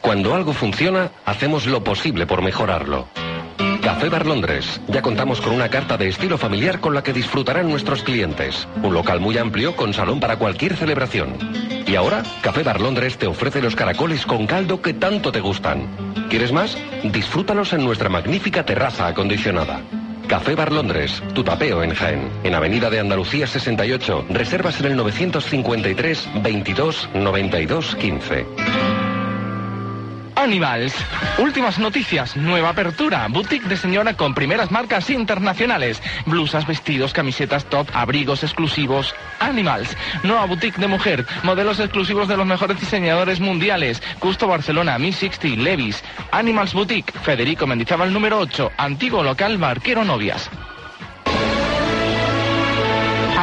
Cuando 0.00 0.34
algo 0.34 0.52
funciona, 0.52 1.12
hacemos 1.24 1.66
lo 1.66 1.84
posible 1.84 2.26
por 2.26 2.42
mejorarlo. 2.42 3.06
Café 3.92 4.08
Bar 4.08 4.26
Londres. 4.26 4.80
Ya 4.88 5.02
contamos 5.02 5.42
con 5.42 5.52
una 5.52 5.68
carta 5.68 5.98
de 5.98 6.08
estilo 6.08 6.38
familiar 6.38 6.80
con 6.80 6.94
la 6.94 7.02
que 7.02 7.12
disfrutarán 7.12 7.68
nuestros 7.68 8.02
clientes. 8.02 8.66
Un 8.82 8.94
local 8.94 9.20
muy 9.20 9.36
amplio 9.36 9.76
con 9.76 9.92
salón 9.92 10.18
para 10.18 10.38
cualquier 10.38 10.76
celebración. 10.76 11.36
Y 11.86 11.94
ahora, 11.94 12.22
Café 12.40 12.62
Bar 12.62 12.80
Londres 12.80 13.18
te 13.18 13.26
ofrece 13.26 13.60
los 13.60 13.76
caracoles 13.76 14.24
con 14.24 14.46
caldo 14.46 14.80
que 14.80 14.94
tanto 14.94 15.30
te 15.30 15.40
gustan. 15.40 15.86
¿Quieres 16.30 16.52
más? 16.52 16.78
Disfrútalos 17.04 17.74
en 17.74 17.84
nuestra 17.84 18.08
magnífica 18.08 18.64
terraza 18.64 19.08
acondicionada. 19.08 19.82
Café 20.26 20.54
Bar 20.54 20.72
Londres, 20.72 21.22
tu 21.34 21.44
tapeo 21.44 21.82
en 21.82 21.94
Jaén. 21.94 22.30
En 22.44 22.54
Avenida 22.54 22.88
de 22.88 22.98
Andalucía 22.98 23.46
68. 23.46 24.24
Reservas 24.30 24.80
en 24.80 24.86
el 24.86 24.96
953 24.96 26.30
22 26.42 27.10
92 27.12 27.94
15. 27.96 28.46
Animals. 30.42 30.92
Últimas 31.38 31.78
noticias, 31.78 32.36
nueva 32.36 32.70
apertura, 32.70 33.28
boutique 33.28 33.68
de 33.68 33.76
señora 33.76 34.16
con 34.16 34.34
primeras 34.34 34.72
marcas 34.72 35.08
internacionales, 35.08 36.02
blusas, 36.26 36.66
vestidos, 36.66 37.12
camisetas 37.12 37.64
top, 37.66 37.86
abrigos 37.94 38.42
exclusivos. 38.42 39.14
Animals. 39.38 39.96
Nueva 40.24 40.46
boutique 40.46 40.80
de 40.80 40.88
mujer, 40.88 41.24
modelos 41.44 41.78
exclusivos 41.78 42.26
de 42.26 42.36
los 42.36 42.44
mejores 42.44 42.80
diseñadores 42.80 43.38
mundiales. 43.38 44.02
Custo 44.18 44.48
Barcelona, 44.48 44.98
Mi 44.98 45.12
60, 45.12 45.62
Levis. 45.62 46.02
Animals 46.32 46.74
Boutique, 46.74 47.16
Federico 47.20 47.68
Mendizábal 47.68 48.12
número 48.12 48.40
8, 48.40 48.72
antiguo 48.78 49.22
local 49.22 49.58
Barquero 49.58 50.02
Novias. 50.02 50.50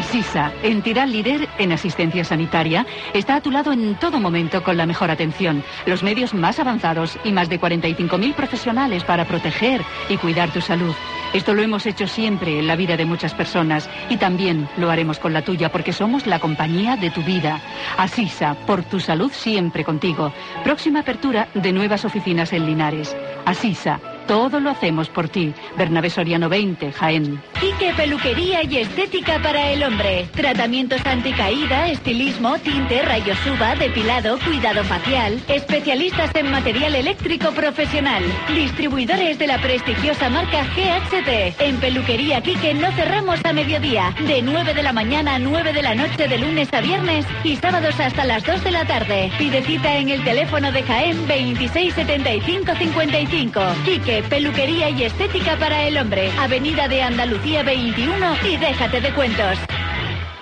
Asisa, 0.10 0.52
entidad 0.64 1.06
líder 1.06 1.48
en 1.60 1.72
asistencia 1.72 2.24
sanitaria, 2.24 2.84
está 3.14 3.36
a 3.36 3.42
tu 3.42 3.52
lado 3.52 3.72
en 3.72 3.94
todo 3.94 4.20
momento 4.20 4.64
con 4.64 4.76
la 4.76 4.88
mejor 4.88 5.12
atención, 5.12 5.64
los 5.86 6.02
medios 6.02 6.34
más 6.34 6.58
avanzados 6.58 7.20
y 7.24 7.32
más 7.32 7.48
de 7.48 7.62
45.000 7.62 8.34
profesionales 8.34 9.04
para 9.04 9.26
proteger 9.26 9.84
y 10.10 10.18
cuidar 10.18 10.52
tu 10.52 10.62
salud. 10.62 10.96
Esto 11.32 11.54
lo 11.54 11.62
hemos 11.62 11.86
hecho 11.86 12.08
siempre 12.08 12.58
en 12.58 12.66
la 12.66 12.76
vida 12.76 12.98
de 12.98 13.06
muchas 13.06 13.36
personas 13.36 13.88
y 14.10 14.18
también 14.18 14.68
lo 14.78 14.90
haremos 14.90 15.20
con 15.20 15.32
la 15.32 15.44
tuya 15.44 15.72
porque 15.72 15.94
somos 15.94 16.26
la 16.26 16.40
compañía 16.40 16.96
de 16.96 17.12
tu 17.12 17.22
vida. 17.22 17.62
Asisa, 17.96 18.56
por 18.66 18.82
tu 18.82 19.00
salud 19.00 19.32
siempre 19.32 19.84
contigo. 19.84 20.34
Próxima 20.64 21.02
apertura 21.02 21.50
de 21.54 21.72
nuevas 21.72 22.04
oficinas 22.04 22.52
en 22.52 22.66
Linares. 22.66 23.16
Asisa, 23.46 24.00
todo 24.30 24.60
lo 24.60 24.70
hacemos 24.70 25.10
por 25.10 25.28
ti. 25.28 25.56
Bernabé 25.76 26.12
Soriano 26.12 26.50
20, 26.50 26.92
Jaén. 26.92 27.42
Quique 27.60 27.92
Peluquería 27.98 28.64
y 28.64 28.78
Estética 28.78 29.42
para 29.42 29.72
el 29.72 29.82
Hombre. 29.82 30.30
Tratamientos 30.36 31.04
anticaída, 31.04 31.88
estilismo, 31.88 32.60
tinte, 32.60 33.02
rayos 33.02 33.40
uva, 33.48 33.74
depilado, 33.74 34.38
cuidado 34.46 34.84
facial. 34.84 35.42
Especialistas 35.48 36.30
en 36.36 36.52
material 36.52 36.94
eléctrico 36.94 37.50
profesional. 37.54 38.24
Distribuidores 38.54 39.40
de 39.40 39.48
la 39.48 39.60
prestigiosa 39.60 40.30
marca 40.30 40.64
GHT. 40.76 41.60
En 41.60 41.78
Peluquería 41.78 42.42
Quique 42.42 42.76
no 42.76 42.92
cerramos 42.92 43.44
a 43.44 43.52
mediodía. 43.52 44.14
De 44.28 44.44
9 44.44 44.76
de 44.76 44.84
la 44.84 44.94
mañana 44.94 45.34
a 45.36 45.40
9 45.40 45.74
de 45.74 45.82
la 45.82 45.96
noche 45.96 46.28
de 46.28 46.38
lunes 46.38 46.72
a 46.72 46.82
viernes 46.82 47.26
y 47.44 47.56
sábados 47.56 48.00
hasta 48.00 48.26
las 48.26 48.46
2 48.46 48.64
de 48.64 48.70
la 48.70 48.86
tarde. 48.86 49.32
Pide 49.40 49.64
cita 49.64 49.98
en 49.98 50.10
el 50.10 50.24
teléfono 50.24 50.72
de 50.72 50.84
Jaén 50.84 51.18
267555. 51.28 53.60
Quique 53.86 54.19
peluquería 54.24 54.90
y 54.90 55.04
estética 55.04 55.58
para 55.58 55.84
el 55.84 55.98
hombre. 55.98 56.32
Avenida 56.40 56.88
de 56.88 57.02
Andalucía 57.02 57.64
21 57.64 58.36
y 58.48 58.58
déjate 58.58 59.02
de 59.02 59.14
cuentos. 59.14 59.58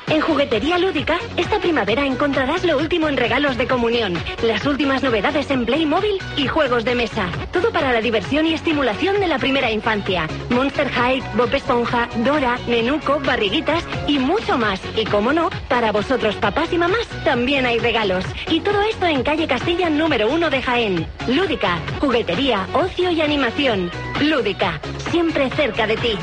En 0.09 0.21
Juguetería 0.21 0.77
Lúdica, 0.77 1.19
esta 1.35 1.59
primavera 1.59 2.05
encontrarás 2.05 2.63
lo 2.63 2.77
último 2.77 3.09
en 3.09 3.17
regalos 3.17 3.57
de 3.57 3.67
comunión, 3.67 4.13
las 4.41 4.65
últimas 4.65 5.03
novedades 5.03 5.51
en 5.51 5.65
Playmobil 5.65 6.17
y 6.37 6.47
juegos 6.47 6.85
de 6.85 6.95
mesa. 6.95 7.29
Todo 7.51 7.73
para 7.73 7.91
la 7.91 7.99
diversión 7.99 8.45
y 8.45 8.53
estimulación 8.53 9.19
de 9.19 9.27
la 9.27 9.37
primera 9.37 9.69
infancia. 9.69 10.25
Monster 10.49 10.87
High, 10.89 11.21
Bob 11.35 11.53
Esponja, 11.53 12.07
Dora, 12.23 12.57
Nenuco, 12.67 13.19
Barriguitas 13.19 13.83
y 14.07 14.17
mucho 14.17 14.57
más. 14.57 14.79
Y 14.95 15.03
como 15.03 15.33
no, 15.33 15.49
para 15.67 15.91
vosotros 15.91 16.35
papás 16.35 16.71
y 16.71 16.77
mamás 16.77 17.05
también 17.25 17.65
hay 17.65 17.77
regalos. 17.77 18.23
Y 18.49 18.61
todo 18.61 18.81
esto 18.83 19.07
en 19.07 19.23
calle 19.23 19.45
Castilla 19.45 19.89
número 19.89 20.29
1 20.31 20.49
de 20.49 20.61
Jaén. 20.61 21.07
Lúdica, 21.27 21.79
juguetería, 21.99 22.65
ocio 22.73 23.11
y 23.11 23.19
animación. 23.19 23.91
Lúdica, 24.21 24.79
siempre 25.11 25.49
cerca 25.49 25.85
de 25.85 25.97
ti. 25.97 26.17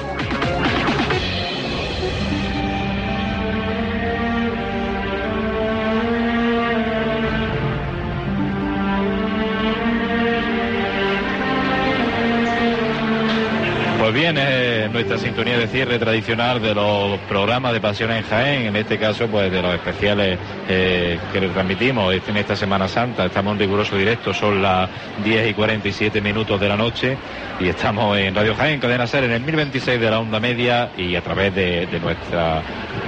Nuestra 14.25 15.19
sintonía 15.19 15.59
de 15.59 15.67
cierre 15.67 15.99
tradicional 15.99 16.63
de 16.63 16.75
los 16.75 17.19
programas 17.29 17.75
de 17.75 17.81
Pasión 17.83 18.11
en 18.11 18.23
Jaén, 18.23 18.63
en 18.63 18.75
este 18.75 18.99
caso 18.99 19.27
pues 19.29 19.53
de 19.53 19.61
los 19.61 19.75
especiales 19.75 20.39
eh, 20.67 21.19
que 21.31 21.43
le 21.43 21.51
transmitimos 21.51 22.15
en 22.27 22.37
esta 22.39 22.57
Semana 22.57 22.89
Santa. 22.89 23.27
Estamos 23.27 23.53
en 23.53 23.59
riguroso 23.59 23.99
directo, 23.99 24.33
son 24.33 24.63
las 24.63 24.89
10 25.23 25.51
y 25.51 25.53
47 25.53 26.23
minutos 26.23 26.59
de 26.59 26.69
la 26.71 26.77
noche 26.77 27.19
y 27.61 27.69
estamos 27.69 28.17
en 28.17 28.35
Radio 28.35 28.55
Jaén, 28.55 28.81
cadena 28.81 29.07
ser 29.07 29.25
en 29.25 29.33
el 29.33 29.43
1026 29.43 30.01
de 30.01 30.11
la 30.11 30.21
onda 30.21 30.41
media 30.41 30.89
y 30.97 31.17
a 31.17 31.21
través 31.21 31.55
de, 31.55 31.87
de 31.87 32.01
nuestra, 32.01 32.63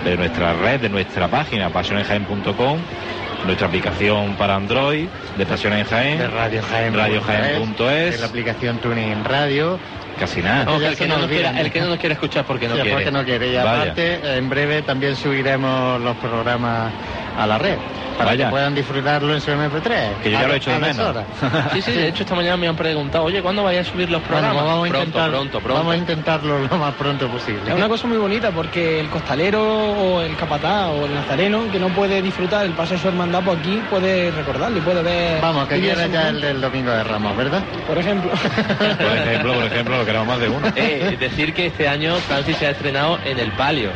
de 0.05 0.19
nuestra 0.19 0.53
red, 0.53 0.81
de 0.83 0.91
nuestra 0.91 1.29
página, 1.29 1.71
pasionenjaén.com 1.71 2.79
nuestra 3.47 3.67
aplicación 3.69 4.35
para 4.37 4.57
Android 4.57 5.07
de 5.37 5.47
Pasión 5.47 5.73
en 5.73 5.85
Jaén, 5.85 6.19
de 6.19 6.29
Radio 6.29 6.63
Jaén, 6.69 6.95
radiojaén.es, 6.95 8.13
de 8.13 8.19
la 8.19 8.27
aplicación 8.27 8.79
Tuning 8.79 9.25
Radio. 9.25 9.79
Casi 10.19 10.41
nada. 10.41 10.65
No, 10.65 10.77
el, 10.77 10.97
que 10.97 11.07
no 11.07 11.19
nos 11.19 11.27
quiera, 11.27 11.51
olvidan. 11.51 11.59
el 11.67 11.71
que 11.71 11.81
no 11.81 11.89
nos 11.89 11.99
quiere 11.99 12.15
escuchar 12.15 12.45
porque 12.47 12.69
no 12.69 12.75
Sí, 12.77 12.81
quiere. 12.81 12.97
porque 12.97 13.11
no 13.11 13.23
quiere. 13.25 13.49
Y 13.53 13.57
Vaya. 13.57 13.83
aparte, 13.83 14.37
en 14.39 14.49
breve 14.49 14.81
también 14.83 15.15
subiremos 15.15 16.01
los 16.01 16.17
programas 16.17 16.91
a 17.37 17.47
la 17.47 17.59
red 17.59 17.77
para 18.17 18.31
Vaya. 18.31 18.45
que 18.47 18.51
puedan 18.51 18.75
disfrutarlo 18.75 19.35
en 19.35 19.41
su 19.43 19.51
MP3. 19.51 20.15
Que 20.23 20.31
yo 20.31 20.41
ya 20.41 20.47
lo 20.49 20.55
he 20.55 20.57
hecho 20.57 20.71
de 20.71 20.79
menos. 20.79 21.17
Sí, 21.75 21.83
sí, 21.83 21.93
de 21.93 22.09
hecho 22.09 22.23
esta 22.23 22.35
mañana 22.35 22.57
me 22.57 22.67
han 22.67 22.77
preguntado, 22.77 23.25
oye, 23.25 23.43
¿cuándo 23.43 23.63
vais 23.63 23.79
a 23.81 23.85
subir 23.85 24.11
los 24.11 24.23
Bueno, 24.23 24.39
programas? 24.41 24.65
vamos 24.65 24.89
a 24.89 24.91
pronto, 24.91 25.07
intentar, 25.07 25.31
pronto, 25.31 25.61
pronto. 25.61 25.75
Vamos 25.75 25.95
a 25.95 25.97
intentarlo 25.99 26.59
lo 26.67 26.79
más 26.79 26.95
pronto 26.95 27.29
posible. 27.29 27.61
Es 27.69 27.75
una 27.75 27.89
cosa 27.89 28.07
muy 28.07 28.17
bonita 28.17 28.51
porque 28.53 29.01
el 29.01 29.11
costalero 29.11 29.63
o 29.63 30.23
el 30.23 30.35
capataz 30.37 30.89
o 30.93 31.05
el 31.05 31.15
nazareno 31.15 31.71
que 31.71 31.79
no 31.79 31.89
puede 31.91 32.23
disfrutar 32.23 32.65
el 32.65 32.73
paso 32.73 32.95
de 32.95 33.01
su 33.01 33.09
hermandad, 33.09 33.43
pues 33.45 33.59
aquí 33.59 33.83
puede 33.91 34.31
recordarlo 34.31 34.79
y 34.79 34.81
puede 34.81 35.03
ver. 35.03 35.43
Vamos, 35.43 35.69
que 35.69 35.77
ese 35.77 36.11
ya 36.11 36.29
el 36.31 36.41
del 36.41 36.61
Domingo 36.61 36.91
de 36.93 37.05
Ramos, 37.05 37.37
¿verdad? 37.37 37.63
Por 37.87 37.99
ejemplo. 37.99 38.31
Por 38.97 39.17
ejemplo, 39.17 39.55
por 39.55 39.65
ejemplo, 39.65 39.99
lo 39.99 40.05
queremos 40.07 40.27
más 40.27 40.41
de 40.41 40.49
uno. 40.49 40.67
Eh, 40.75 41.17
decir 41.19 41.53
que 41.53 41.67
este 41.67 41.87
año 41.89 42.15
Francis 42.17 42.57
se 42.57 42.67
ha 42.67 42.71
estrenado 42.71 43.19
en 43.25 43.39
el 43.39 43.53
palio. 43.53 43.91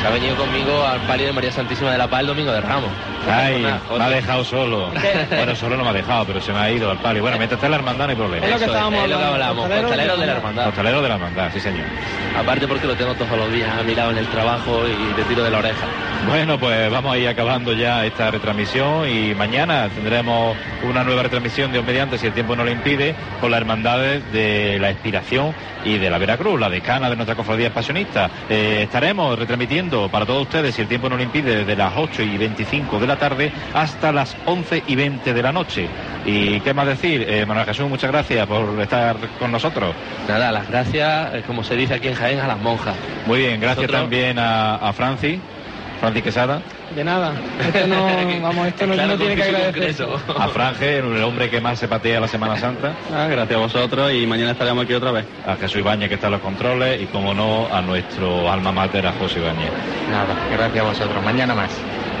Se 0.00 0.06
ha 0.06 0.10
venido 0.10 0.36
conmigo 0.36 0.84
al 0.86 1.00
palio 1.02 1.26
de 1.26 1.32
María 1.32 1.50
Santísima 1.52 1.90
de 1.92 1.98
la 1.98 2.08
Paz 2.08 2.20
el 2.20 2.26
domingo 2.28 2.52
de 2.52 2.60
Ramos. 2.60 2.83
Ay, 3.30 3.64
Una- 3.64 3.80
me 3.98 4.04
ha 4.04 4.08
dejado 4.10 4.44
solo. 4.44 4.90
Bueno, 5.30 5.56
solo 5.56 5.76
no 5.76 5.84
me 5.84 5.90
ha 5.90 5.92
dejado, 5.92 6.24
pero 6.26 6.40
se 6.40 6.52
me 6.52 6.58
ha 6.58 6.70
ido 6.70 6.90
al 6.90 6.98
palio. 6.98 7.22
Bueno, 7.22 7.36
mientras 7.38 7.56
esté 7.58 7.66
en 7.66 7.72
la 7.72 7.76
hermandad 7.78 8.04
no 8.06 8.10
hay 8.10 8.16
problema. 8.16 8.46
Es 8.46 8.52
lo 8.52 8.58
que 8.58 8.64
estábamos 8.64 9.04
es 9.04 9.10
lo 9.10 9.18
que 9.18 9.24
hablamos, 9.24 9.68
costalero 9.68 10.16
de 10.16 10.26
la 10.26 10.32
hermandad. 10.32 10.64
Costalero 10.66 11.02
de 11.02 11.08
la 11.08 11.14
hermandad, 11.14 11.50
sí 11.52 11.60
señor. 11.60 11.86
Aparte 12.36 12.68
porque 12.68 12.86
lo 12.86 12.94
tengo 12.96 13.14
todos 13.14 13.36
los 13.36 13.52
días 13.52 13.76
a 13.78 13.82
mi 13.82 13.94
lado 13.94 14.10
en 14.10 14.18
el 14.18 14.28
trabajo 14.28 14.86
y 14.88 15.12
te 15.14 15.22
tiro 15.24 15.42
de 15.44 15.50
la 15.50 15.58
oreja. 15.58 15.86
Bueno, 16.28 16.58
pues 16.58 16.90
vamos 16.90 17.14
a 17.14 17.18
ir 17.18 17.28
acabando 17.28 17.72
ya 17.74 18.04
esta 18.06 18.30
retransmisión 18.30 19.08
y 19.08 19.34
mañana 19.34 19.88
tendremos 19.94 20.56
una 20.82 21.04
nueva 21.04 21.22
retransmisión 21.24 21.70
de 21.70 21.82
mediante, 21.82 22.18
si 22.18 22.26
el 22.26 22.32
tiempo 22.32 22.56
no 22.56 22.64
lo 22.64 22.70
impide, 22.70 23.14
con 23.40 23.50
las 23.50 23.60
hermandades 23.60 24.22
de 24.32 24.78
la 24.80 24.90
Expiración 24.90 25.54
y 25.84 25.98
de 25.98 26.08
la 26.10 26.18
Veracruz, 26.18 26.58
la 26.58 26.70
decana 26.70 27.10
de 27.10 27.16
nuestra 27.16 27.36
cofradía 27.36 27.72
pasionista. 27.72 28.30
Eh, 28.48 28.80
estaremos 28.84 29.38
retransmitiendo 29.38 30.08
para 30.08 30.24
todos 30.24 30.42
ustedes, 30.42 30.74
si 30.74 30.82
el 30.82 30.88
tiempo 30.88 31.08
no 31.10 31.16
lo 31.16 31.22
impide, 31.22 31.56
desde 31.58 31.76
las 31.76 31.92
8 31.96 32.22
y 32.22 32.38
25 32.38 32.98
de 32.98 33.06
la 33.06 33.16
tarde 33.16 33.52
hasta 33.74 34.10
las 34.10 34.34
11 34.46 34.82
y 34.86 34.96
20 34.96 35.34
de 35.34 35.42
la 35.42 35.52
noche. 35.52 35.88
¿Y 36.24 36.58
qué 36.60 36.72
más 36.72 36.86
decir? 36.86 37.26
Eh, 37.28 37.44
Manuel 37.46 37.66
Jesús, 37.66 37.88
muchas 37.88 38.10
gracias 38.10 38.46
por 38.46 38.80
estar 38.80 39.16
con 39.38 39.52
nosotros. 39.52 39.94
Nada, 40.26 40.50
las 40.50 40.68
gracias, 40.68 41.34
eh, 41.34 41.42
como 41.46 41.62
se 41.62 41.76
dice 41.76 41.94
aquí 41.94 42.08
en 42.08 42.14
Jaén, 42.14 42.40
a 42.40 42.46
las 42.46 42.58
monjas. 42.58 42.96
Muy 43.26 43.40
bien, 43.40 43.60
gracias 43.60 43.86
Nosotros- 43.86 44.00
también 44.02 44.38
a, 44.38 44.76
a 44.76 44.92
Francis, 44.94 45.38
Francis 46.04 46.22
Quesada. 46.22 46.60
De 46.94 47.02
nada. 47.02 47.32
Esto 47.60 47.86
no, 47.86 48.06
vamos, 48.42 48.66
esto 48.68 48.86
no, 48.86 48.92
Claro, 48.92 49.12
no 49.12 49.16
tiene 49.16 49.36
que 49.36 49.42
agradecer. 49.42 50.06
A 50.38 50.48
Franje, 50.48 50.98
el 50.98 51.22
hombre 51.22 51.48
que 51.48 51.62
más 51.62 51.78
se 51.78 51.88
patea 51.88 52.20
la 52.20 52.28
Semana 52.28 52.58
Santa. 52.58 52.92
Ah, 53.10 53.26
gracias 53.26 53.56
a 53.56 53.62
vosotros 53.62 54.12
y 54.12 54.26
mañana 54.26 54.50
estaremos 54.50 54.84
aquí 54.84 54.92
otra 54.92 55.12
vez. 55.12 55.24
A 55.46 55.56
Jesús 55.56 55.78
Ibáñez 55.78 56.10
que 56.10 56.16
está 56.16 56.26
en 56.26 56.32
los 56.32 56.42
controles 56.42 57.00
y 57.00 57.06
como 57.06 57.32
no 57.32 57.68
a 57.72 57.80
nuestro 57.80 58.50
alma 58.50 58.70
mater, 58.70 59.06
a 59.06 59.12
José 59.12 59.40
Ibáñez. 59.40 59.70
Nada, 60.10 60.36
gracias 60.52 60.84
a 60.84 60.88
vosotros. 60.88 61.24
Mañana 61.24 61.54
más. 61.54 61.70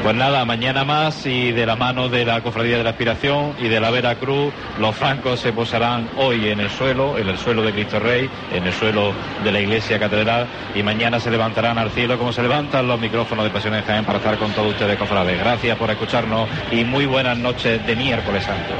Pues 0.04 0.16
nada, 0.16 0.44
mañana 0.44 0.84
más 0.84 1.24
y 1.24 1.50
de 1.52 1.64
la 1.64 1.76
mano 1.76 2.10
de 2.10 2.26
la 2.26 2.42
Cofradía 2.42 2.76
de 2.76 2.84
la 2.84 2.90
Aspiración 2.90 3.54
y 3.58 3.68
de 3.68 3.80
la 3.80 3.90
Veracruz, 3.90 4.52
los 4.78 4.94
francos 4.94 5.40
se 5.40 5.50
posarán 5.50 6.10
hoy 6.18 6.50
en 6.50 6.60
el 6.60 6.68
suelo, 6.68 7.16
en 7.16 7.26
el 7.26 7.38
suelo 7.38 7.62
de 7.62 7.72
Cristo 7.72 7.98
Rey, 8.00 8.28
en 8.52 8.66
el 8.66 8.72
suelo 8.74 9.14
de 9.42 9.50
la 9.50 9.60
Iglesia 9.60 9.98
Catedral 9.98 10.46
y 10.74 10.82
mañana 10.82 11.18
se 11.18 11.30
levantarán 11.30 11.78
al 11.78 11.90
cielo 11.90 12.18
como 12.18 12.34
se 12.34 12.42
levantan 12.42 12.86
los 12.86 13.00
micrófonos 13.00 13.46
de 13.46 13.50
Pasiones 13.50 13.86
Jaén 13.86 14.04
para 14.04 14.18
estar 14.18 14.36
con 14.36 14.52
todos 14.52 14.72
ustedes, 14.72 14.98
cofrades. 14.98 15.38
Gracias 15.38 15.78
por 15.78 15.90
escucharnos 15.90 16.50
y 16.70 16.84
muy 16.84 17.06
buenas 17.06 17.38
noches 17.38 17.86
de 17.86 17.96
miércoles 17.96 18.44
santo. 18.44 18.74